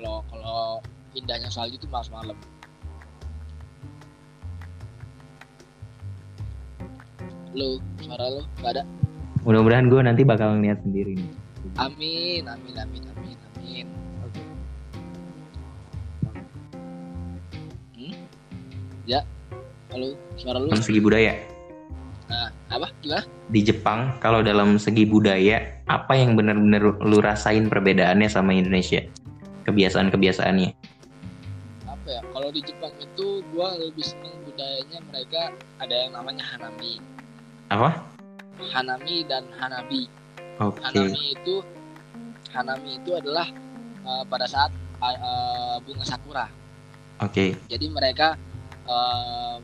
Kalau 0.02 0.18
kalau 0.34 0.58
indahnya 1.14 1.46
salju 1.46 1.78
itu 1.78 1.86
malam 1.86 2.34
malam 2.34 2.38
lu 7.54 7.78
suara 8.02 8.26
lu 8.34 8.42
gak 8.58 8.74
ada 8.74 8.82
Mudah-mudahan 9.46 9.86
gue 9.86 10.00
nanti 10.02 10.22
bakal 10.26 10.58
lihat 10.58 10.82
sendiri 10.82 11.14
nih. 11.14 11.30
amin 11.78 12.42
amin 12.50 12.74
amin 12.82 13.02
amin 13.14 13.38
amin 13.38 13.86
hmm? 17.94 18.14
ya 19.06 19.22
halo 19.94 20.18
suara 20.34 20.58
lu 20.58 20.66
Dalam 20.66 20.82
segi 20.82 20.98
budaya. 20.98 21.38
nah 22.26 22.50
apa 22.74 22.90
gimana 22.98 23.22
Di 23.52 23.60
Jepang, 23.60 24.16
kalau 24.18 24.40
dalam 24.40 24.80
segi 24.80 25.04
budaya, 25.04 25.84
apa 25.84 26.16
yang 26.16 26.34
benar-benar 26.34 26.96
lu 27.04 27.20
rasain 27.20 27.68
perbedaannya 27.68 28.24
sama 28.24 28.56
Indonesia? 28.56 29.04
Kebiasaan-kebiasaannya. 29.64 30.70
apa 31.86 32.08
ya 32.18 32.22
kalau 32.34 32.50
di 32.50 32.60
Jepang 32.66 32.90
itu 32.98 33.46
gua 33.54 33.78
lebih 33.78 34.02
seneng 34.02 34.34
budayanya 34.42 34.98
mereka 35.06 35.54
ada 35.78 35.94
yang 35.94 36.10
namanya 36.18 36.42
hanami 36.42 36.98
Apa? 37.70 38.02
hanami 38.74 39.22
dan 39.22 39.46
hanabi 39.54 40.10
Oke. 40.58 40.82
Hanami 40.82 41.34
itu 41.34 41.62
Hanami 42.52 43.00
itu 43.00 43.16
adalah 43.16 43.48
uh, 44.04 44.24
pada 44.28 44.44
saat 44.44 44.68
uh, 45.00 45.80
bunga 45.80 46.04
sakura. 46.04 46.46
Oke. 47.24 47.56
Jadi 47.72 47.88
mereka 47.88 48.36
uh, 48.84 49.56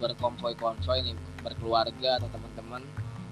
berkonvoy-konvoy 0.00 1.04
nih 1.04 1.14
berkeluarga 1.44 2.16
atau 2.16 2.28
teman-teman 2.32 2.80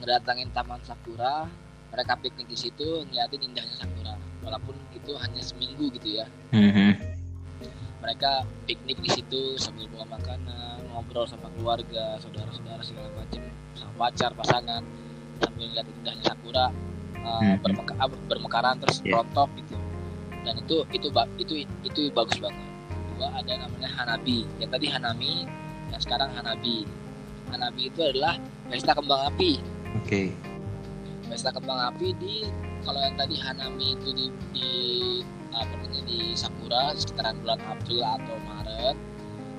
ngedatangin 0.04 0.52
taman 0.52 0.80
sakura. 0.84 1.48
Mereka 1.88 2.20
piknik 2.20 2.52
di 2.52 2.58
situ 2.68 3.08
ngeliatin 3.08 3.48
indahnya 3.48 3.76
sakura. 3.80 4.14
Walaupun 4.48 4.72
itu 4.96 5.12
hanya 5.20 5.42
seminggu 5.44 5.92
gitu 6.00 6.24
ya. 6.24 6.26
Mhm. 6.56 6.96
Mereka 8.00 8.48
piknik 8.64 8.96
di 9.04 9.10
situ 9.12 9.60
sambil 9.60 9.84
bawa 9.92 10.16
makanan, 10.16 10.88
ngobrol 10.88 11.28
sama 11.28 11.52
keluarga, 11.52 12.16
saudara-saudara 12.16 12.80
segala 12.80 13.12
macam, 13.12 13.44
sama 13.76 13.92
pacar, 14.08 14.30
pasangan, 14.32 14.80
sambil 15.44 15.68
lihat 15.68 15.84
indahnya 15.84 16.24
sakura 16.24 16.72
uh, 17.20 17.40
Mhm. 17.44 17.60
bermeka- 17.60 17.98
bermekaran 18.24 18.80
terus 18.80 19.04
Iya. 19.04 19.20
rontok 19.20 19.52
gitu. 19.60 19.76
Dan 20.48 20.54
itu 20.64 20.76
itu 20.96 21.08
ba- 21.12 21.28
itu 21.36 21.54
itu 21.84 22.00
bagus 22.16 22.40
banget. 22.40 22.64
Gua 23.20 23.28
ada 23.36 23.52
namanya 23.52 23.90
Hanabi. 24.00 24.48
Yang 24.56 24.70
tadi 24.78 24.86
Hanami, 24.88 25.34
yang 25.92 26.00
sekarang 26.00 26.30
Hanabi. 26.32 26.88
Hanabi 27.52 27.92
itu 27.92 28.00
adalah 28.00 28.40
pesta 28.72 28.96
kembang 28.96 29.28
api. 29.28 29.60
Oke. 30.00 30.32
Pesta 31.28 31.52
kembang 31.52 31.92
api 31.92 32.16
di 32.16 32.46
kalau 32.84 33.00
yang 33.02 33.16
tadi 33.18 33.36
Hanami 33.40 33.94
itu 33.98 34.08
di, 34.14 34.26
di 34.54 34.70
apa 35.54 35.72
namanya 35.74 36.02
di 36.06 36.18
Sakura 36.38 36.94
sekitaran 36.94 37.36
bulan 37.42 37.60
April 37.66 38.00
atau 38.04 38.36
Maret. 38.46 38.96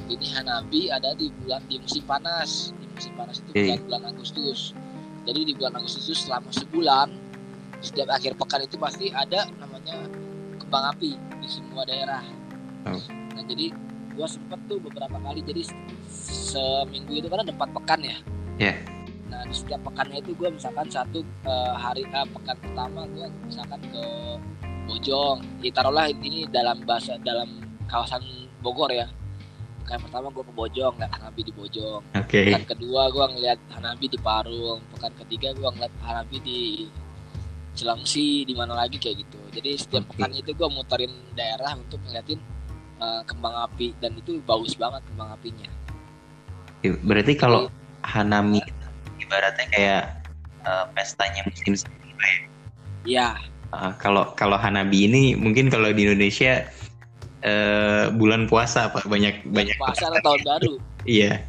Ini 0.10 0.26
Hanabi 0.34 0.90
ada 0.90 1.14
di 1.14 1.30
bulan 1.30 1.62
di 1.70 1.78
musim 1.78 2.02
panas. 2.08 2.74
Di 2.82 2.86
musim 2.90 3.14
panas 3.14 3.46
itu 3.46 3.52
bulan 3.54 3.82
bulan 3.86 4.04
Agustus. 4.10 4.74
Jadi 5.28 5.40
di 5.46 5.54
bulan 5.54 5.78
Agustus 5.78 6.10
itu 6.10 6.18
selama 6.18 6.50
sebulan 6.50 7.08
setiap 7.80 8.10
akhir 8.12 8.34
pekan 8.36 8.66
itu 8.66 8.76
pasti 8.82 9.14
ada 9.14 9.48
namanya 9.62 9.96
kembang 10.58 10.90
api 10.98 11.14
di 11.16 11.48
semua 11.48 11.86
daerah. 11.86 12.26
Oh. 12.90 12.98
Nah 13.38 13.44
jadi 13.46 13.70
gua 14.18 14.26
sempet 14.26 14.60
tuh 14.66 14.82
beberapa 14.82 15.16
kali 15.22 15.46
jadi 15.46 15.64
se- 15.64 15.78
seminggu 16.58 17.14
itu 17.22 17.30
kan 17.30 17.46
ada 17.46 17.54
empat 17.54 17.70
pekan 17.78 18.00
ya. 18.02 18.18
Iya. 18.60 18.99
Nah 19.30 19.46
di 19.46 19.54
setiap 19.54 19.82
pekannya 19.86 20.20
itu 20.20 20.34
gua 20.36 20.50
misalkan 20.50 20.88
satu 20.90 21.22
eh, 21.22 21.74
hari 21.78 22.04
eh, 22.04 22.28
pekan 22.34 22.58
pertama 22.58 23.06
gua 23.14 23.28
misalkan 23.46 23.82
ke 23.94 24.04
Bojong. 24.90 25.38
Ya, 25.62 25.70
taruhlah 25.70 26.10
ini 26.10 26.50
dalam 26.50 26.82
bahasa 26.82 27.14
dalam 27.22 27.62
kawasan 27.86 28.26
Bogor 28.66 28.90
ya. 28.90 29.06
Pekan 29.86 30.02
pertama 30.02 30.34
gua 30.34 30.42
ke 30.42 30.54
Bojong, 30.54 30.94
lihat 30.98 31.14
Hanabi 31.14 31.42
di 31.46 31.54
Bojong. 31.54 32.02
Oke. 32.18 32.42
Pekan 32.50 32.66
kedua 32.66 33.14
gua 33.14 33.30
ngeliat 33.30 33.62
Hanabi 33.70 34.06
di 34.10 34.18
Parung. 34.18 34.82
Pekan 34.98 35.14
ketiga 35.26 35.54
gua 35.54 35.70
ngeliat 35.78 35.94
Hanabi 36.02 36.38
di 36.42 36.60
Cilangsi, 37.78 38.44
di 38.44 38.54
mana 38.58 38.74
lagi 38.74 38.98
kayak 38.98 39.24
gitu. 39.24 39.40
Jadi 39.54 39.78
setiap 39.78 40.10
Oke. 40.10 40.18
pekan 40.18 40.34
itu 40.34 40.52
gua 40.58 40.74
muterin 40.74 41.14
daerah 41.38 41.78
untuk 41.78 42.02
ngeliatin 42.02 42.42
eh, 42.98 43.22
kembang 43.30 43.56
api 43.70 43.94
dan 44.02 44.18
itu 44.18 44.42
bagus 44.42 44.74
banget 44.74 45.06
kembang 45.06 45.30
apinya. 45.38 45.70
Berarti 46.82 47.34
kalau 47.36 47.70
Hanami 48.00 48.64
ibaratnya 49.30 49.66
kayak 49.70 50.04
eh, 50.66 50.86
pestanya 50.98 51.46
musim 51.46 51.78
semi 51.78 52.10
lah 52.18 52.30
ya. 52.34 52.44
Ya, 53.08 53.30
Ah, 53.70 53.94
kalau 54.02 54.34
kalau 54.34 54.58
Hanabi 54.58 55.06
ini 55.06 55.38
mungkin 55.38 55.70
kalau 55.70 55.94
di 55.94 56.10
Indonesia 56.10 56.66
eh, 57.46 58.06
bulan 58.18 58.50
puasa 58.50 58.90
pak. 58.90 59.06
Banyak 59.06 59.46
banyak 59.54 59.78
puasa 59.78 60.10
atau 60.10 60.34
tahun 60.34 60.42
baru. 60.42 60.74
iya. 61.06 61.46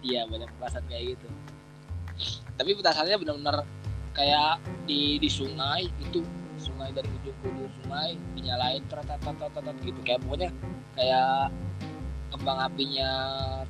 Iya 0.00 0.24
banyak 0.32 0.48
petasan 0.56 0.80
kayak 0.88 1.16
gitu. 1.16 1.28
Tapi 2.56 2.70
petasannya 2.72 3.16
benar-benar 3.20 3.56
kayak 4.16 4.56
di 4.88 5.20
di 5.20 5.28
sungai 5.28 5.92
itu 6.00 6.24
sungai 6.56 6.92
dari 6.96 7.08
ujung 7.20 7.36
ke 7.44 7.46
ujung 7.52 7.72
sungai 7.84 8.16
dinyalain 8.32 8.80
tat 8.88 9.76
gitu. 9.84 10.00
Kayak 10.00 10.24
pokoknya 10.24 10.50
kayak 10.96 11.52
kembang 12.32 12.58
apinya 12.64 13.10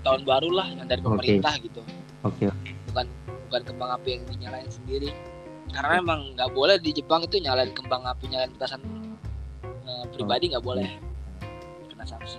tahun 0.07 0.23
baru 0.23 0.51
lah 0.55 0.67
yang 0.71 0.87
dari 0.87 1.03
pemerintah 1.03 1.55
gitu. 1.59 1.83
Oke. 2.23 2.47
Bukan 2.95 3.07
bukan 3.51 3.67
kembang 3.67 3.91
api 3.99 4.09
yang 4.15 4.25
dinyalain 4.31 4.71
sendiri. 4.71 5.11
Karena 5.75 5.99
emang 5.99 6.39
nggak 6.39 6.55
boleh 6.55 6.79
di 6.79 6.95
Jepang 6.95 7.27
itu 7.27 7.43
nyalain 7.43 7.75
kembang 7.75 8.07
api 8.07 8.31
nyalain 8.31 8.55
petasan 8.55 8.79
eh, 9.91 10.05
pribadi 10.15 10.55
nggak 10.55 10.63
boleh. 10.63 10.87
Kena 11.91 12.07
sanksi. 12.07 12.39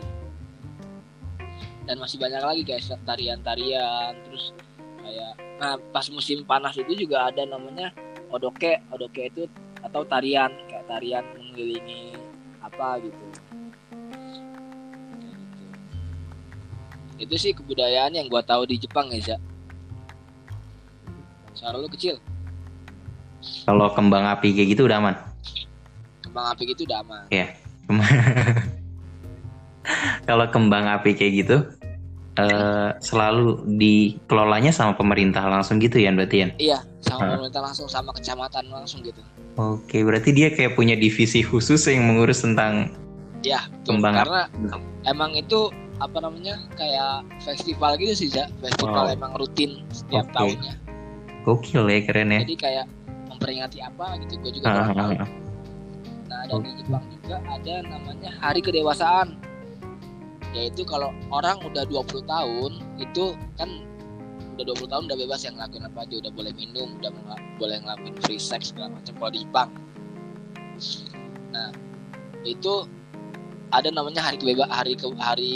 Dan 1.84 2.00
masih 2.00 2.16
banyak 2.16 2.40
lagi 2.40 2.64
kayak 2.64 2.96
tarian-tarian 3.04 4.16
terus 4.24 4.56
kayak 5.04 5.36
nah 5.60 5.76
pas 5.92 6.08
musim 6.08 6.48
panas 6.48 6.80
itu 6.80 6.96
juga 6.96 7.28
ada 7.28 7.44
namanya 7.44 7.92
odoke. 8.32 8.80
Odoke 8.96 9.28
itu 9.28 9.52
atau 9.84 10.08
tarian 10.08 10.56
kayak 10.72 10.88
tarian 10.88 11.28
mengelilingi 11.36 12.16
apa 12.64 13.04
gitu. 13.04 13.20
Gitu. 13.20 13.40
itu 17.22 17.36
sih 17.38 17.54
kebudayaan 17.54 18.18
yang 18.18 18.26
gua 18.26 18.42
tahu 18.42 18.66
di 18.66 18.82
Jepang 18.82 19.12
ya. 19.14 19.22
Za. 19.22 19.51
Suara 21.62 21.78
lu 21.78 21.86
kecil 21.94 22.18
kalau 23.70 23.94
kembang 23.94 24.26
api 24.26 24.50
kayak 24.50 24.74
gitu 24.74 24.90
udah 24.90 24.98
aman 24.98 25.16
kembang 26.26 26.46
api 26.58 26.74
gitu 26.74 26.90
udah 26.90 27.06
aman 27.06 27.22
kalau 30.28 30.46
kembang 30.50 30.90
api 30.90 31.14
kayak 31.14 31.46
gitu 31.46 31.58
eh, 32.42 32.90
selalu 32.98 33.62
dikelolanya 33.78 34.74
sama 34.74 34.98
pemerintah 34.98 35.46
langsung 35.46 35.78
gitu 35.78 36.02
ya 36.02 36.10
berarti 36.10 36.38
ya 36.42 36.48
iya 36.58 36.80
sama 37.06 37.38
pemerintah 37.38 37.62
langsung 37.62 37.86
sama 37.86 38.10
kecamatan 38.18 38.66
langsung 38.74 39.06
gitu 39.06 39.22
oke 39.62 39.98
berarti 40.02 40.34
dia 40.34 40.50
kayak 40.50 40.74
punya 40.74 40.98
divisi 40.98 41.46
khusus 41.46 41.86
yang 41.86 42.10
mengurus 42.10 42.42
tentang 42.42 42.90
ya 43.46 43.70
betul. 43.70 44.02
Kembang 44.02 44.18
api. 44.18 44.22
karena 44.26 44.42
emang 45.06 45.32
itu 45.38 45.70
apa 46.02 46.18
namanya 46.18 46.58
kayak 46.74 47.22
festival 47.46 47.94
gitu 48.02 48.14
sih 48.18 48.30
Za. 48.34 48.50
festival 48.58 49.06
Wow. 49.06 49.14
emang 49.14 49.32
rutin 49.38 49.86
setiap 49.94 50.26
Oke. 50.30 50.34
tahunnya 50.34 50.74
gokil 51.42 51.86
ya 51.90 52.00
keren 52.06 52.30
ya. 52.30 52.42
Jadi 52.46 52.56
kayak 52.58 52.86
memperingati 53.30 53.80
apa 53.82 54.20
gitu 54.26 54.34
gue 54.40 54.52
juga 54.62 54.66
Ah, 54.70 54.76
ah, 54.86 54.94
tahu. 54.94 55.12
ah. 55.18 55.30
nah 56.32 56.42
dan 56.48 56.60
di 56.64 56.72
Jepang 56.80 57.04
juga 57.12 57.38
ada 57.50 57.76
namanya 57.86 58.30
hari 58.40 58.62
kedewasaan. 58.62 59.28
Yaitu 60.52 60.84
kalau 60.84 61.16
orang 61.32 61.64
udah 61.64 61.88
20 61.88 62.28
tahun 62.28 62.72
itu 63.00 63.36
kan 63.56 63.70
udah 64.60 64.64
20 64.68 64.92
tahun 64.92 65.04
udah 65.08 65.18
bebas 65.18 65.42
yang 65.48 65.56
ngelakuin 65.56 65.88
apa 65.88 66.00
aja. 66.04 66.16
Udah 66.28 66.32
boleh 66.36 66.52
minum 66.54 66.90
udah 67.00 67.12
boleh 67.56 67.78
ngelakuin 67.82 68.16
free 68.28 68.42
sex 68.42 68.76
segala 68.76 68.92
macam 68.94 69.14
kalau 69.16 69.32
di 69.32 69.40
Jepang. 69.48 69.70
Nah 71.52 71.72
itu 72.44 72.86
ada 73.72 73.88
namanya 73.88 74.20
hari 74.28 74.36
kebebas 74.42 74.68
hari 74.68 74.94
ke 75.00 75.08
hari 75.20 75.56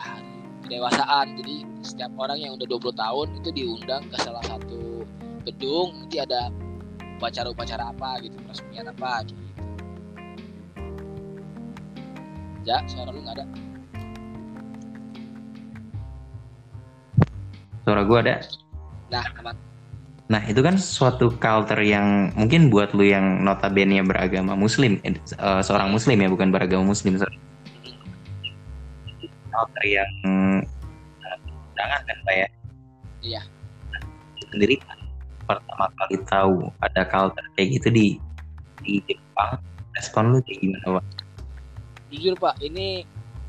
hari 0.00 0.24
kedewasaan. 0.64 1.36
Jadi 1.44 1.56
setiap 1.84 2.12
orang 2.16 2.40
yang 2.40 2.56
udah 2.56 2.64
20 2.64 2.96
tahun 2.96 3.26
itu 3.44 3.48
diundang 3.52 4.08
ke 4.08 4.16
salah 4.24 4.40
satu 4.48 4.80
gedung 5.44 5.88
nanti 6.04 6.16
ada 6.20 6.48
upacara-upacara 7.20 7.92
apa 7.94 8.10
gitu 8.24 8.36
peresmian 8.42 8.88
apa 8.90 9.24
gitu 9.28 9.42
ya 12.64 12.80
suara 12.88 13.12
lu 13.12 13.20
nggak 13.22 13.36
ada 13.40 13.46
Suara 17.84 18.00
gue 18.00 18.16
ada. 18.16 18.40
nah 19.12 19.20
aman 19.44 19.52
Nah 20.24 20.40
itu 20.48 20.64
kan 20.64 20.80
suatu 20.80 21.36
culture 21.36 21.84
yang 21.84 22.32
mungkin 22.32 22.72
buat 22.72 22.96
lu 22.96 23.04
yang 23.04 23.44
notabene 23.44 24.00
beragama 24.08 24.56
muslim, 24.56 24.96
eh, 25.04 25.12
eh, 25.20 25.60
seorang 25.60 25.92
muslim 25.92 26.16
ya 26.16 26.32
bukan 26.32 26.48
beragama 26.48 26.80
muslim. 26.96 27.20
sorry. 27.20 27.36
Culture 29.52 29.84
yang 29.84 30.10
eh, 31.20 31.36
undangan 31.76 32.00
kan 32.08 32.16
pak 32.24 32.34
ya? 32.40 32.48
Iya. 33.20 33.40
Sendiri 34.48 34.80
pertama 35.44 35.86
kali 36.00 36.16
tahu 36.28 36.68
ada 36.80 37.02
culture 37.08 37.48
kayak 37.56 37.68
gitu 37.80 37.88
di 37.92 38.06
di 38.84 39.00
Jepang, 39.08 39.56
respon 39.96 40.34
lu 40.36 40.38
kayak 40.44 40.60
gimana 40.60 40.86
pak? 41.00 41.04
jujur 42.12 42.34
pak 42.36 42.54
ini 42.62 43.02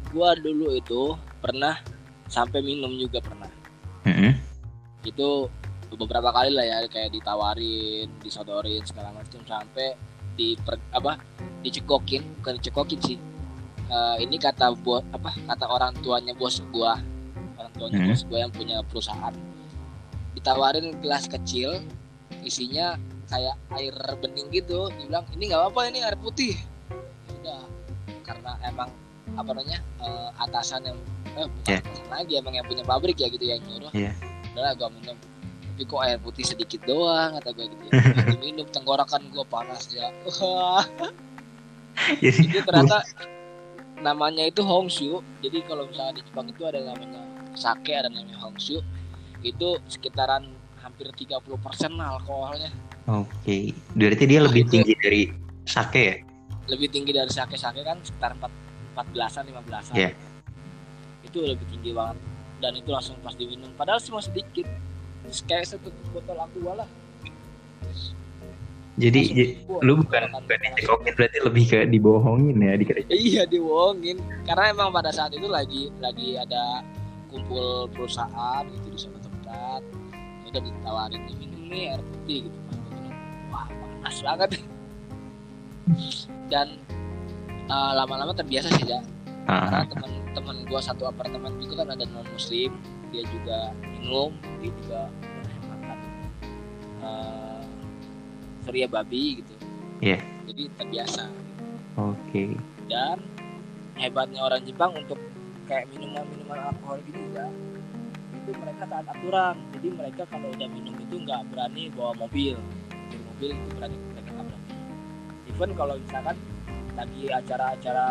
gua 0.09 0.33
dulu 0.37 0.73
itu 0.73 1.13
pernah 1.43 1.77
sampai 2.31 2.63
minum 2.63 2.89
juga 2.97 3.21
pernah 3.21 3.49
Mm-mm. 4.07 4.33
itu 5.05 5.49
beberapa 5.95 6.33
kali 6.33 6.49
lah 6.51 6.65
ya 6.65 6.77
kayak 6.89 7.13
ditawarin 7.13 8.09
disodorin 8.19 8.81
segala 8.83 9.13
macam 9.13 9.39
sampai 9.45 9.93
di 10.35 10.57
apa 10.91 11.21
dicekokin 11.61 12.25
bukan 12.41 12.57
dicekokin 12.59 12.99
sih 12.99 13.17
Eh, 13.85 14.17
ini 14.25 14.41
kata 14.41 14.73
buat 14.81 15.05
apa 15.13 15.29
kata 15.45 15.65
orang 15.69 15.93
tuanya 16.01 16.33
bos 16.33 16.57
gua 16.73 16.97
orang 17.53 17.73
tuanya 17.77 17.97
Hmm. 18.01 18.09
bos 18.09 18.21
gua 18.25 18.37
yang 18.41 18.49
punya 18.49 18.81
perusahaan 18.81 19.29
ditawarin 20.35 20.93
gelas 20.99 21.25
kecil 21.25 21.81
isinya 22.45 22.99
kayak 23.31 23.55
air 23.79 23.95
bening 24.21 24.51
gitu. 24.53 24.91
Dibilang 24.99 25.25
ini 25.33 25.49
nggak 25.49 25.73
apa 25.73 25.79
ini 25.89 25.99
air 26.05 26.17
putih. 26.19 26.53
Sudah 27.31 27.63
karena 28.27 28.59
emang 28.67 28.89
apa 29.35 29.49
namanya 29.51 29.79
eh, 30.03 30.29
atasan 30.43 30.85
yang 30.85 30.97
eh 31.35 31.47
bukan 31.49 31.67
Yeah. 31.67 31.81
atasan 31.81 32.07
lagi 32.07 32.33
emang 32.39 32.53
yang 32.55 32.65
punya 32.69 32.83
pabrik 32.85 33.17
ya 33.17 33.27
gitu 33.31 33.43
yang 33.43 33.59
nyuruh. 33.65 33.91
Iya. 33.95 34.13
udah 34.55 34.71
gua 34.79 34.87
minum. 34.87 35.17
Tapi 35.75 35.83
kok 35.83 35.99
air 36.07 36.19
putih 36.23 36.47
sedikit 36.47 36.79
doang 36.87 37.35
kata 37.35 37.51
gue 37.51 37.67
gitu. 37.67 37.83
Ya 38.15 38.35
minum 38.39 38.67
tenggorokan 38.71 39.27
gua 39.35 39.43
panas 39.43 39.91
ya 39.91 40.07
Jadi 42.23 42.39
itu 42.47 42.59
ternyata 42.63 43.03
namanya 43.99 44.43
itu 44.47 44.61
Hongshu 44.63 45.23
jadi 45.39 45.63
kalau 45.67 45.87
misalnya 45.87 46.19
di 46.19 46.23
Jepang 46.27 46.47
itu 46.51 46.61
ada 46.67 46.79
namanya 46.83 47.21
sake 47.55 47.95
ada 47.95 48.11
namanya 48.11 48.35
Hongshu 48.43 48.83
itu 49.45 49.77
sekitaran 49.85 50.49
hampir 50.81 51.05
30% 51.07 51.37
lah 51.93 52.17
alkoholnya. 52.17 52.73
Oke, 53.05 53.69
berarti 53.93 54.23
dia 54.25 54.41
lebih 54.41 54.65
Itu- 54.65 54.71
tinggi 54.73 54.93
dari 54.95 55.21
sake 55.63 56.01
ya? 56.01 56.15
lebih 56.65 56.89
tinggi 56.89 57.13
dari 57.13 57.29
sake-sake 57.29 57.77
kan 57.79 58.01
sekitar 58.01 58.33
4 58.33 58.49
14-an 58.97 59.45
15-an 59.45 59.93
Iya. 59.93 60.09
itu 61.21 61.37
lebih 61.37 61.61
tinggi 61.69 61.93
banget. 61.93 62.17
Dan 62.57 62.71
itu 62.73 62.89
langsung 62.89 63.13
pas 63.19 63.35
diminum. 63.35 63.69
Padahal 63.75 63.99
cuma 63.99 64.17
sedikit. 64.17 64.65
Terus 65.21 65.41
kayak 65.43 65.65
satu 65.67 65.93
botol 66.09 66.33
aqua 66.35 66.73
lah. 66.81 66.89
Jadi 68.95 69.19
j- 69.27 69.35
dibuang. 69.59 69.81
lu 69.83 69.93
bukan 69.99 70.21
bukan 70.31 70.57
dicekokin 70.71 71.13
berarti 71.13 71.37
lebih 71.43 71.63
ke 71.67 71.79
dibohongin 71.85 72.55
ya 72.57 72.73
dikira 72.73 72.99
iya 73.11 73.43
dibohongin. 73.43 74.17
Karena 74.47 74.71
emang 74.71 74.89
pada 74.89 75.11
saat 75.11 75.35
itu 75.35 75.45
lagi 75.45 75.91
lagi 75.99 76.39
ada 76.39 76.79
kumpul 77.27 77.91
perusahaan 77.91 78.63
gitu 78.71 78.87
di 78.87 78.97
suatu 78.97 79.24
tempat 79.55 79.83
udah 80.51 80.61
ditawarin 80.61 81.21
nih 81.25 81.35
minum 81.39 81.61
nih 81.71 81.83
air 81.95 82.01
putih 82.03 82.39
gitu 82.47 82.57
gua 82.59 82.79
minum, 82.91 83.13
wah 83.49 83.65
panas 83.71 84.17
banget. 84.21 84.49
Dan 86.51 86.67
eh, 87.71 87.91
lama-lama 87.95 88.33
terbiasa 88.35 88.69
sih 88.75 88.87
ya 88.91 88.99
karena 89.45 89.85
teman-teman 89.93 90.57
gua 90.65 90.81
satu 90.81 91.05
apartemen 91.05 91.53
juga 91.61 91.85
kan 91.85 91.93
ada 91.93 92.05
non 92.09 92.25
muslim 92.33 92.73
dia 93.13 93.23
juga 93.29 93.71
minum 93.93 94.33
dia 94.59 94.71
juga 94.83 95.01
makan 95.69 95.99
uh, 97.05 97.61
surya 98.65 98.89
babi 98.89 99.39
gitu. 99.39 99.53
Iya. 100.03 100.19
jadi 100.51 100.63
terbiasa. 100.75 101.23
Oke. 101.95 102.59
dan 102.91 103.17
hebatnya 103.95 104.43
orang 104.43 104.61
Jepang 104.67 104.91
untuk 104.93 105.17
kayak 105.65 105.87
minuman-minuman 105.95 106.69
alkohol 106.69 106.99
gitu 107.07 107.21
ya 107.33 107.47
itu 108.45 108.53
mereka 108.61 108.85
taat 108.85 109.05
aturan. 109.09 109.55
Jadi 109.73 109.87
mereka 109.89 110.21
kalau 110.29 110.47
udah 110.53 110.69
minum 110.69 110.93
itu 111.01 111.15
nggak 111.17 111.41
berani 111.49 111.89
bawa 111.97 112.13
mobil. 112.13 112.53
Di 113.09 113.17
mobil 113.17 113.49
itu 113.57 113.67
berani 113.73 113.97
mereka 114.13 114.29
berani. 114.37 114.73
Even 115.49 115.69
kalau 115.73 115.95
misalkan 115.97 116.37
lagi 116.93 117.23
acara-acara 117.33 118.07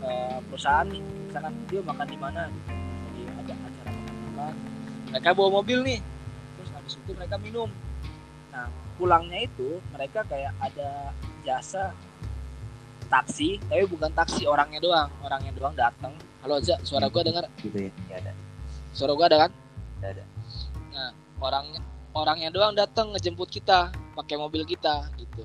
eh, 0.00 0.38
perusahaan 0.48 0.88
nih 0.88 1.02
misalkan 1.28 1.52
dia 1.68 1.80
makan 1.84 2.06
di 2.08 2.18
mana 2.18 2.42
gitu. 2.48 2.72
Jadi 2.72 3.20
ada 3.28 3.54
acara 3.68 3.90
makan 3.92 4.54
mereka 5.12 5.28
bawa 5.36 5.50
mobil 5.60 5.78
nih. 5.84 6.00
Terus 6.56 6.70
habis 6.72 6.94
itu 6.96 7.10
mereka 7.12 7.36
minum. 7.36 7.68
Nah 8.48 8.72
pulangnya 8.96 9.44
itu 9.44 9.76
mereka 9.92 10.24
kayak 10.24 10.56
ada 10.56 11.12
jasa 11.44 11.92
taksi 13.08 13.60
tapi 13.68 13.84
bukan 13.92 14.08
taksi 14.16 14.48
orangnya 14.48 14.80
doang. 14.80 15.12
Orangnya 15.20 15.52
doang 15.52 15.76
datang. 15.76 16.16
Halo 16.40 16.64
Za 16.64 16.80
suara 16.80 17.12
gua 17.12 17.20
dengar 17.20 17.44
Gitu 17.60 17.76
ya. 17.76 17.92
Ya 18.08 18.16
ada. 18.24 18.47
Suara 18.90 19.12
gua 19.12 19.26
ada 19.26 19.38
kan 19.44 19.52
Ada, 19.98 20.08
ada. 20.12 20.24
nah 20.90 21.10
orangnya 21.38 21.80
orangnya 22.12 22.48
doang 22.48 22.72
datang 22.72 23.12
ngejemput 23.12 23.48
kita 23.48 23.88
pakai 24.14 24.36
mobil 24.36 24.62
kita 24.62 25.06
gitu 25.16 25.44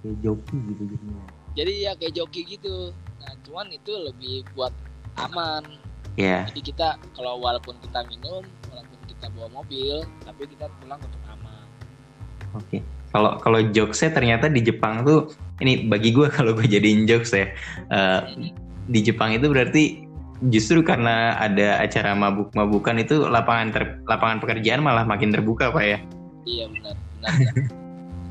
Kayak 0.00 0.16
joki 0.20 0.56
gitu 0.62 0.82
jadinya. 0.86 1.24
jadi 1.54 1.72
ya 1.80 1.92
kayak 1.94 2.12
joki 2.14 2.40
gitu 2.46 2.92
nah 3.16 3.32
cuman 3.42 3.66
itu 3.70 3.92
lebih 3.94 4.34
buat 4.52 4.72
aman 5.18 5.64
Ya, 6.14 6.46
jadi 6.46 6.62
kita 6.62 6.88
kalau 7.10 7.42
walaupun 7.42 7.74
kita 7.82 8.06
minum 8.06 8.46
walaupun 8.64 8.98
kita 9.04 9.26
bawa 9.34 9.50
mobil 9.52 9.98
tapi 10.22 10.46
kita 10.46 10.70
pulang 10.78 11.02
untuk 11.02 11.18
aman 11.26 11.66
oke. 12.54 12.78
Kalau 13.10 13.34
kalau 13.38 13.58
jokesnya 13.64 14.10
ternyata 14.10 14.46
di 14.46 14.62
Jepang 14.62 15.02
tuh 15.02 15.34
ini 15.58 15.86
bagi 15.86 16.14
gue 16.14 16.30
kalau 16.36 16.54
gue 16.54 16.66
jadiin 16.66 17.02
jokes 17.04 17.34
ya. 17.34 17.50
eh, 17.88 18.20
di 18.84 19.00
Jepang 19.00 19.34
itu 19.34 19.50
berarti 19.50 20.03
justru 20.50 20.82
karena 20.82 21.38
ada 21.38 21.78
acara 21.82 22.12
mabuk-mabukan 22.16 22.96
itu 23.00 23.26
lapangan 23.28 23.68
ter- 23.70 23.98
lapangan 24.08 24.38
pekerjaan 24.42 24.82
malah 24.82 25.06
makin 25.06 25.30
terbuka 25.30 25.70
pak 25.70 25.84
ya. 25.84 25.98
iya 26.44 26.64
benar 26.68 26.94
benar 26.96 27.32
ya. 27.40 27.52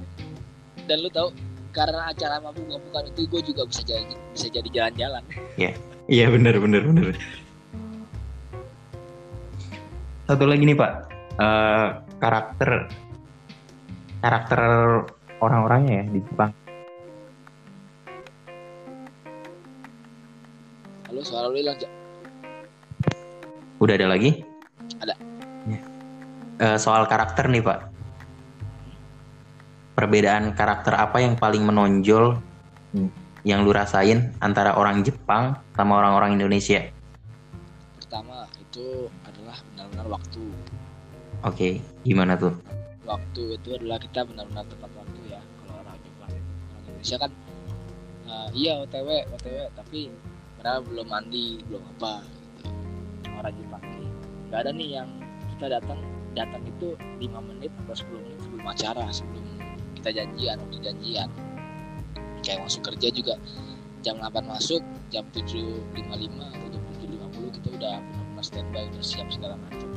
dan 0.92 0.98
lu 1.00 1.10
tahu 1.10 1.30
karena 1.74 2.12
acara 2.14 2.38
mabuk 2.44 2.66
mabukan 2.70 3.04
itu 3.10 3.26
gue 3.26 3.42
juga 3.50 3.66
bisa 3.66 3.82
jadi 3.82 4.14
bisa 4.36 4.48
jadi 4.52 4.70
jalan-jalan 4.70 5.24
Iya 6.12 6.28
benar 6.28 6.60
benar 6.60 6.84
benar. 6.84 7.16
Satu 10.28 10.44
lagi 10.48 10.68
nih 10.68 10.76
pak, 10.76 11.14
Eh, 11.34 11.88
karakter 12.22 12.86
karakter 14.22 14.62
orang-orangnya 15.42 16.06
ya 16.06 16.06
di 16.14 16.20
Jepang. 16.22 16.54
Suara 21.34 21.50
lu 21.50 21.58
hilang. 21.58 21.78
Udah 23.82 23.98
ada 23.98 24.06
lagi? 24.06 24.46
Ada. 25.02 25.18
Ya. 25.66 25.82
Eh, 26.62 26.78
soal 26.78 27.10
karakter 27.10 27.50
nih 27.50 27.66
pak, 27.66 27.90
perbedaan 29.98 30.54
karakter 30.54 30.94
apa 30.94 31.18
yang 31.26 31.34
paling 31.34 31.66
menonjol 31.66 32.38
yang 33.42 33.66
lu 33.66 33.74
rasain 33.74 34.30
antara 34.46 34.78
orang 34.78 35.02
Jepang 35.02 35.58
sama 35.74 36.06
orang-orang 36.06 36.38
Indonesia? 36.38 36.86
pertama 37.98 38.46
itu 38.62 39.10
adalah 39.26 39.58
benar-benar 39.74 40.06
waktu 40.22 40.44
Oke, 41.42 41.82
gimana 42.06 42.38
tuh? 42.38 42.54
waktu 43.10 43.58
itu 43.58 43.74
adalah 43.74 43.98
kita 43.98 44.22
benar-benar 44.22 44.64
tepat 44.70 44.92
waktu 44.94 45.20
ya 45.34 45.42
kalau 45.60 45.82
orang 45.82 45.98
Jepang 45.98 46.30
orang 46.30 46.82
Indonesia 46.86 47.18
kan 47.18 47.32
eh, 48.30 48.48
iya 48.54 48.74
OTW 48.86 49.10
OTW 49.34 49.58
tapi 49.74 50.00
padahal 50.64 50.80
belum 50.88 51.08
mandi 51.12 51.60
belum 51.68 51.84
apa 52.00 52.24
gitu. 52.24 52.72
orang 53.36 53.54
Jepang 53.60 53.84
ini 53.84 54.08
nggak 54.48 54.60
ada 54.64 54.72
nih 54.72 54.90
yang 54.96 55.10
kita 55.52 55.66
datang 55.76 56.00
datang 56.32 56.64
itu 56.64 56.96
5 57.20 57.20
menit 57.52 57.68
atau 57.84 57.92
10 57.92 58.24
menit 58.24 58.40
sebelum 58.40 58.66
acara 58.72 59.06
sebelum 59.12 59.44
kita 60.00 60.10
janjian 60.24 60.56
waktu 60.64 60.80
janjian. 60.80 61.30
Kayak 62.44 62.64
masuk 62.64 62.82
kerja 62.88 63.08
juga 63.12 63.36
jam 64.08 64.24
8 64.24 64.40
masuk 64.48 64.80
jam 65.12 65.28
7.55 65.36 66.00
atau 66.32 66.68
jam 66.72 66.84
7.50 66.96 67.56
kita 67.60 67.68
udah 67.76 67.96
benar-benar 68.00 68.44
standby 68.48 68.84
udah 68.88 69.04
siap 69.04 69.28
segala 69.36 69.60
macam. 69.68 69.92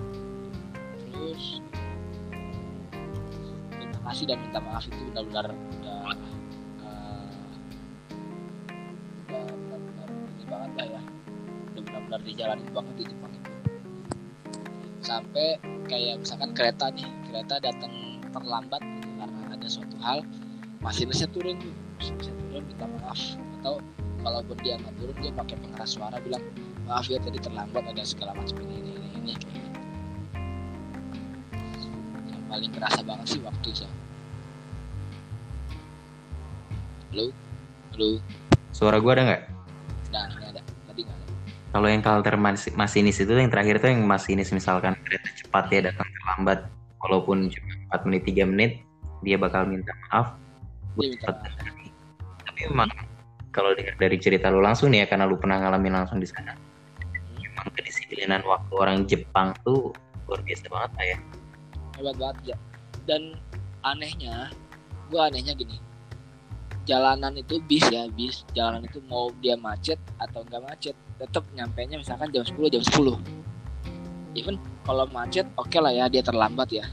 Terus 1.07 1.63
terima 3.71 3.99
kasih 4.11 4.25
dan 4.31 4.39
minta 4.43 4.59
maaf 4.59 4.83
itu 4.91 4.99
benar-benar 5.15 5.47
benar-benar 12.17 12.21
dijalanin 12.25 12.69
banget 12.73 12.95
di 12.97 13.05
Jepang 13.13 13.33
itu. 13.37 13.51
Sampai 15.05 15.49
kayak 15.87 16.15
misalkan 16.25 16.51
kereta 16.57 16.87
nih 16.91 17.07
kereta 17.31 17.55
datang 17.61 17.93
terlambat 18.33 18.81
gitu, 18.81 19.09
karena 19.21 19.41
ada 19.53 19.69
suatu 19.69 19.97
hal 20.01 20.19
masinisnya 20.81 21.29
turun 21.31 21.61
masinisnya 22.01 22.35
turun 22.49 22.65
minta 22.65 22.87
maaf. 23.01 23.21
Atau 23.61 23.85
kalaupun 24.25 24.57
dia 24.65 24.81
nggak 24.81 24.95
turun 24.97 25.17
dia 25.21 25.33
pakai 25.37 25.57
pengeras 25.61 25.91
suara 25.93 26.17
bilang 26.25 26.43
maaf 26.89 27.07
ya 27.07 27.21
tadi 27.21 27.39
terlambat 27.39 27.85
ada 27.85 28.03
segala 28.03 28.33
macam 28.33 28.57
ini 28.65 28.77
ini 28.81 28.93
ini, 28.97 29.09
ini. 29.21 29.35
Yang 32.33 32.43
paling 32.49 32.73
kerasa 32.73 33.01
banget 33.05 33.27
sih 33.29 33.41
waktu 33.45 33.71
sih 33.85 33.91
halo 37.13 37.33
halo 37.97 38.09
Suara 38.77 39.01
gua 39.01 39.17
ada 39.17 39.23
nggak? 39.25 39.56
Kalau 41.77 41.93
yang 41.93 42.01
kalter 42.01 42.41
mas- 42.41 42.73
masinis 42.73 43.21
itu 43.21 43.29
yang 43.37 43.53
terakhir 43.53 43.85
tuh 43.85 43.93
yang 43.93 44.01
masinis 44.09 44.49
misalkan 44.49 44.97
kereta 45.05 45.29
cepat 45.45 45.65
dia 45.69 45.81
datang 45.85 46.09
terlambat 46.09 46.73
walaupun 47.05 47.53
cuma 47.53 48.01
4 48.01 48.09
menit 48.09 48.23
3 48.25 48.49
menit 48.49 48.73
dia 49.21 49.37
bakal 49.37 49.69
minta 49.69 49.93
maaf 50.09 50.41
cepat 50.97 51.37
terjadi. 51.45 51.93
Tapi 52.49 52.61
memang 52.73 52.89
kalau 53.53 53.77
dengar 53.77 53.93
dari 54.01 54.17
cerita 54.17 54.49
lu 54.49 54.65
langsung 54.65 54.89
nih 54.89 55.05
ya 55.05 55.07
karena 55.13 55.29
lu 55.29 55.37
pernah 55.37 55.61
ngalamin 55.61 56.01
langsung 56.01 56.17
di 56.17 56.25
sana. 56.25 56.57
Memang 57.45 57.69
kedisiplinan 57.77 58.41
waktu 58.49 58.73
orang 58.73 59.05
Jepang 59.05 59.53
tuh 59.61 59.93
luar 60.33 60.41
biasa 60.49 60.73
banget 60.73 60.91
lah 60.97 61.05
ya. 61.13 61.19
hebat 62.01 62.17
banget 62.17 62.37
ya 62.53 62.57
dan 63.05 63.23
anehnya 63.85 64.49
gua 65.13 65.29
anehnya 65.29 65.53
gini 65.53 65.77
jalanan 66.89 67.37
itu 67.37 67.61
bis 67.69 67.85
ya 67.93 68.09
bis 68.17 68.49
jalanan 68.57 68.89
itu 68.89 69.05
mau 69.13 69.29
dia 69.45 69.61
macet 69.61 70.01
atau 70.17 70.41
enggak 70.41 70.65
macet 70.65 70.97
tetap 71.17 71.45
nyampe 71.57 71.81
nya 71.89 71.97
misalkan 71.97 72.29
jam 72.29 72.45
10 72.45 72.57
jam 72.69 72.83
10 72.85 73.17
even 74.37 74.61
kalau 74.85 75.09
macet 75.09 75.49
oke 75.57 75.73
lah 75.81 75.91
ya 75.91 76.07
dia 76.13 76.21
terlambat 76.21 76.69
ya. 76.71 76.85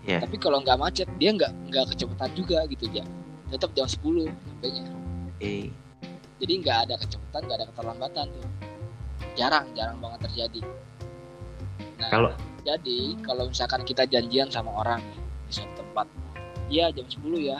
Iya. 0.00 0.16
tapi 0.24 0.40
kalau 0.40 0.64
nggak 0.64 0.80
macet 0.80 1.08
dia 1.20 1.28
nggak 1.32 1.52
nggak 1.68 1.84
kecepatan 1.92 2.30
juga 2.36 2.64
gitu 2.68 2.88
ya. 2.92 3.04
Tetap 3.52 3.72
jam 3.76 3.88
10 3.88 4.28
nyampe 4.28 4.66
nya 4.68 4.84
Eh, 5.40 5.72
jadi 6.40 6.52
nggak 6.60 6.78
ada 6.88 6.94
kecepatan 7.00 7.40
nggak 7.48 7.58
ada 7.60 7.66
keterlambatan 7.72 8.24
tuh. 8.28 8.46
Jarang 9.36 9.66
jarang 9.72 9.96
banget 10.00 10.28
terjadi. 10.28 10.60
Nah 12.00 12.08
Kalau- 12.12 12.36
jadi 12.60 12.98
kalau 13.24 13.48
misalkan 13.48 13.80
kita 13.88 14.04
janjian 14.04 14.48
sama 14.52 14.68
orang 14.84 15.00
di 15.48 15.52
suatu 15.52 15.80
tempat 15.80 16.06
iya 16.68 16.92
jam 16.92 17.08
10 17.08 17.40
ya. 17.40 17.58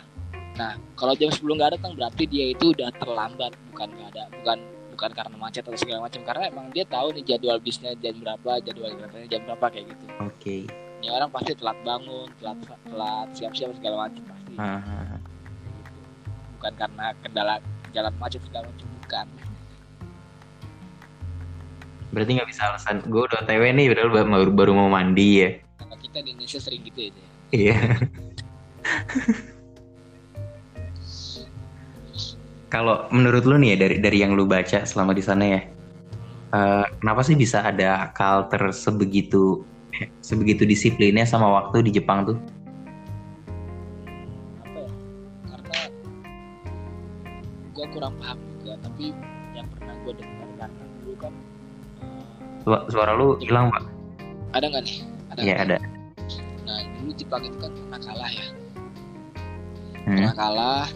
Nah 0.60 0.76
kalau 0.96 1.16
jam 1.16 1.32
10 1.32 1.56
nggak 1.56 1.80
datang 1.80 1.96
berarti 1.96 2.24
dia 2.28 2.52
itu 2.52 2.72
udah 2.76 2.92
terlambat. 3.00 3.52
Bukan 3.72 3.88
nggak 3.88 4.08
ada 4.16 4.24
bukan 4.40 4.58
bukan 5.00 5.16
karena 5.16 5.36
macet 5.40 5.64
atau 5.64 5.80
segala 5.80 6.04
macam 6.04 6.20
karena 6.28 6.52
emang 6.52 6.68
dia 6.76 6.84
tahu 6.84 7.16
nih 7.16 7.24
jadwal 7.24 7.56
bisnya 7.56 7.96
jam 8.04 8.20
berapa 8.20 8.60
jadwal 8.60 8.92
keretanya 8.92 9.28
jam 9.32 9.40
berapa 9.48 9.66
kayak 9.72 9.86
gitu 9.96 10.04
oke. 10.20 10.56
ini 11.00 11.08
orang 11.08 11.32
pasti 11.32 11.56
telat 11.56 11.78
bangun 11.88 12.28
telat 12.36 12.58
telat 12.84 13.28
siap-siap 13.32 13.72
segala 13.80 13.96
macam 14.04 14.22
pasti 14.28 14.52
Ah, 14.60 15.16
bukan 16.60 16.72
karena 16.76 17.16
kendala 17.24 17.54
jalan 17.96 18.12
macet 18.20 18.44
segala 18.44 18.68
macam 18.68 18.88
bukan 19.00 19.26
Berarti 22.10 22.30
nggak 22.36 22.50
bisa 22.52 22.62
alasan 22.68 23.00
gue 23.06 23.22
udah 23.24 23.40
TW 23.48 23.62
nih 23.72 23.86
padahal 23.96 24.10
baru, 24.12 24.50
baru 24.52 24.72
mau 24.76 24.92
mandi 24.92 25.46
ya. 25.46 25.50
karena 25.80 25.96
kita 25.96 26.18
di 26.20 26.28
Indonesia 26.36 26.60
sering 26.60 26.82
gitu 26.84 27.08
ya. 27.08 27.12
Iya. 27.56 27.78
Kalau 32.70 33.10
menurut 33.10 33.42
lu 33.42 33.58
nih 33.58 33.74
ya 33.74 33.78
dari 33.82 33.96
dari 33.98 34.18
yang 34.22 34.38
lu 34.38 34.46
baca 34.46 34.86
selama 34.86 35.10
di 35.10 35.18
sana 35.20 35.42
ya, 35.42 35.60
eh, 36.54 36.84
kenapa 37.02 37.20
sih 37.20 37.34
bisa 37.34 37.66
ada 37.66 38.14
culture 38.14 38.70
sebegitu 38.70 39.66
sebegitu 40.22 40.62
disiplinnya 40.62 41.26
sama 41.26 41.50
waktu 41.50 41.82
di 41.82 41.90
Jepang 41.92 42.22
tuh? 42.24 42.38
apa 44.62 44.78
ya 44.78 44.90
karena 45.50 45.78
gua 47.74 47.86
kurang 47.90 48.14
paham 48.16 48.38
juga 48.54 48.72
tapi 48.80 49.04
yang 49.50 49.66
pernah 49.74 49.94
gua 50.00 50.12
dengar 50.14 50.48
karena 50.54 50.66
dulu 51.02 51.14
kan 51.18 51.32
Su- 52.62 52.86
Suara 52.88 53.12
lu 53.18 53.34
hilang 53.42 53.66
pak? 53.74 53.82
ada 54.54 54.66
nggak 54.70 54.82
nih 54.86 54.96
ada 55.28 55.40
Iya 55.42 55.54
ada. 55.58 55.76
nah 56.62 56.78
dulu 56.96 57.10
Jepang 57.18 57.42
itu 57.42 57.56
kan 57.58 57.70
pernah 57.74 57.98
kalah 57.98 58.30
ya 58.30 58.46
Hmm. 60.00 60.16
pernah 60.16 60.32
kalah 60.32 60.86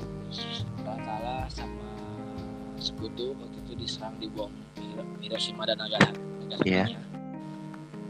sekutu 2.85 3.32
waktu 3.35 3.57
itu 3.64 3.72
diserang 3.74 4.14
di 4.16 4.28
bom 4.28 4.53
Hiro- 4.76 5.09
Hiroshima 5.18 5.64
dan 5.64 5.80
Nagasaki 5.80 6.20
Iya. 6.62 6.85
Nagasaki 6.85 6.97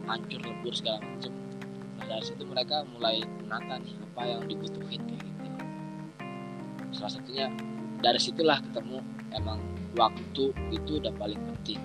hancur 0.05 0.41
lebur 0.43 0.73
segala 0.75 0.99
macam 1.01 1.33
nah 1.95 2.05
dari 2.05 2.25
situ 2.27 2.43
mereka 2.45 2.83
mulai 2.91 3.23
menata 3.41 3.79
nih 3.79 3.95
apa 4.03 4.23
yang 4.27 4.43
dibutuhin 4.45 5.01
kayak 5.01 5.23
gitu 5.23 5.49
salah 6.93 7.13
satunya 7.15 7.47
dari 7.99 8.19
situlah 8.19 8.59
ketemu 8.61 8.99
emang 9.33 9.59
waktu 9.95 10.45
itu 10.69 10.99
udah 10.99 11.15
paling 11.15 11.39
penting 11.39 11.81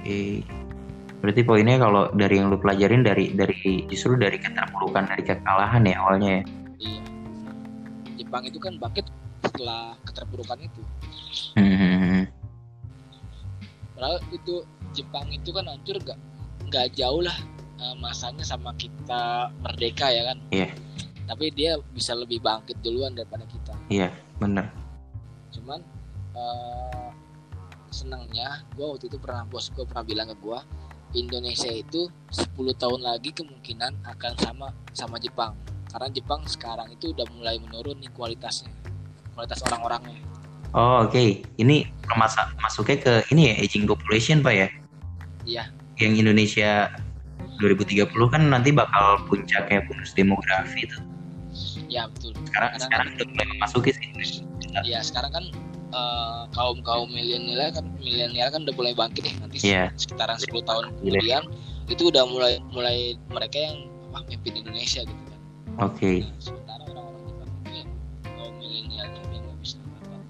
Oke. 0.00 0.40
Berarti 1.20 1.44
poinnya 1.44 1.76
kalau 1.76 2.08
dari 2.10 2.40
yang 2.40 2.48
lu 2.48 2.56
pelajarin 2.56 3.04
dari 3.04 3.36
dari 3.36 3.84
justru 3.84 4.16
dari 4.16 4.40
keterpurukan 4.40 5.04
dari 5.04 5.20
kekalahan 5.20 5.84
ya 5.84 6.00
awalnya 6.00 6.30
ya. 6.32 6.42
iya 6.80 7.02
Jepang 8.16 8.48
itu 8.48 8.56
kan 8.56 8.80
bangkit 8.80 9.04
setelah 9.44 9.92
keterpurukan 10.00 10.56
itu 10.56 10.80
Hmm. 11.54 12.24
padahal 13.94 14.18
itu 14.30 14.54
Jepang 14.90 15.30
itu 15.30 15.50
kan 15.50 15.66
hancur 15.66 15.96
gak 16.02 16.18
nggak 16.66 16.86
jauh 16.94 17.22
lah 17.22 17.36
eh, 17.78 17.94
masanya 17.98 18.42
sama 18.42 18.74
kita 18.74 19.48
merdeka 19.60 20.10
ya 20.10 20.34
kan 20.34 20.38
Iya. 20.50 20.68
tapi 21.26 21.50
dia 21.50 21.78
bisa 21.90 22.14
lebih 22.14 22.40
bangkit 22.40 22.78
duluan 22.82 23.14
daripada 23.14 23.46
kita 23.46 23.74
Iya 23.88 24.10
bener. 24.36 24.66
cuman 25.50 25.80
eh, 26.32 27.08
senangnya 27.90 28.62
gue 28.74 28.86
waktu 28.86 29.06
itu 29.06 29.18
pernah 29.18 29.42
bos 29.44 29.70
gue 29.70 29.82
pernah 29.82 30.06
bilang 30.06 30.30
ke 30.30 30.38
gue 30.38 30.58
Indonesia 31.10 31.66
itu 31.66 32.06
10 32.30 32.54
tahun 32.78 33.02
lagi 33.02 33.34
kemungkinan 33.34 34.06
akan 34.06 34.32
sama 34.38 34.70
sama 34.94 35.18
Jepang 35.18 35.58
karena 35.90 36.06
Jepang 36.08 36.46
sekarang 36.46 36.86
itu 36.94 37.10
udah 37.10 37.26
mulai 37.34 37.58
menurun 37.58 37.98
nih 37.98 38.14
kualitasnya 38.14 38.70
kualitas 39.34 39.58
orang-orangnya 39.66 40.22
Oh 40.70 41.02
oke. 41.02 41.24
Ini 41.58 41.76
termasuk 42.06 42.46
masuknya 42.58 42.96
ke 42.98 43.12
ini 43.34 43.50
ya 43.50 43.54
aging 43.58 43.84
population 43.84 44.38
pak 44.40 44.54
ya? 44.54 44.68
Iya. 45.44 45.64
Yang 45.98 46.14
Indonesia 46.22 46.70
2030 47.58 48.06
kan 48.30 48.42
nanti 48.48 48.70
bakal 48.70 49.20
puncaknya 49.26 49.84
bonus 49.84 50.12
demografi 50.14 50.88
tuh. 50.88 51.02
ya 51.90 52.06
betul 52.06 52.30
Sekarang 52.46 52.70
Karena- 52.70 52.78
sekarang 52.86 53.06
udah 53.10 53.26
mulai 53.26 53.46
memasuki 53.50 53.90
sih. 53.90 54.06
ya 54.86 55.02
sekarang 55.02 55.34
kan 55.34 55.44
kaum 56.54 56.78
kaum 56.86 57.10
milenial 57.10 57.74
kan 57.74 57.82
milenial 57.98 58.46
kan 58.48 58.62
udah 58.62 58.74
mulai 58.78 58.94
bangkit 58.94 59.26
ya 59.26 59.34
nanti 59.42 59.56
Iya. 59.66 59.84
sekitaran 59.98 60.38
10 60.38 60.62
tahun 60.62 60.84
Gila. 60.86 61.18
kemudian 61.18 61.42
itu 61.90 62.02
udah 62.06 62.22
mulai 62.30 62.62
mulai 62.70 62.96
mereka 63.26 63.58
yang 63.58 63.90
wah 64.14 64.22
mimpin 64.30 64.54
Indonesia 64.56 65.02
gitu 65.02 65.22
kan 65.26 65.38
Oke. 65.82 66.22
Nah, 66.22 66.30
sementara 66.38 66.82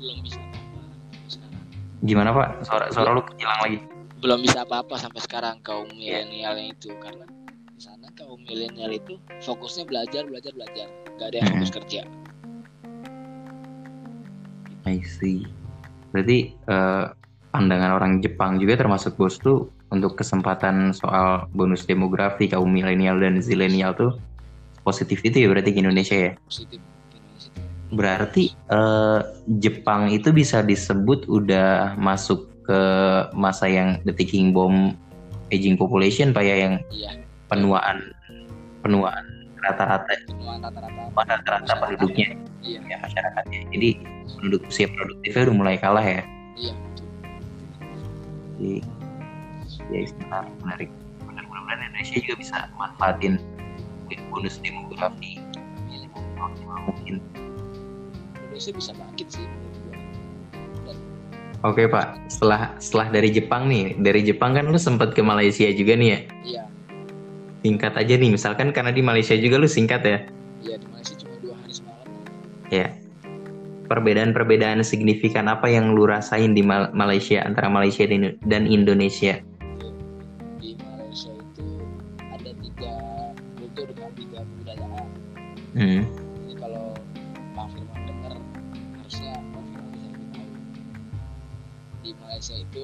belum 0.00 0.18
bisa 0.24 0.40
apa-apa 0.40 0.80
sekarang 1.28 1.62
Gimana 2.00 2.28
pak? 2.32 2.48
Suara 2.64 2.88
suara 2.88 3.10
lu 3.12 3.22
hilang 3.36 3.60
lagi. 3.60 3.78
belum 4.20 4.40
bisa 4.44 4.64
apa-apa 4.64 4.96
sampai 4.96 5.20
sekarang 5.20 5.60
kaum 5.60 5.88
milenialnya 5.92 6.72
itu 6.72 6.92
karena 7.00 7.24
di 7.72 7.80
sana 7.80 8.08
kaum 8.16 8.40
milenial 8.44 8.92
itu 8.92 9.16
fokusnya 9.44 9.84
belajar 9.88 10.24
belajar 10.28 10.52
belajar 10.56 10.88
nggak 11.16 11.28
ada 11.28 11.36
yang 11.40 11.48
fokus 11.56 11.72
kerja 11.72 12.02
I 14.88 15.04
see. 15.04 15.44
Berarti 16.10 16.56
eh, 16.56 17.04
pandangan 17.52 17.96
orang 17.96 18.12
Jepang 18.24 18.58
juga 18.58 18.80
termasuk 18.80 19.14
bos 19.20 19.36
tuh 19.38 19.70
untuk 19.90 20.16
kesempatan 20.18 20.94
soal 20.94 21.50
bonus 21.50 21.84
demografi 21.84 22.46
kaum 22.46 22.70
milenial 22.70 23.18
dan 23.18 23.42
zilenial 23.42 23.92
tuh 23.94 24.16
positif 24.86 25.20
itu 25.26 25.44
ya 25.44 25.48
berarti 25.50 25.74
ke 25.76 25.78
Indonesia 25.82 26.16
ya. 26.16 26.32
positif. 26.46 26.80
Berarti 27.90 28.54
eh, 28.54 29.20
Jepang 29.58 30.10
itu 30.14 30.30
bisa 30.30 30.62
disebut 30.62 31.26
udah 31.26 31.98
masuk 31.98 32.50
ke 32.64 32.80
masa 33.34 33.66
yang 33.66 33.98
the 34.06 34.14
ticking 34.14 34.54
bomb 34.54 34.94
aging 35.50 35.74
population 35.74 36.30
pak 36.30 36.46
ya 36.46 36.56
yang 36.70 36.74
iya. 36.94 37.18
penuaan 37.50 38.14
penuaan 38.86 39.26
rata-rata. 39.60 40.14
Penuaan 40.30 40.62
rata-rata. 40.62 41.10
Rata-rata 41.18 41.72
penduduknya. 41.82 42.38
Iya. 42.62 42.78
Ya 42.86 42.96
masyarakatnya. 43.02 43.60
Jadi 43.74 43.88
penduduk 44.38 44.62
usia 44.70 44.88
produktifnya 44.88 45.42
udah 45.50 45.56
mulai 45.56 45.76
kalah 45.76 46.04
ya. 46.04 46.22
iya. 46.56 46.74
Jadi, 48.60 48.84
ya 49.90 50.00
menarik, 50.20 50.54
menarik. 50.62 50.90
Mudah-mudahan 51.26 51.78
Indonesia 51.90 52.16
juga 52.22 52.34
bisa 52.38 52.56
manfaatin 52.76 53.34
bonus 54.30 54.62
demografi. 54.62 55.42
Semaksimal 56.36 56.78
mungkin. 56.86 57.16
Indonesia 58.60 58.76
bisa 58.76 58.92
bangkit 58.92 59.28
sih 59.32 59.44
gua. 59.48 60.92
Oke 61.72 61.88
Pak, 61.88 62.28
setelah 62.28 62.76
setelah 62.76 63.08
dari 63.08 63.32
Jepang 63.32 63.72
nih, 63.72 63.96
dari 63.96 64.20
Jepang 64.20 64.52
kan 64.52 64.68
lu 64.68 64.76
sempat 64.76 65.16
ke 65.16 65.24
Malaysia 65.24 65.64
juga 65.72 65.96
nih 65.96 66.08
ya. 66.12 66.18
iya 66.44 66.62
Singkat 67.64 67.96
aja 67.96 68.14
nih, 68.20 68.28
misalkan 68.36 68.68
karena 68.76 68.92
di 68.92 69.00
Malaysia 69.00 69.32
juga 69.32 69.56
lu 69.56 69.64
singkat 69.64 70.04
ya. 70.04 70.18
iya 70.60 70.76
di 70.76 70.86
Malaysia 70.92 71.16
cuma 71.16 71.40
dua 71.40 71.56
hari 71.56 71.72
semalam 71.72 72.04
Ya. 72.68 72.92
Perbedaan-perbedaan 73.88 74.84
signifikan 74.84 75.48
apa 75.48 75.72
yang 75.72 75.96
lu 75.96 76.04
rasain 76.04 76.52
di 76.52 76.60
Mal- 76.60 76.92
Malaysia 76.92 77.40
antara 77.40 77.72
Malaysia 77.72 78.04
dan 78.04 78.36
dan 78.44 78.68
Indonesia? 78.68 79.40
di 80.60 80.76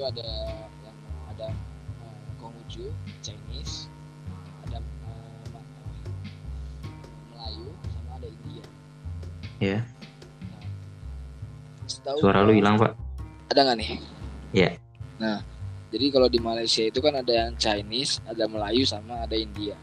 ada 0.07 0.27
yang 0.83 0.97
ada 1.35 1.47
uh, 2.03 2.19
Konghucu, 2.39 2.87
Chinese, 3.19 3.91
ada 4.67 4.79
uh, 4.79 5.43
Ma- 5.51 5.67
Melayu, 7.35 7.67
sama 7.91 8.11
ada 8.15 8.27
India. 8.27 8.63
Ya. 9.59 9.79
Setahu 11.87 12.17
Suara 12.23 12.43
lu 12.47 12.55
hilang 12.55 12.79
Pak. 12.79 12.95
Ada 13.51 13.59
nggak 13.67 13.77
nih? 13.83 13.89
Iya. 14.55 14.69
Nah, 15.19 15.43
jadi 15.91 16.05
kalau 16.13 16.27
di 16.31 16.39
Malaysia 16.39 16.83
itu 16.87 16.99
kan 17.03 17.19
ada 17.19 17.33
yang 17.33 17.51
Chinese, 17.59 18.23
ada 18.23 18.47
Melayu, 18.47 18.87
sama 18.87 19.27
ada 19.27 19.35
India. 19.35 19.75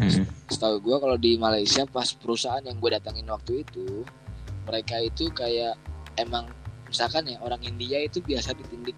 Hmm. 0.00 0.24
setahu 0.48 0.80
gue 0.80 0.96
kalau 0.96 1.16
di 1.20 1.36
Malaysia 1.36 1.84
pas 1.84 2.08
perusahaan 2.16 2.64
yang 2.64 2.80
gue 2.80 2.90
datangin 2.96 3.28
waktu 3.28 3.60
itu 3.60 4.08
mereka 4.64 4.96
itu 5.04 5.28
kayak 5.36 5.76
emang 6.16 6.48
misalkan 6.88 7.28
ya 7.28 7.36
orang 7.44 7.60
India 7.60 8.00
itu 8.00 8.24
biasa 8.24 8.56
ditindik 8.56 8.96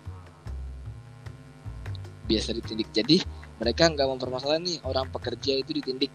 biasa 2.24 2.52
ditindik 2.52 2.88
jadi 2.90 3.20
mereka 3.56 3.86
nggak 3.86 4.08
mempermasalahkan 4.08 4.62
nih 4.62 4.78
orang 4.82 5.06
pekerja 5.08 5.58
itu 5.58 5.72
ditindik 5.72 6.12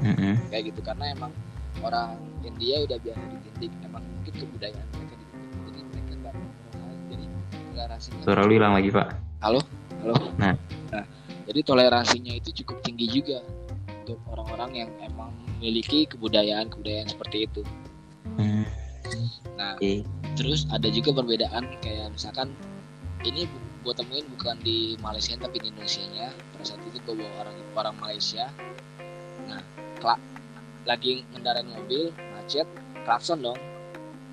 Hmm. 0.00 0.32
kayak 0.48 0.72
gitu 0.72 0.80
karena 0.80 1.12
emang 1.12 1.28
orang 1.84 2.16
India 2.40 2.80
udah 2.80 2.96
biasa 2.96 3.20
ditindik 3.20 3.72
emang 3.84 4.00
mungkin 4.00 4.32
kebudayaan 4.32 4.86
mereka 4.90 5.14
ditindik 5.14 5.60
jadi 5.60 5.80
mereka 5.84 6.12
nggak 6.16 6.32
mempermasalahkan 6.32 6.96
jadi 7.06 7.24
toleransinya 7.68 8.22
Suara 8.24 8.40
lu 8.42 8.52
hilang 8.54 8.72
lagi 8.72 8.88
Pak. 8.88 9.08
halo 9.40 9.60
Nah. 10.40 10.56
Nah, 10.88 11.04
jadi 11.44 11.60
toleransinya 11.60 12.32
itu 12.32 12.64
cukup 12.64 12.80
tinggi 12.80 13.12
juga 13.12 13.44
untuk 14.00 14.16
orang-orang 14.26 14.70
yang 14.74 14.90
emang 15.04 15.28
memiliki 15.52 16.08
kebudayaan 16.08 16.72
kebudayaan 16.72 17.04
seperti 17.06 17.44
itu 17.44 17.60
Hmm. 18.40 18.64
nah 19.54 19.76
Oke. 19.76 20.00
terus 20.32 20.64
ada 20.72 20.88
juga 20.88 21.12
perbedaan 21.12 21.68
kayak 21.80 22.08
misalkan 22.10 22.56
ini 23.20 23.44
gue 23.80 23.92
temuin 23.96 24.26
bukan 24.30 24.56
di 24.60 24.94
Malaysia 24.98 25.32
tapi 25.34 25.56
di 25.56 25.72
Indonesia 25.72 26.04
nya 26.12 26.28
pada 26.52 26.64
saat 26.66 26.80
itu 26.84 27.00
gue 27.00 27.14
bawa 27.16 27.32
orang 27.40 27.56
orang 27.74 27.96
Malaysia 27.96 28.44
nah 29.48 29.60
kelak 29.96 30.20
lagi 30.84 31.24
ngendarain 31.32 31.64
mobil 31.64 32.12
macet 32.34 32.68
klakson 33.04 33.40
dong 33.40 33.56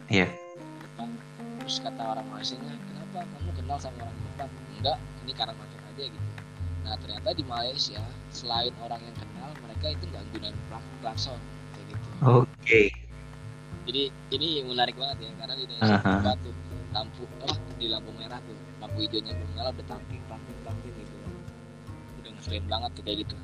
Iya. 0.07 0.31
Jepang. 0.79 1.11
terus 1.59 1.79
kata 1.79 1.99
orang 1.99 2.27
Malaysia 2.27 2.55
nya 2.57 2.71
kenapa 2.75 3.23
kamu 3.23 3.51
kenal 3.55 3.77
sama 3.77 3.97
orang 4.01 4.15
Jepang 4.21 4.51
enggak 4.79 4.97
ini 5.23 5.31
karena 5.31 5.53
macet 5.55 5.81
aja 5.85 6.03
gitu 6.07 6.27
nah 6.83 6.95
ternyata 6.99 7.29
di 7.31 7.43
Malaysia 7.43 8.01
selain 8.31 8.71
orang 8.79 8.99
yang 8.99 9.15
kenal 9.15 9.49
mereka 9.59 9.85
itu 9.91 10.03
nggak 10.07 10.23
gunain 10.31 10.55
klak- 10.67 10.91
klakson 11.01 11.39
kayak 11.71 11.85
gitu 11.91 12.07
Oke. 12.23 12.81
jadi 13.83 14.03
ini 14.31 14.47
menarik 14.63 14.95
banget 14.95 15.27
ya 15.27 15.31
karena 15.35 15.53
di 15.55 15.63
Indonesia 15.65 15.95
Aha. 15.97 16.11
apa 16.19 16.31
tuh 16.39 16.53
lampu 16.91 17.23
apa 17.39 17.55
di 17.75 17.87
lampu 17.87 18.11
merah 18.15 18.39
tuh 18.43 18.55
lampu 18.87 19.03
hijaunya 19.03 19.31
belum 19.35 19.51
nyala 19.53 19.69
udah 19.75 19.85
tamping 19.85 20.21
tamping 20.25 20.57
tamping 20.63 20.93
gitu 20.95 21.15
udah 22.23 22.31
ngeselin 22.33 22.65
banget 22.71 22.89
tuh 22.95 23.03
kayak 23.03 23.17
gitu 23.27 23.35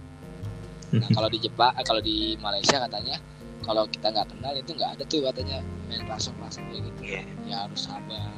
nah 0.93 1.09
kalau 1.11 1.27
di 1.27 1.39
Jepang 1.41 1.71
eh, 1.75 1.83
kalau 1.83 2.01
di 2.01 2.17
Malaysia 2.39 2.77
katanya 2.79 3.17
kalau 3.63 3.83
kita 3.87 4.07
nggak 4.11 4.27
kenal 4.31 4.53
itu 4.55 4.71
nggak 4.71 4.91
ada 4.95 5.03
tuh 5.07 5.19
katanya 5.27 5.57
main 5.91 6.01
klakson 6.07 6.33
klakson 6.39 6.63
kayak 6.71 6.83
gitu 6.87 7.01
Iya. 7.03 7.21
ya 7.43 7.55
harus 7.67 7.81
sabar 7.83 8.31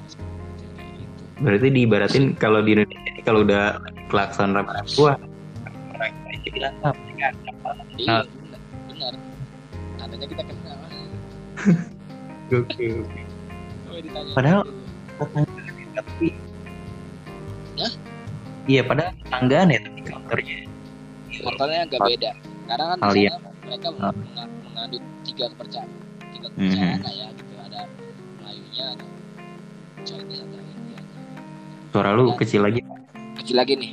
kayak 0.73 0.93
gitu 0.97 1.23
Berarti 1.35 1.67
diibaratin 1.69 2.25
kalau 2.39 2.63
di 2.63 2.73
Indonesia 2.73 2.99
ini 3.05 3.21
kalau 3.21 3.39
udah 3.45 3.77
klakson 4.09 4.57
rame-rame 4.57 4.89
wah 4.97 5.15
orang 5.93 6.13
bilang 6.49 6.73
iya 7.97 8.23
benar 8.25 8.61
benar 8.89 9.13
katanya 10.01 10.25
kita 10.25 10.43
kenal 10.43 10.77
Oke. 12.55 12.87
ditanya 13.95 14.33
Padahal-. 14.35 14.67
Tapi? 15.95 16.27
Iya 18.65 18.81
padahal 18.81 19.13
tetanggaan 19.19 19.67
ya 19.69 19.79
tapi 19.79 19.99
kantornya. 20.01 20.57
Portalnya 21.35 21.79
agak 21.85 22.01
beda 22.01 22.31
karena 22.65 22.83
kan 22.89 22.97
di 23.13 23.21
sana 23.23 23.49
mereka 23.61 23.87
Ah. 23.93 24.09
menga- 24.11 24.51
mengandung 24.63 25.05
tiga 25.21 25.45
kepercayaan 25.53 25.89
tiga 26.31 26.47
Mhm. 26.47 26.57
kepercayaan 26.57 26.99
lah 26.99 27.13
ya 27.13 27.27
gitu 27.31 27.53
ada 27.61 27.81
Melayunya 28.35 28.85
ada 28.89 29.05
Chinese 30.01 30.41
ada 30.41 30.57
India 30.57 30.99
Suara 31.91 32.09
lu 32.11 32.23
Ya. 32.25 32.35
kecil 32.35 32.61
lagi. 32.61 32.81
kecil 33.37 33.55
lagi 33.55 33.73
nih 33.75 33.91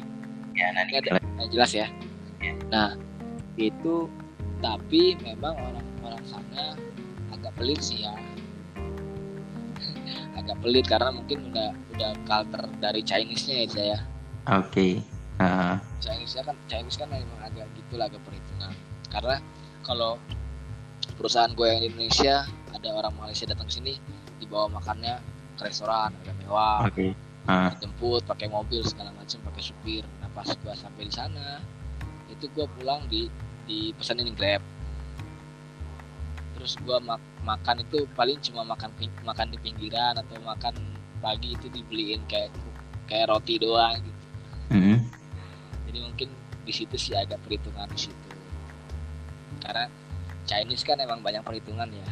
Ya 0.52 0.66
nanti 0.72 0.92
ada 0.96 1.08
nah, 1.18 1.46
jelas 1.46 1.70
ya 1.70 1.86
Ya. 2.38 2.52
nah 2.68 2.90
itu 3.54 4.08
tapi 4.58 5.18
memang 5.18 5.52
orang-orang 5.52 6.24
sana 6.24 6.72
agak 7.30 7.52
pelit 7.54 7.80
sih 7.82 8.02
ya 8.02 8.14
agak 10.38 10.56
pelit 10.60 10.86
karena 10.86 11.10
mungkin 11.10 11.50
udah 11.50 11.68
udah 11.90 12.10
culture 12.24 12.68
dari 12.78 13.00
Chinese-nya 13.00 13.56
ya 13.58 13.68
saya 13.68 13.96
Oke. 14.50 14.98
Ah, 15.38 15.78
Chinese 16.02 16.38
kan 16.42 16.54
Chinese 16.66 16.98
kan 16.98 17.06
memang 17.10 17.40
agak 17.42 17.66
gitulah 17.78 18.06
agak 18.10 18.22
perhitungan 18.26 18.70
karena 19.10 19.36
kalau 19.82 20.18
perusahaan 21.14 21.50
gue 21.50 21.66
yang 21.66 21.80
di 21.82 21.88
Indonesia 21.94 22.46
ada 22.74 22.88
orang 22.90 23.14
Malaysia 23.18 23.46
datang 23.46 23.66
ke 23.66 23.74
sini 23.74 23.94
dibawa 24.38 24.70
makannya 24.70 25.18
ke 25.58 25.62
restoran 25.66 26.10
agak 26.22 26.34
mewah. 26.42 26.86
Oke. 26.86 27.14
Ah, 27.46 27.74
dijemput 27.74 28.22
pakai 28.26 28.50
mobil 28.50 28.82
segala 28.86 29.10
macam 29.14 29.38
pakai 29.50 29.62
supir. 29.62 30.02
Nah 30.22 30.30
pas 30.34 30.46
gue 30.46 30.74
sampai 30.74 31.02
di 31.06 31.14
sana 31.14 31.62
itu 32.30 32.46
gue 32.50 32.66
pulang 32.78 33.06
di 33.06 33.30
di 33.66 33.94
pesanin 33.94 34.30
grab. 34.34 34.62
Terus 36.58 36.78
gue 36.82 36.98
makan 37.42 37.76
itu 37.82 38.06
paling 38.14 38.38
cuma 38.42 38.62
makan 38.66 38.90
makan 39.26 39.46
di 39.50 39.58
pinggiran 39.58 40.18
atau 40.18 40.38
makan 40.42 40.74
pagi 41.18 41.54
itu 41.54 41.66
dibeliin 41.70 42.22
kayak 42.26 42.50
kayak 43.06 43.30
roti 43.30 43.58
doang 43.58 43.98
gitu 44.02 44.21
mm, 44.72 44.98
jadi 45.88 45.98
mungkin 46.02 46.28
di 46.64 46.72
situ 46.72 46.96
sih 46.96 47.12
agak 47.12 47.38
perhitungan 47.44 47.86
di 47.92 48.08
situ. 48.08 48.26
Karena 49.60 49.86
Chinese 50.48 50.82
kan 50.82 50.98
emang 50.98 51.20
banyak 51.20 51.44
perhitungan 51.44 51.86
ya. 51.92 52.08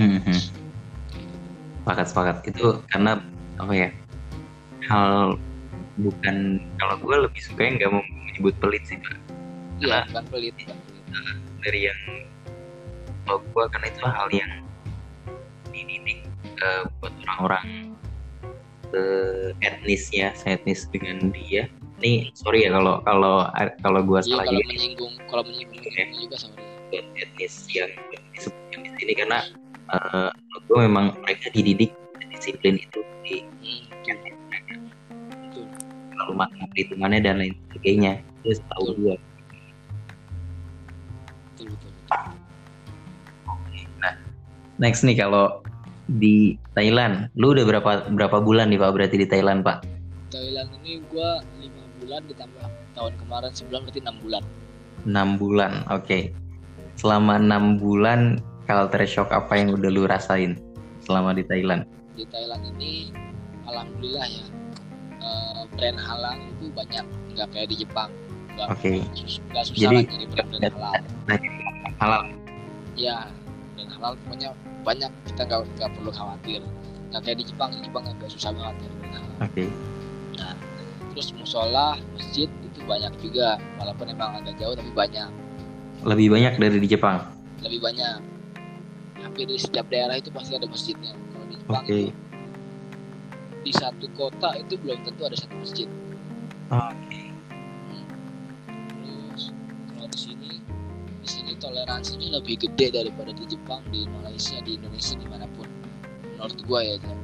Mm, 0.00 0.18
mm. 0.24 0.40
Sepakat 1.84 2.06
sepakat. 2.08 2.36
Itu 2.48 2.80
karena 2.88 3.20
apa 3.60 3.72
ya 3.76 3.88
hal 4.88 5.36
bukan 6.00 6.64
kalau 6.80 6.96
gue 6.96 7.16
lebih 7.28 7.40
suka 7.44 7.60
yang 7.60 7.74
nggak 7.76 7.90
mau 7.92 8.02
menyebut 8.24 8.54
pelit 8.56 8.82
sih 8.88 8.96
Pak. 8.96 9.16
iya 9.84 10.08
bukan 10.08 10.24
pelit 10.32 10.54
bukan 10.56 10.78
pelit. 10.88 11.04
dari 11.60 11.80
yang 11.92 12.00
kalau 13.28 13.38
gue 13.44 13.64
karena 13.68 13.86
itu 13.92 14.02
hal 14.08 14.28
yang 14.32 14.52
dididik 15.70 16.20
eh, 16.60 16.82
buat 16.98 17.12
orang-orang. 17.28 17.64
eh, 17.68 17.84
etnisnya 19.60 20.34
etnis 20.46 20.86
dengan 20.90 21.30
dia. 21.30 21.70
Ini 22.00 22.32
sorry 22.32 22.64
ya 22.64 22.72
kalau 22.72 23.04
kalau 23.04 23.36
kalau 23.84 24.00
gue 24.00 24.20
iya 24.24 24.28
salah 24.32 24.44
kalau 24.48 24.56
juga 24.56 24.72
menyinggung 24.72 25.14
kalau 25.28 25.42
menyinggung 25.44 25.80
menyinggung 25.84 26.20
juga 26.24 26.36
sorry 26.40 26.64
buat 26.90 27.06
etnis 27.20 27.54
yang 27.70 27.90
disebutkan 28.34 28.78
di 28.82 28.90
sini 28.98 29.12
karena 29.14 29.38
eh, 29.92 30.28
menurut 30.32 30.64
gue 30.64 30.78
memang 30.88 31.06
mereka 31.22 31.46
dididik 31.52 31.92
disiplin 32.32 32.80
itu 32.80 33.00
di 33.22 33.44
hmm, 33.44 34.16
lalu 36.20 36.32
matang 36.36 36.68
perhitungannya 36.72 37.20
dan 37.20 37.36
lain 37.40 37.54
sebagainya. 37.68 38.12
Itu 38.44 38.60
tahu 38.72 38.96
gue 38.96 39.16
betul. 41.60 41.92
next 44.80 45.04
nih 45.04 45.20
kalau 45.20 45.59
di 46.18 46.58
Thailand. 46.74 47.30
Lu 47.38 47.54
udah 47.54 47.62
berapa 47.62 47.90
berapa 48.10 48.38
bulan 48.42 48.72
nih 48.74 48.80
pak? 48.82 48.90
Berarti 48.90 49.16
di 49.22 49.26
Thailand 49.30 49.62
pak? 49.62 49.86
Thailand 50.34 50.70
ini 50.82 50.98
gua 51.10 51.38
lima 51.62 51.84
bulan 52.02 52.22
ditambah 52.26 52.66
tahun 52.94 53.12
kemarin 53.22 53.52
sebulan 53.54 53.80
berarti 53.86 54.00
enam 54.02 54.16
bulan. 54.18 54.42
Enam 55.06 55.28
bulan 55.38 55.72
oke. 55.90 56.18
Selama 56.98 57.38
enam 57.38 57.78
bulan 57.78 58.42
culture 58.66 59.06
shock 59.06 59.30
apa 59.30 59.54
yang 59.56 59.74
udah 59.74 59.90
lu 59.90 60.04
rasain 60.10 60.58
selama 61.06 61.34
di 61.34 61.46
Thailand? 61.46 61.86
Di 62.18 62.26
Thailand 62.28 62.62
ini 62.76 63.14
alhamdulillah 63.70 64.26
ya 64.26 64.44
eh, 65.22 65.60
brand 65.78 65.98
halal 65.98 66.36
itu 66.58 66.66
banyak. 66.74 67.06
Nggak 67.36 67.48
kayak 67.54 67.68
di 67.70 67.76
Jepang. 67.86 68.10
Nggak 68.58 68.68
Oke. 68.74 68.92
nggak 69.54 69.64
susah 69.70 69.78
Jadi- 69.78 70.04
lah 70.04 70.10
nyari 70.10 70.26
brand-brand 70.26 70.74
halal. 70.74 70.94
halal. 72.02 72.22
Ya 72.98 73.16
brand 73.24 73.39
halal 74.00 74.16
pokoknya 74.24 74.50
banyak 74.80 75.12
kita 75.28 75.44
nggak 75.44 75.60
nggak 75.76 75.90
perlu 75.92 76.10
khawatir. 76.10 76.60
Nggak 77.12 77.20
kayak 77.26 77.38
di 77.38 77.44
Jepang 77.44 77.70
di 77.76 77.80
Jepang 77.84 78.04
agak 78.08 78.32
susah 78.32 78.50
banget 78.56 78.74
brand 78.80 79.14
halal 79.14 79.36
oke 79.44 79.64
terus 81.20 81.36
musola 81.36 81.98
masjid 82.16 82.48
itu 82.64 82.80
banyak 82.86 83.12
juga. 83.20 83.60
Walaupun 83.76 84.08
emang 84.08 84.40
agak 84.40 84.56
jauh 84.56 84.72
tapi 84.72 84.88
banyak. 84.94 85.28
Lebih 86.06 86.32
banyak 86.32 86.54
dari 86.56 86.78
di 86.80 86.88
Jepang? 86.88 87.20
Lebih 87.60 87.82
banyak. 87.82 88.18
Hampir 89.20 89.44
di 89.44 89.60
setiap 89.60 89.84
daerah 89.92 90.16
itu 90.16 90.32
pasti 90.32 90.56
ada 90.56 90.64
masjidnya. 90.64 91.12
Kalau 91.12 91.44
di 91.44 91.56
Jepang 91.60 91.84
Oke. 91.84 91.92
itu 91.92 92.08
di 93.60 93.72
satu 93.76 94.06
kota 94.16 94.56
itu 94.56 94.80
belum 94.80 95.04
tentu 95.04 95.22
ada 95.28 95.36
satu 95.36 95.54
masjid. 95.60 95.88
Oke. 96.72 96.88
terus 97.10 97.19
toleransinya 101.60 102.40
lebih 102.40 102.56
gede 102.66 102.90
daripada 102.90 103.30
di 103.36 103.44
Jepang 103.44 103.84
di 103.92 104.08
Malaysia 104.08 104.56
di 104.64 104.80
Indonesia 104.80 105.14
di 105.14 105.26
mana 105.28 105.46
pun. 105.52 105.68
Menurut 106.24 106.60
gua 106.64 106.80
ya 106.80 106.96
Jam. 107.04 107.18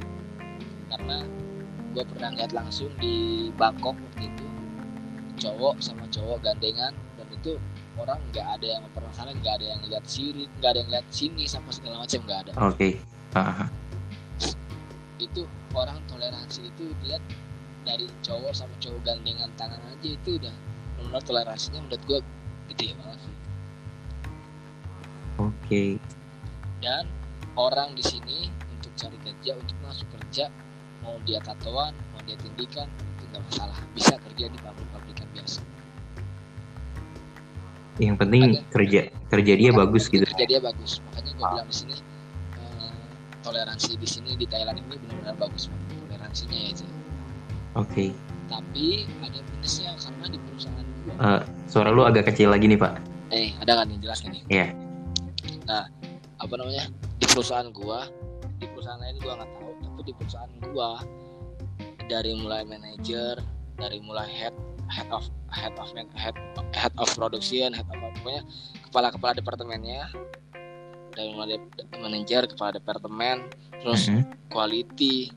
karena 0.87 1.19
gua 1.91 2.03
pernah 2.07 2.31
lihat 2.37 2.51
langsung 2.55 2.87
di 3.01 3.49
Bangkok 3.57 3.97
waktu 3.97 4.29
itu 4.29 4.45
cowok 5.37 5.83
sama 5.83 6.07
cowok 6.07 6.39
gandengan 6.45 6.95
dan 7.19 7.27
itu 7.33 7.59
orang 7.97 8.21
nggak 8.31 8.47
ada 8.57 8.67
yang 8.77 8.81
mempermasalahkan 8.87 9.37
nggak 9.41 9.55
ada 9.59 9.65
yang 9.75 9.81
lihat 9.89 10.05
sini 10.05 10.45
nggak 10.61 10.69
ada 10.71 10.79
yang 10.85 10.89
lihat 10.93 11.07
sini 11.11 11.43
sama 11.49 11.69
segala 11.73 12.05
macam 12.05 12.19
nggak 12.23 12.39
ada. 12.47 12.51
Oke. 12.61 12.89
Ah, 13.35 13.67
itu 15.17 15.43
orang 15.73 15.99
toleransi 16.07 16.69
itu 16.69 16.93
lihat 17.05 17.21
dari 17.83 18.05
cowok 18.23 18.53
sama 18.53 18.73
cowok 18.79 19.01
gandengan 19.03 19.49
tangan 19.57 19.81
aja 19.91 20.09
itu 20.09 20.37
udah 20.37 20.55
benar 20.97 21.21
toleransinya 21.25 21.79
menurut 21.83 22.03
gua 22.07 22.19
gede 22.73 22.93
banget 22.97 23.26
oke. 25.41 25.83
Dan 26.83 27.05
orang 27.57 27.93
di 27.97 28.03
sini 28.05 28.49
untuk 28.69 28.91
cari 28.93 29.17
kerja 29.21 29.57
untuk 29.57 29.77
masuk 29.81 30.07
kerja 30.13 30.45
mau 31.01 31.17
dia 31.23 31.39
tatoan 31.41 31.93
mau 32.13 32.21
dia 32.25 32.37
tindikan 32.41 32.85
itu 32.89 33.23
nggak 33.33 33.43
masalah. 33.53 33.77
Bisa 33.97 34.13
kerja 34.17 34.45
di 34.49 34.57
pabrik-pabrikan 34.61 35.27
biasa. 35.33 35.61
Yang 37.97 38.17
penting 38.21 38.43
Ada. 38.53 38.61
kerja 38.69 39.01
kerja 39.33 39.53
dia 39.57 39.71
bagus 39.73 40.05
gitu. 40.05 40.25
kerja 40.25 40.45
dia 40.45 40.59
bagus. 40.61 41.01
Makanya 41.09 41.31
gue 41.33 41.45
bilang 41.49 41.69
di 41.69 41.75
sini 41.75 41.95
eh, 42.61 43.01
toleransi 43.41 43.91
di 43.97 44.07
sini 44.09 44.31
di 44.37 44.45
Thailand 44.45 44.77
ini 44.77 44.97
benar-benar 45.01 45.35
bagus 45.41 45.65
banget 45.69 45.97
toleransinya 46.05 46.59
ya 46.61 46.87
oke. 47.77 48.05
Tapi 48.47 49.05
ada 49.21 49.39
minusnya 49.53 49.91
karena 49.99 50.25
di 50.31 50.39
perusahaan 50.39 50.85
gua 51.05 51.15
Eh, 51.17 51.41
suara 51.69 51.89
lu 51.93 52.01
agak 52.03 52.33
kecil 52.33 52.49
lagi 52.49 52.65
nih 52.65 52.79
pak. 52.79 52.93
Eh 53.29 53.53
ada 53.61 53.83
kan 53.83 53.85
nih? 53.91 53.97
Jelas 54.01 54.19
kan 54.23 54.31
nih? 54.33 54.43
Iya. 54.49 54.67
Nah 55.67 55.85
apa 56.39 56.53
namanya 56.55 56.87
di 57.19 57.25
perusahaan 57.27 57.67
gua 57.75 58.07
di 58.57 58.65
perusahaan 58.71 58.97
lain 59.03 59.19
gua 59.19 59.33
nggak 59.43 59.51
tahu 59.51 59.71
tapi 59.83 60.01
di 60.07 60.13
perusahaan 60.15 60.51
gua 60.71 60.89
dari 62.07 62.31
mulai 62.39 62.63
manajer 62.63 63.43
dari 63.75 63.99
mulai 63.99 64.31
head 64.31 64.55
head 64.87 65.11
of 65.11 65.27
head 65.51 65.75
of 65.75 65.91
head 66.15 66.35
head 66.71 66.93
of 66.95 67.07
production 67.13 67.75
head 67.75 67.83
of 67.83 67.99
pokoknya 68.23 68.43
kepala 68.87 69.07
kepala 69.11 69.31
departemennya 69.35 70.07
dari 71.11 71.35
mulai 71.35 71.59
manajer 71.99 72.47
kepala 72.47 72.79
departemen 72.79 73.51
terus 73.83 74.07
Mhm. 74.07 74.23
quality 74.47 75.29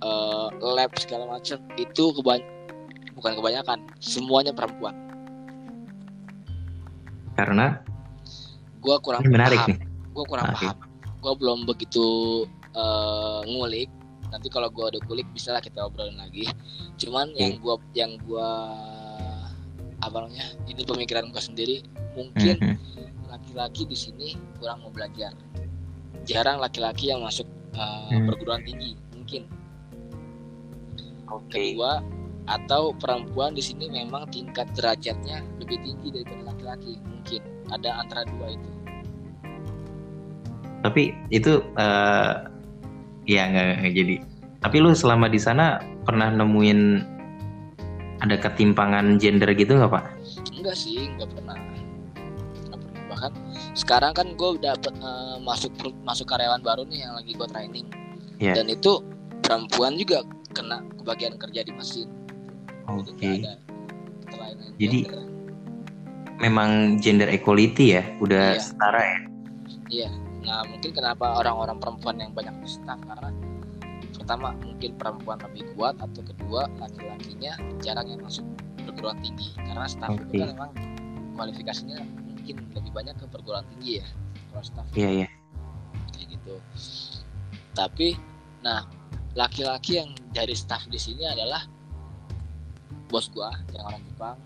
eh, 0.00 0.48
lab 0.62 0.90
segala 0.96 1.26
macam 1.28 1.58
itu 1.76 2.04
kebany 2.16 2.42
bukan 3.18 3.34
kebanyakan 3.34 3.78
semuanya 3.98 4.54
perempuan 4.54 4.94
karena 7.34 7.82
gua 8.88 8.96
kurang 8.98 9.20
ini 9.20 9.36
menarik 9.36 9.60
paham. 9.60 9.68
nih. 9.68 9.78
Gue 10.08 10.24
kurang 10.24 10.46
Oke. 10.48 10.56
paham. 10.64 10.76
Gue 11.20 11.32
belum 11.36 11.58
begitu 11.68 12.06
eh, 12.72 13.40
ngulik. 13.44 13.90
Nanti 14.28 14.48
kalau 14.48 14.68
gue 14.68 14.84
udah 14.88 15.02
kulik 15.04 15.28
bisa 15.30 15.52
lah 15.52 15.60
kita 15.60 15.84
obrolin 15.84 16.16
lagi. 16.16 16.48
Cuman 17.00 17.28
Oke. 17.28 17.38
yang 17.38 17.52
gue 17.60 17.74
yang 17.92 18.12
gua 18.24 18.48
apa 19.98 20.14
namanya 20.24 20.46
ini 20.64 20.86
pemikiran 20.86 21.28
gue 21.28 21.42
sendiri 21.42 21.76
mungkin 22.14 22.56
Mhm. 22.56 23.28
laki-laki 23.28 23.82
di 23.84 23.98
sini 23.98 24.28
kurang 24.56 24.80
mau 24.80 24.88
belajar. 24.88 25.36
Jarang 26.24 26.58
laki-laki 26.58 27.12
yang 27.12 27.20
masuk 27.20 27.44
Hmm. 27.74 28.26
perguruan 28.26 28.64
tinggi 28.64 28.96
mungkin. 29.12 29.46
Oke. 31.28 31.76
Kedua 31.76 32.00
atau 32.48 32.96
perempuan 32.96 33.52
di 33.52 33.60
sini 33.60 33.86
memang 33.86 34.24
tingkat 34.32 34.72
derajatnya 34.72 35.44
lebih 35.60 35.76
tinggi 35.84 36.08
daripada 36.10 36.42
laki-laki 36.48 36.96
mungkin. 37.04 37.40
Ada 37.68 38.00
antara 38.00 38.24
dua 38.24 38.56
itu 38.56 38.68
tapi 40.80 41.14
itu 41.28 41.60
eh 41.76 42.32
ya 43.26 43.42
nggak 43.48 43.66
nggak 43.82 43.94
jadi. 43.94 44.14
Tapi 44.58 44.76
lu 44.82 44.90
selama 44.90 45.30
di 45.30 45.38
sana 45.38 45.78
pernah 46.02 46.32
nemuin 46.32 46.80
ada 48.18 48.34
ketimpangan 48.34 49.20
gender 49.22 49.50
gitu 49.54 49.78
nggak 49.78 49.92
pak? 49.94 50.04
Enggak 50.58 50.74
sih 50.74 51.06
enggak 51.06 51.30
pernah. 51.34 51.54
Enggak 51.54 52.78
pernah. 52.82 53.02
Bahkan 53.14 53.32
sekarang 53.78 54.12
kan 54.14 54.26
gue 54.34 54.50
udah 54.58 54.74
eh, 54.74 55.36
masuk 55.42 55.70
masuk 56.02 56.26
karyawan 56.26 56.62
baru 56.62 56.82
nih 56.88 57.06
yang 57.06 57.14
lagi 57.14 57.32
gue 57.34 57.48
training. 57.50 57.86
Iya. 58.38 58.54
dan 58.54 58.70
itu 58.70 59.02
perempuan 59.42 59.98
juga 59.98 60.22
kena 60.54 60.78
kebagian 61.02 61.34
kerja 61.42 61.66
di 61.66 61.74
mesin. 61.74 62.06
Oke 62.86 63.18
nggak 63.42 63.58
kelainan 64.30 64.70
Jadi, 64.78 64.98
gender. 65.10 65.26
memang 66.38 66.70
gender 67.02 67.26
equality 67.34 67.98
ya 67.98 68.06
udah 68.22 68.54
Iya. 68.54 68.62
setara 68.62 69.02
ya? 69.02 69.18
Iya 69.90 70.10
nah 70.48 70.64
mungkin 70.64 70.90
kenapa 70.96 71.36
orang-orang 71.36 71.76
perempuan 71.76 72.16
yang 72.16 72.32
banyak 72.32 72.56
di 72.64 72.68
staff 72.72 72.96
karena 73.04 73.28
pertama 74.16 74.56
mungkin 74.64 74.96
perempuan 74.96 75.36
lebih 75.44 75.68
kuat 75.76 76.00
atau 76.00 76.24
kedua 76.24 76.72
laki-lakinya 76.80 77.52
jarang 77.84 78.08
yang 78.08 78.20
masuk 78.24 78.44
perguruan 78.88 79.20
tinggi. 79.20 79.52
Karena 79.56 79.84
staff 79.84 80.16
itu 80.16 80.24
Oke. 80.24 80.40
kan 80.40 80.48
memang 80.56 80.70
kualifikasinya 81.36 81.98
mungkin 82.24 82.56
lebih 82.72 82.92
banyak 82.96 83.14
ke 83.20 83.24
perguruan 83.28 83.64
tinggi 83.76 84.00
ya 84.00 84.06
kalau 84.52 84.64
staff. 84.64 84.86
Iya 84.96 85.10
iya. 85.22 85.28
Kayak 86.16 86.26
gitu. 86.40 86.54
Tapi 87.76 88.08
nah 88.64 88.88
laki-laki 89.36 90.00
yang 90.00 90.10
dari 90.32 90.56
staff 90.56 90.88
di 90.88 90.96
sini 90.96 91.28
adalah 91.28 91.62
bos 93.08 93.28
gua 93.32 93.52
yang 93.76 93.84
orang 93.88 94.02
Jepang 94.04 94.36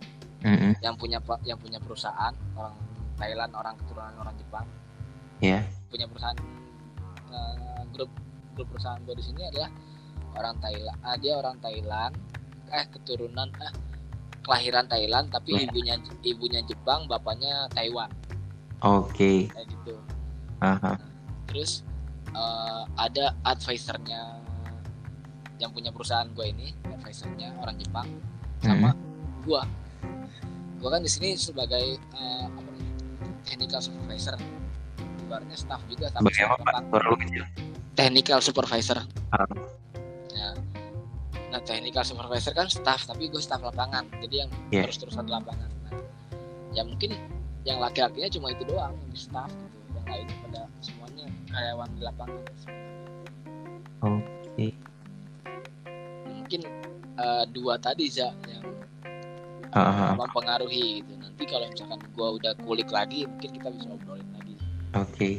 Mhm. 0.43 0.83
yang 0.83 0.95
punya 0.99 1.23
yang 1.47 1.59
punya 1.59 1.79
perusahaan 1.79 2.35
orang 2.59 2.75
Thailand 3.15 3.55
orang 3.55 3.75
keturunan 3.79 4.15
orang 4.19 4.35
Jepang 4.35 4.67
Iya. 5.43 5.61
punya 5.91 6.07
perusahaan 6.07 6.39
eh, 7.29 7.83
grup 7.91 8.11
grup 8.55 8.67
perusahaan 8.71 9.01
gua 9.03 9.15
di 9.19 9.25
sini 9.27 9.43
adalah 9.45 9.71
orang 10.39 10.57
Thailand 10.63 10.99
ah, 11.03 11.17
dia 11.19 11.35
orang 11.37 11.57
Thailand 11.59 12.15
eh 12.73 12.85
keturunan 12.89 13.49
eh 13.59 13.73
kelahiran 14.43 14.87
Thailand 14.87 15.29
tapi 15.29 15.55
Iya. 15.55 15.67
ibunya 15.69 15.95
ibunya 16.23 16.61
Jepang 16.65 17.05
bapaknya 17.05 17.67
Taiwan 17.75 18.09
oke 18.81 19.51
kayak 19.51 19.67
gitu 19.67 19.99
Aha. 20.63 20.95
terus 21.51 21.83
eh, 22.31 22.83
ada 22.97 23.35
advisernya 23.43 24.39
yang 25.59 25.71
punya 25.71 25.91
perusahaan 25.91 26.27
gue 26.33 26.47
ini 26.49 26.71
advisernya 26.87 27.55
orang 27.59 27.77
Jepang 27.79 28.09
sama 28.63 28.95
gua 29.43 29.67
gua 30.79 30.89
kan 30.95 31.03
di 31.03 31.11
sini 31.11 31.35
sebagai 31.35 31.99
eh, 31.99 32.45
apa 32.47 32.71
technical 33.43 33.83
supervisor 33.83 34.39
ibaratnya 35.33 35.57
staff 35.57 35.81
juga 35.89 36.07
tapi 36.13 36.29
sebagai 36.29 36.45
apa 36.45 36.53
staff 36.53 36.61
pak? 36.61 36.69
lapang- 36.69 36.87
suara 36.93 37.07
lu 37.09 37.17
kecil 37.17 37.45
technical 37.93 38.39
supervisor. 38.41 38.99
Ah. 39.33 39.49
ya. 40.29 40.49
Nah 41.49 41.61
technical 41.61 42.05
supervisor 42.05 42.53
kan 42.53 42.69
staff 42.69 43.01
tapi 43.05 43.29
gue 43.29 43.41
staff 43.41 43.61
lapangan. 43.61 44.05
Jadi 44.21 44.35
yang 44.39 44.51
Iya. 44.69 44.89
terus 44.89 44.97
terusan 44.99 45.25
lapangan. 45.25 45.69
Nah, 45.83 45.93
ya 46.73 46.85
mungkin 46.85 47.17
yang 47.65 47.77
laki-lakinya 47.79 48.29
cuma 48.29 48.49
itu 48.49 48.65
doang 48.65 48.93
yang 48.93 49.09
di 49.09 49.17
staff 49.19 49.49
gitu. 49.49 49.77
Yang 49.93 50.07
lainnya 50.09 50.37
pada 50.43 50.61
semuanya 50.81 51.27
karyawan 51.49 51.89
di 51.93 52.01
lapangan. 52.01 52.43
Oke. 54.03 54.67
Mungkin 56.27 56.61
eh, 57.13 57.45
dua 57.53 57.75
tadi 57.77 58.09
za 58.09 58.33
yang 58.49 58.65
Aha. 59.73 60.17
mempengaruhi 60.17 61.05
gitu. 61.05 61.13
Nanti 61.17 61.45
kalau 61.45 61.69
misalkan 61.69 62.01
gue 62.01 62.29
udah 62.41 62.53
kulik 62.65 62.89
lagi 62.89 63.29
mungkin 63.29 63.51
kita 63.53 63.69
bisa 63.69 63.89
obrolin 63.89 64.25
lagi 64.93 65.01
Oke. 65.03 65.31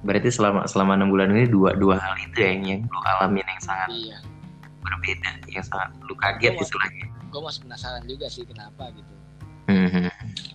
Berarti 0.00 0.28
selama 0.28 0.64
selama 0.64 0.96
enam 0.96 1.08
bulan 1.08 1.28
ini 1.30 1.44
dua 1.44 1.76
dua 1.76 2.00
hal 2.00 2.16
itu 2.18 2.40
ya 2.40 2.48
yang, 2.50 2.64
yang 2.64 2.80
lu 2.82 2.98
alamin 3.06 3.44
yang 3.44 3.60
sangat 3.60 3.88
iya 3.90 4.16
berbeda, 4.80 5.30
yang 5.46 5.60
sangat 5.62 5.92
lu 6.02 6.14
kaget 6.14 6.52
Gua- 6.54 6.64
istilahnya. 6.64 7.06
gue 7.30 7.40
masih 7.40 7.60
penasaran 7.62 8.02
juga 8.04 8.26
sih 8.26 8.42
kenapa 8.42 8.88
gitu 8.90 9.12
Mhm. 9.68 10.08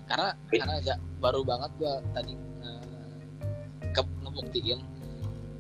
karena 0.06 0.28
karena 0.50 0.76
za, 0.82 0.94
baru 1.18 1.40
banget 1.42 1.72
gue 1.78 1.94
tadi 2.12 2.34
ke, 3.94 4.02
ngebuktiin 4.20 4.80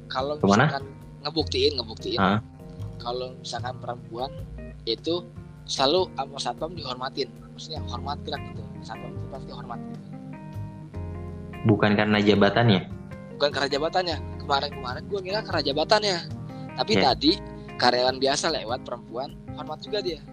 kalau 0.07 0.35
Ke 0.35 0.43
mana? 0.43 0.65
misalkan 0.65 0.83
ngebuktiin 1.21 1.71
ngebuktiin 1.77 2.19
Ah. 2.19 2.41
kalau 2.97 3.31
misalkan 3.37 3.75
perempuan 3.79 4.31
itu 4.83 5.23
selalu 5.63 6.09
sama 6.11 6.37
satpam 6.37 6.73
dihormatin 6.73 7.29
maksudnya 7.47 7.79
hormat 7.85 8.17
gerak 8.25 8.41
gitu 8.49 8.63
satpam 8.81 9.13
itu 9.13 9.27
pasti 9.31 9.51
hormat 9.51 9.79
gitu. 9.79 10.14
Bukan 11.65 11.91
karena 11.93 12.21
jabatannya. 12.21 12.81
bukan 13.35 13.49
karena 13.51 13.67
jabatannya. 13.67 14.17
Kemarin-kemarin 14.39 15.03
gue 15.05 15.19
ngira 15.19 15.41
karena 15.43 15.61
jabatannya. 15.65 16.17
Tapi 16.77 16.93
Ya. 16.93 17.11
tadi 17.11 17.31
karyawan 17.75 18.15
biasa 18.15 18.47
lewat 18.47 18.87
perempuan 18.87 19.35
hormat 19.53 19.83
juga 19.83 19.99
dia. 19.99 20.23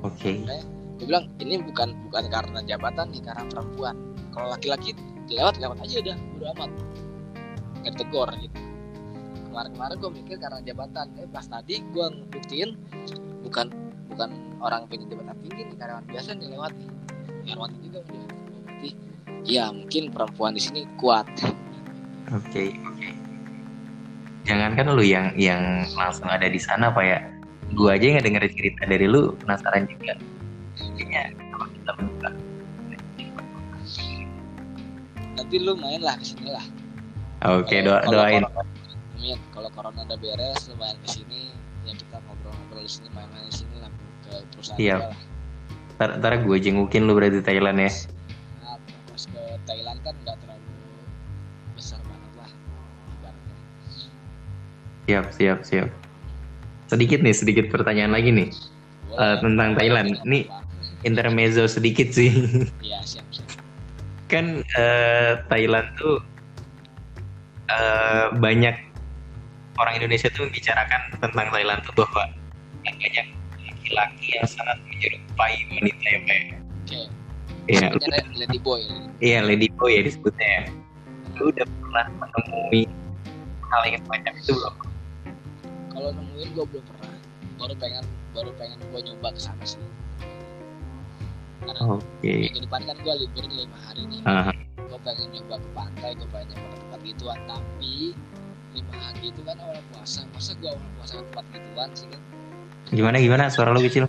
Oke. 0.00 0.44
gue 1.00 1.08
bilang 1.08 1.32
ini 1.40 1.56
bukan 1.58 1.96
bukan 2.06 2.28
karena 2.28 2.60
jabatan 2.62 3.08
nih 3.10 3.22
karena 3.24 3.42
perempuan. 3.48 3.96
Kalau 4.30 4.46
laki-laki 4.48 4.92
lewat 5.26 5.56
lewat 5.58 5.80
aja 5.80 5.96
udah 5.98 6.16
bodo 6.30 6.44
amat. 6.54 6.70
Nggak 7.80 7.92
ditegur 7.96 8.28
gitu. 8.38 8.58
Kemarin-kemarin 9.50 9.96
gue 9.98 10.10
mikir 10.14 10.36
karena 10.38 10.60
jabatan. 10.62 11.06
Eh 11.18 11.26
pas 11.26 11.46
tadi 11.48 11.74
gue 11.82 12.06
ngebuktiin 12.06 12.70
bukan 13.42 13.66
bukan 14.06 14.30
orang 14.60 14.84
punya 14.86 15.08
jabatan 15.08 15.36
tinggi 15.42 15.62
nih 15.66 15.76
karyawan 15.80 16.04
biasa 16.06 16.28
nih 16.36 16.48
lewat 16.52 16.72
nih. 16.76 16.88
Dihormatin 17.42 17.80
juga 17.82 17.98
udah 18.04 18.24
berarti 18.62 18.88
ya 19.44 19.72
mungkin 19.72 20.12
perempuan 20.12 20.54
di 20.56 20.62
sini 20.62 20.84
kuat 21.00 21.26
Oke, 22.30 22.70
oke. 22.86 23.08
Jangankan 24.46 24.94
lu 24.94 25.02
yang 25.02 25.34
yang 25.34 25.82
langsung 25.98 26.30
ada 26.30 26.46
di 26.46 26.62
sana, 26.62 26.86
Pak 26.94 27.02
ya. 27.02 27.18
Gua 27.74 27.98
aja 27.98 28.06
nggak 28.06 28.22
denger 28.22 28.44
cerita 28.54 28.86
dari 28.86 29.10
lu, 29.10 29.34
penasaran 29.42 29.90
juga. 29.90 30.14
Kayaknya 30.78 31.34
kalau 31.50 31.66
kita 31.74 31.92
buka. 31.98 32.30
nanti 35.34 35.56
lu 35.58 35.74
main 35.74 35.98
lah 36.04 36.14
ke 36.20 36.24
sini 36.36 36.52
lah 36.52 36.62
Oke, 37.40 37.82
Kalau- 37.82 38.04
doa, 38.04 38.12
doain. 38.12 38.44
Amin. 38.46 39.40
Kalau 39.50 39.68
corona 39.72 40.04
udah 40.04 40.18
beres, 40.20 40.68
lu 40.68 40.76
main 40.76 40.94
ke 41.02 41.08
sini, 41.08 41.50
ya 41.88 41.96
kita 41.96 42.20
ngobrol-ngobrol 42.22 42.84
di 42.84 42.92
sini, 42.92 43.08
main-main 43.16 43.48
di 43.48 43.54
sini 43.58 43.76
lah 43.80 43.90
ke 44.28 44.32
perusahaan 44.54 45.10
lah. 45.10 45.18
Ntar, 45.96 46.10
ntar 46.20 46.32
gue 46.44 46.56
jengukin 46.60 47.08
lu 47.08 47.16
berarti 47.16 47.40
Thailand 47.42 47.80
ya. 47.80 47.90
Siap, 55.10 55.26
siap, 55.34 55.58
siap. 55.66 55.88
Sedikit 56.86 57.18
nih, 57.18 57.34
sedikit 57.34 57.66
pertanyaan 57.66 58.14
lagi 58.14 58.30
nih. 58.30 58.48
Boleh. 59.10 59.18
Eh, 59.18 59.36
tentang 59.42 59.70
Thailand. 59.74 60.08
Apa-apa. 60.22 60.62
Intermezzo 61.02 61.66
sedikit 61.66 62.14
sih. 62.14 62.30
Iya 62.78 63.02
siap 63.02 63.26
siap. 63.34 63.58
kan 64.30 64.62
eh, 64.78 65.42
Thailand 65.50 65.90
tuh 65.98 66.22
eh, 67.66 68.26
banyak 68.38 68.78
orang 69.74 69.94
Indonesia 69.98 70.30
tuh 70.30 70.46
membicarakan 70.46 71.18
tentang 71.18 71.50
Thailand 71.50 71.82
tuh 71.82 71.94
bahwa 71.98 72.30
banyak 72.86 73.26
laki-laki 73.58 74.38
yang 74.38 74.46
sangat 74.46 74.78
menyerupai 74.86 75.56
wanita 75.74 76.06
ya 76.06 76.18
Pak. 76.22 76.38
Oke. 76.62 77.00
Iya, 77.66 77.78
Sebenarnya 77.90 78.22
Lady 78.38 78.58
Boy. 78.62 78.82
iya 79.18 79.38
lady 79.42 79.66
boy 79.74 79.90
ya 79.98 80.02
disebutnya 80.06 80.46
ya. 80.46 80.62
Lu 81.34 81.50
udah 81.50 81.66
pernah 81.66 82.06
menemui 82.22 82.86
hal 83.66 83.82
yang 83.90 84.02
semacam 84.06 84.32
itu 84.38 84.50
belum? 84.54 84.74
Kalau 86.00 86.16
nemuin 86.16 86.48
gue 86.50 86.64
belum 86.64 86.84
pernah. 86.86 87.12
Baru 87.60 87.74
pengen 87.76 88.04
baru 88.32 88.50
pengen 88.56 88.80
gue 88.80 89.00
nyoba 89.04 89.28
ke 89.30 89.40
sana 89.42 89.60
sih. 89.62 89.76
Karena 91.60 91.80
Oke. 91.92 92.32
minggu 92.40 92.60
depan 92.64 92.80
kan 92.82 92.96
gue 92.96 93.14
libur 93.20 93.44
nih 93.44 93.58
lima 93.60 93.78
hari 93.84 94.02
nih. 94.08 94.20
Ah, 94.24 94.48
gue 94.80 94.98
pengen 95.04 95.28
nyoba 95.30 95.54
ke 95.54 95.68
pantai 95.70 96.10
gue 96.16 96.28
pengen 96.30 96.46
nyoba 96.50 96.66
ke 96.66 96.76
tempat 96.80 97.00
gituan 97.04 97.38
tapi 97.44 97.92
lima 98.70 98.94
hari 98.96 99.24
itu 99.28 99.40
kan 99.42 99.56
awal 99.60 99.80
puasa 99.92 100.20
masa 100.26 100.52
gue 100.56 100.66
awal 100.66 100.88
puasa 100.96 101.12
ke 101.12 101.24
tempat 101.26 101.44
gituan 101.52 101.88
sih 101.92 102.06
kan 102.06 102.20
gimana 102.90 103.16
gimana 103.18 103.42
suara 103.46 103.70
lu 103.70 103.82
kecil? 103.82 104.08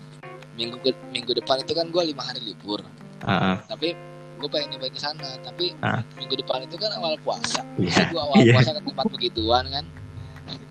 minggu 0.54 0.78
ke- 0.80 0.98
minggu 1.12 1.32
depan 1.34 1.60
itu 1.60 1.74
kan 1.74 1.86
gue 1.88 2.04
lima 2.08 2.24
hari 2.24 2.42
libur 2.42 2.82
Ah, 3.22 3.54
ah. 3.54 3.58
tapi 3.68 3.94
gue 4.38 4.50
pengen 4.50 4.74
nyoba 4.74 4.90
ke 4.90 4.98
sana 4.98 5.30
tapi 5.44 5.76
Ah. 5.82 6.02
minggu 6.16 6.34
depan 6.36 6.64
itu 6.64 6.78
kan 6.78 6.90
awal 6.94 7.14
puasa 7.20 7.62
masa 7.76 8.02
gue 8.08 8.18
awal 8.18 8.38
iya. 8.40 8.54
puasa 8.56 8.72
ke 8.72 8.82
tempat 8.82 9.06
begituan 9.12 9.66
kan 9.68 9.86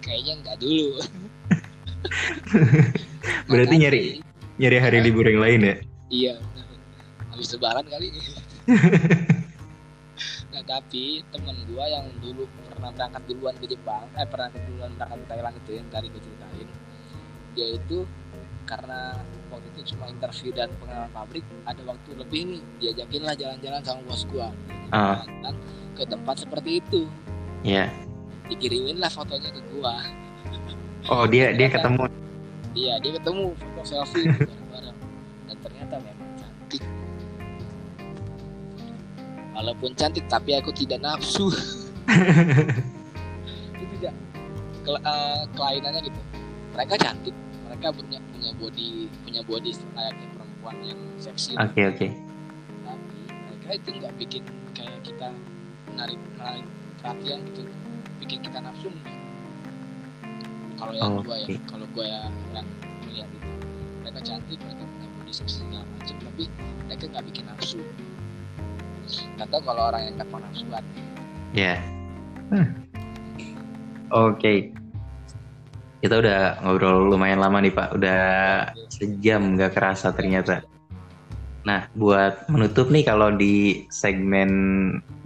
kayaknya 0.04 0.32
nggak 0.44 0.56
dulu. 0.60 0.90
Berarti 3.50 3.74
Makanya- 3.76 3.92
nyari 3.92 4.00
nyari 4.60 4.76
hari 4.76 4.98
libur 5.00 5.24
yang 5.24 5.40
lain 5.40 5.60
ya? 5.64 5.76
iya 6.10 6.34
habis 7.30 7.54
lebaran 7.54 7.86
kali. 7.86 8.10
Nah 10.50 10.62
tapi 10.66 11.22
temen 11.30 11.54
gua 11.70 11.86
yang 11.86 12.10
dulu 12.18 12.42
pernah 12.68 12.90
berangkat 12.92 13.22
duluan 13.30 13.54
ke 13.56 13.70
Jepang 13.70 14.04
eh 14.18 14.26
pernah 14.26 14.50
duluan 14.50 14.90
berangkat 14.98 15.18
ke 15.22 15.26
Thailand 15.30 15.54
itu 15.62 15.70
yang 15.78 15.86
tadi 15.88 16.06
gue 16.10 16.20
ceritain 16.20 16.68
dia 17.54 17.66
itu 17.78 17.98
karena 18.66 19.14
waktu 19.48 19.66
itu 19.72 19.80
cuma 19.94 20.10
interview 20.10 20.50
dan 20.52 20.68
pengalaman 20.82 21.10
pabrik 21.14 21.46
ada 21.64 21.80
waktu 21.86 22.10
lebih 22.18 22.40
nih 22.50 22.60
diajakin 22.82 23.22
lah 23.24 23.34
jalan-jalan 23.38 23.80
sama 23.86 24.00
bos 24.04 24.22
gua. 24.26 24.48
Jalan 24.90 25.54
ke 25.94 26.02
tempat 26.04 26.36
seperti 26.42 26.82
itu. 26.82 27.06
Iya. 27.62 27.86
Dikirimin 28.50 28.98
lah 28.98 29.08
fotonya 29.08 29.48
ke 29.48 29.60
gua. 29.70 30.02
Oh 31.08 31.24
dia 31.24 31.54
dia 31.54 31.70
ketemu. 31.70 32.04
iya 32.74 32.94
dia 32.98 33.12
ketemu 33.18 33.54
foto 33.56 33.82
selfie 33.82 34.26
bareng-bareng. 34.36 34.98
Dan 35.48 35.56
ternyata 35.62 35.94
memang 36.02 36.30
cantik. 36.36 36.82
Walaupun 39.54 39.90
cantik 39.94 40.24
tapi 40.26 40.50
aku 40.56 40.70
tidak 40.72 41.00
nafsu. 41.00 41.50
Itu 43.74 43.84
tidak 43.98 44.14
ke- 44.82 45.02
eh, 45.02 45.42
kelainannya 45.54 46.00
gitu. 46.04 46.20
Mereka 46.76 46.94
cantik. 46.96 47.34
Mereka 47.70 47.86
punya 47.94 48.18
punya 48.30 48.50
body 48.58 48.90
punya 49.22 49.40
body 49.46 49.70
layaknya 49.94 50.26
perempuan 50.34 50.76
yang 50.82 51.00
seksi. 51.16 51.54
Oke 51.54 51.82
oke. 51.86 52.06
tapi 52.82 53.18
mereka 53.30 53.68
itu 53.78 53.88
nggak 53.94 54.14
bikin 54.18 54.42
kayak 54.74 54.98
kita 55.06 55.28
menarik 55.86 56.18
menarik 56.34 56.66
perhatian 56.98 57.38
gitu 57.46 57.62
bikin 58.20 58.38
kita 58.44 58.58
nafsu 58.60 58.88
enggak. 58.92 59.16
kalau 60.78 60.92
yang 60.96 61.12
Oh, 61.16 61.24
gua 61.24 61.36
ya 61.40 61.46
oke. 61.48 61.54
kalau 61.68 61.86
gua 61.96 62.04
ya 62.06 62.20
yang 62.54 62.66
melihat 63.04 63.28
itu 63.32 63.48
mereka 64.04 64.20
cantik 64.24 64.58
mereka 64.60 64.82
punya 64.84 65.08
body 65.18 65.32
seksi 65.32 65.56
segala 65.64 65.84
macam 65.98 66.16
tapi 66.22 66.44
mereka 66.86 67.04
nggak 67.10 67.24
bikin 67.32 67.44
nafsu 67.48 67.80
tahu 69.40 69.60
kalau 69.66 69.82
orang 69.90 70.02
yang 70.06 70.14
nggak 70.20 70.28
nafsuan 70.30 70.84
Ya. 71.50 71.82
Oke. 74.14 74.70
Kita 75.98 76.14
udah 76.22 76.62
ngobrol 76.62 77.10
lumayan 77.10 77.42
lama 77.42 77.58
nih 77.58 77.74
Pak. 77.74 77.88
Udah 77.98 78.22
sejam 78.86 79.58
nggak 79.58 79.74
kerasa 79.74 80.14
ternyata. 80.14 80.62
Nah, 81.60 81.84
buat 81.92 82.48
menutup 82.48 82.88
nih 82.88 83.04
kalau 83.04 83.36
di 83.36 83.84
segmen 83.92 84.50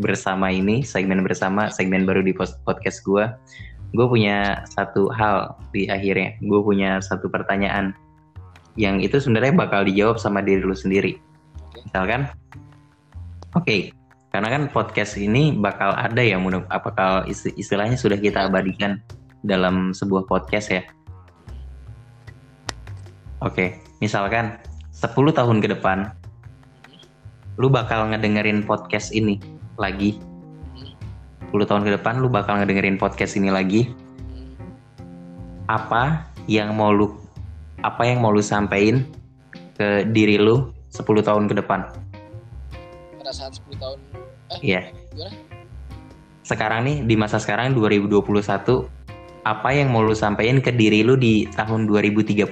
bersama 0.03 0.51
ini, 0.51 0.83
segmen 0.83 1.23
bersama, 1.23 1.71
segmen 1.71 2.03
baru 2.03 2.27
di 2.27 2.35
podcast 2.35 3.07
gua, 3.07 3.39
gue 3.95 4.07
punya 4.11 4.67
satu 4.67 5.07
hal 5.15 5.55
di 5.71 5.87
akhirnya. 5.87 6.35
Gue 6.43 6.59
punya 6.59 6.99
satu 6.99 7.31
pertanyaan 7.31 7.95
yang 8.75 8.99
itu 8.99 9.23
sebenarnya 9.23 9.55
bakal 9.55 9.87
dijawab 9.87 10.19
sama 10.19 10.43
diri 10.43 10.67
lu 10.67 10.75
sendiri. 10.75 11.15
Misalkan, 11.87 12.27
oke, 13.55 13.95
karena 14.35 14.49
kan 14.51 14.63
podcast 14.75 15.15
ini 15.15 15.55
bakal 15.55 15.95
ada 15.95 16.19
ya, 16.19 16.43
apakah 16.75 17.23
isti- 17.31 17.55
istilahnya 17.55 17.95
sudah 17.95 18.19
kita 18.19 18.51
abadikan 18.51 18.99
dalam 19.47 19.95
sebuah 19.95 20.27
podcast 20.27 20.75
ya. 20.75 20.83
Oke, 23.39 23.79
misalkan 24.03 24.59
10 24.91 25.31
tahun 25.31 25.63
ke 25.63 25.79
depan, 25.79 26.11
lu 27.59 27.71
bakal 27.71 28.11
ngedengerin 28.11 28.67
podcast 28.67 29.15
ini 29.15 29.39
lagi. 29.79 30.19
10 31.55 31.71
tahun 31.71 31.87
ke 31.87 31.91
depan 32.01 32.19
lu 32.19 32.27
bakal 32.27 32.59
ngedengerin 32.59 32.99
podcast 32.99 33.39
ini 33.39 33.51
lagi. 33.51 33.91
Apa 35.71 36.27
yang 36.51 36.75
mau 36.75 36.91
lu 36.91 37.15
apa 37.87 38.03
yang 38.09 38.25
mau 38.25 38.35
lu 38.35 38.43
sampein 38.43 39.07
ke 39.79 40.09
diri 40.11 40.41
lu 40.41 40.75
10 40.91 41.05
tahun 41.23 41.47
ke 41.47 41.55
depan? 41.63 42.05
pada 43.25 43.33
saat 43.33 43.57
10 43.57 43.81
tahun 43.81 43.99
eh 44.61 44.93
gimana 45.17 45.33
Sekarang 46.45 46.85
nih 46.85 47.09
di 47.09 47.17
masa 47.17 47.41
sekarang 47.41 47.73
2021 47.73 48.21
apa 49.49 49.69
yang 49.73 49.89
mau 49.89 50.05
lu 50.05 50.13
sampein 50.13 50.61
ke 50.61 50.69
diri 50.69 51.01
lu 51.01 51.17
di 51.17 51.49
tahun 51.57 51.89
2031? 51.89 52.45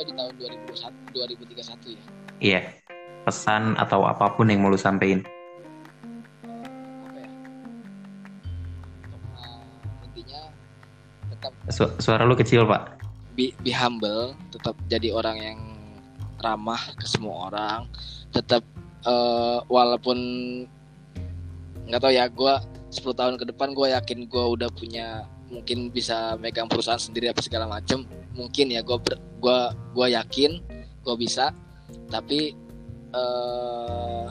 Gua 0.00 0.08
di 0.08 0.16
tahun 0.16 0.32
2021 1.12 1.12
2031 1.12 1.92
ya 1.92 2.02
Iya. 2.40 2.60
Pesan 3.20 3.76
atau 3.76 4.08
apa 4.08 4.32
pun 4.32 4.48
yang 4.48 4.64
mau 4.64 4.72
lu 4.72 4.80
sampein. 4.80 5.20
ya 10.24 10.40
eh, 11.68 11.72
Su- 11.72 11.92
suara 12.00 12.24
lu 12.24 12.32
kecil, 12.32 12.64
Pak. 12.64 12.96
be, 13.36 13.52
be 13.60 13.72
humble 13.72 14.32
tetap 14.48 14.72
jadi 14.88 15.12
orang 15.12 15.36
yang 15.36 15.58
ramah 16.40 16.80
ke 16.96 17.04
semua 17.04 17.52
orang 17.52 17.84
tetap 18.32 18.64
eh, 19.04 19.58
walaupun 19.68 20.16
nggak 21.88 22.00
tahu 22.00 22.12
ya 22.12 22.24
gue 22.28 22.54
10 22.88 23.04
tahun 23.12 23.34
ke 23.36 23.44
depan 23.52 23.76
gue 23.76 23.92
yakin 23.92 24.24
gue 24.26 24.44
udah 24.56 24.70
punya 24.72 25.28
mungkin 25.50 25.90
bisa 25.90 26.38
megang 26.38 26.70
perusahaan 26.70 27.00
sendiri 27.00 27.28
apa 27.28 27.42
segala 27.42 27.66
macem. 27.66 28.06
Mungkin 28.38 28.70
ya 28.72 28.80
gue 28.80 28.96
gue 29.42 29.58
gue 29.94 30.06
yakin 30.14 30.50
gue 31.02 31.16
bisa. 31.18 31.50
Tapi 32.08 32.54
uh, 33.12 34.30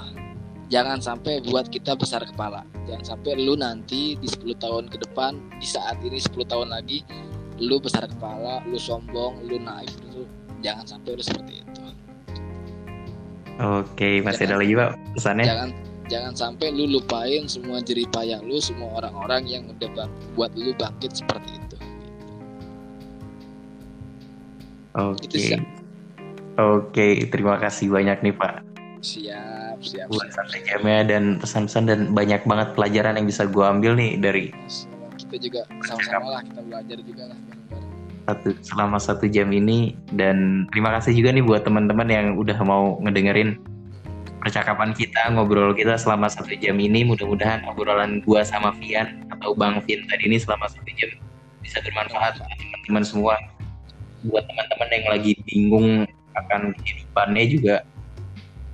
jangan 0.71 1.03
sampai 1.03 1.43
buat 1.43 1.67
kita 1.67 1.99
besar 1.99 2.23
kepala. 2.23 2.63
Jangan 2.87 3.05
sampai 3.15 3.37
lu 3.37 3.53
nanti 3.59 4.15
di 4.17 4.27
10 4.27 4.57
tahun 4.57 4.85
ke 4.89 4.97
depan 5.05 5.37
di 5.59 5.67
saat 5.67 5.99
ini 6.01 6.17
10 6.17 6.33
tahun 6.47 6.71
lagi 6.73 7.03
lu 7.59 7.75
besar 7.75 8.07
kepala 8.07 8.63
lu 8.63 8.79
sombong 8.79 9.43
lu 9.43 9.59
naif 9.59 9.91
itu 10.07 10.23
jangan 10.63 10.87
sampai 10.87 11.19
lu 11.19 11.23
seperti 11.23 11.53
itu. 11.59 11.83
Oke 13.59 14.23
masih 14.23 14.47
jangan, 14.47 14.55
ada 14.55 14.61
lagi 14.63 14.73
pak 14.79 14.89
pesannya? 15.19 15.45
Jangan 15.45 15.69
jangan 16.09 16.33
sampai 16.33 16.73
lu 16.73 16.89
lupain 16.89 17.45
semua 17.45 17.79
jerih 17.79 18.09
payah 18.09 18.41
lu 18.41 18.57
semua 18.57 18.99
orang-orang 18.99 19.45
yang 19.45 19.63
udah 19.69 19.89
bang, 19.93 20.11
buat 20.33 20.51
lu 20.57 20.73
bangkit 20.75 21.13
seperti 21.13 21.55
itu. 21.55 21.77
Oke. 24.97 25.29
okay. 25.29 25.47
oke 26.57 26.89
okay, 26.91 27.13
terima 27.29 27.55
kasih 27.61 27.93
banyak 27.93 28.19
nih 28.25 28.33
pak. 28.33 28.65
Siap 28.99 29.77
siap 29.79 30.11
buat 30.11 30.27
sampai 30.33 30.59
jamnya 30.67 31.07
dan 31.07 31.23
pesan-pesan 31.39 31.83
dan 31.87 31.99
banyak 32.11 32.43
banget 32.43 32.75
pelajaran 32.75 33.15
yang 33.15 33.27
bisa 33.29 33.47
gue 33.47 33.63
ambil 33.63 33.95
nih 33.95 34.19
dari 34.19 34.51
kita 35.15 35.35
juga 35.39 35.61
sama-sama 35.87 36.27
lah 36.35 36.41
kita 36.43 36.61
belajar 36.67 36.97
juga 37.05 37.23
lah 37.31 37.39
satu 38.29 38.53
selama 38.61 38.97
satu 39.01 39.25
jam 39.25 39.49
ini. 39.49 39.97
Dan 40.13 40.69
terima 40.69 40.93
kasih 40.93 41.17
juga 41.17 41.33
nih 41.33 41.41
buat 41.41 41.65
teman-teman 41.65 42.07
yang 42.09 42.27
udah 42.37 42.57
mau 42.61 43.01
ngedengerin 43.01 43.57
percakapan 44.39 44.95
kita, 44.95 45.31
ngobrol 45.35 45.75
kita 45.75 45.99
selama 45.99 46.31
satu 46.31 46.55
jam 46.55 46.79
ini. 46.79 47.03
Mudah-mudahan 47.03 47.67
obrolan 47.67 48.23
gua 48.23 48.41
sama 48.43 48.73
Vian 48.79 49.23
atau 49.35 49.53
Bang 49.53 49.83
Vian 49.83 50.03
tadi 50.07 50.31
ini 50.31 50.39
selama 50.39 50.67
satu 50.71 50.89
jam 50.95 51.11
bisa 51.59 51.83
bermanfaat 51.83 52.39
buat 52.39 52.57
teman-teman 52.57 53.03
semua. 53.03 53.35
Buat 54.25 54.47
teman-teman 54.47 54.89
yang 54.91 55.07
lagi 55.11 55.31
bingung 55.47 55.87
akan 56.35 56.71
kehidupannya 56.79 57.43
juga 57.51 57.75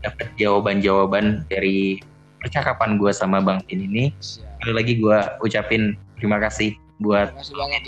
dapat 0.05 0.29
jawaban-jawaban 0.37 1.43
dari 1.49 1.99
percakapan 2.39 3.01
gua 3.01 3.11
sama 3.11 3.41
Bang 3.41 3.61
Vian 3.65 3.85
ini. 3.89 4.13
Sekali 4.21 4.73
lagi 4.73 4.93
gua 5.01 5.37
ucapin 5.41 5.97
terima 6.21 6.37
kasih 6.37 6.77
buat 7.01 7.33
terima 7.33 7.41
kasih 7.41 7.55
banget 7.57 7.81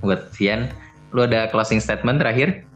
buat 0.00 0.20
Vian. 0.36 0.68
Lu 1.10 1.26
ada 1.26 1.50
closing 1.50 1.82
statement 1.82 2.22
terakhir? 2.22 2.69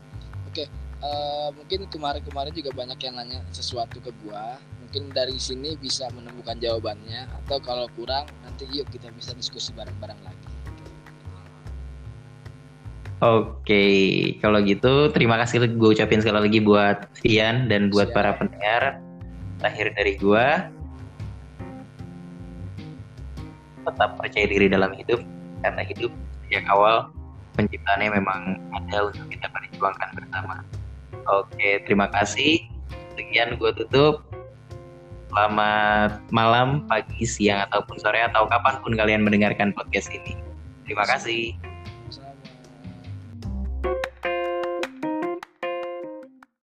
Uh, 1.04 1.48
mungkin 1.52 1.84
kemarin-kemarin 1.92 2.52
juga 2.56 2.72
banyak 2.72 2.98
yang 3.04 3.14
nanya 3.20 3.44
sesuatu 3.52 4.00
ke 4.00 4.10
gua 4.24 4.56
mungkin 4.80 5.12
dari 5.12 5.36
sini 5.36 5.76
bisa 5.76 6.08
menemukan 6.16 6.56
jawabannya 6.56 7.28
atau 7.44 7.60
kalau 7.60 7.86
kurang 7.92 8.24
nanti 8.46 8.64
yuk 8.72 8.88
kita 8.88 9.12
bisa 9.12 9.36
diskusi 9.36 9.70
bareng-bareng 9.76 10.20
lagi 10.24 10.48
Oke, 13.24 13.86
kalau 14.44 14.60
gitu 14.60 15.08
terima 15.08 15.40
kasih 15.40 15.64
gue 15.64 15.88
ucapin 15.96 16.20
sekali 16.20 16.44
lagi 16.44 16.60
buat 16.60 17.08
Vian 17.24 17.72
dan 17.72 17.88
buat 17.88 18.12
Siap. 18.12 18.16
para 18.20 18.36
pendengar. 18.36 19.00
Terakhir 19.64 19.96
dari 19.96 20.12
gue, 20.20 20.46
tetap 23.88 24.20
percaya 24.20 24.44
diri 24.44 24.68
dalam 24.68 24.92
hidup 24.92 25.24
karena 25.64 25.82
hidup 25.88 26.12
sejak 26.44 26.68
awal 26.68 27.08
penciptaannya 27.56 28.12
memang 28.12 28.60
ada 28.76 29.08
untuk 29.08 29.24
kita 29.32 29.46
perjuangkan 29.48 30.10
bersama. 30.20 30.60
Oke, 31.28 31.80
terima 31.88 32.08
kasih. 32.12 32.68
Sekian 33.16 33.56
gue 33.56 33.70
tutup. 33.72 34.24
Selamat 35.34 36.22
malam, 36.30 36.86
pagi, 36.86 37.26
siang, 37.26 37.66
ataupun 37.66 37.98
sore, 37.98 38.22
atau 38.22 38.46
kapan 38.46 38.78
pun 38.84 38.92
kalian 38.94 39.26
mendengarkan 39.26 39.74
podcast 39.74 40.06
ini. 40.14 40.38
Terima 40.86 41.02
kasih. 41.02 41.58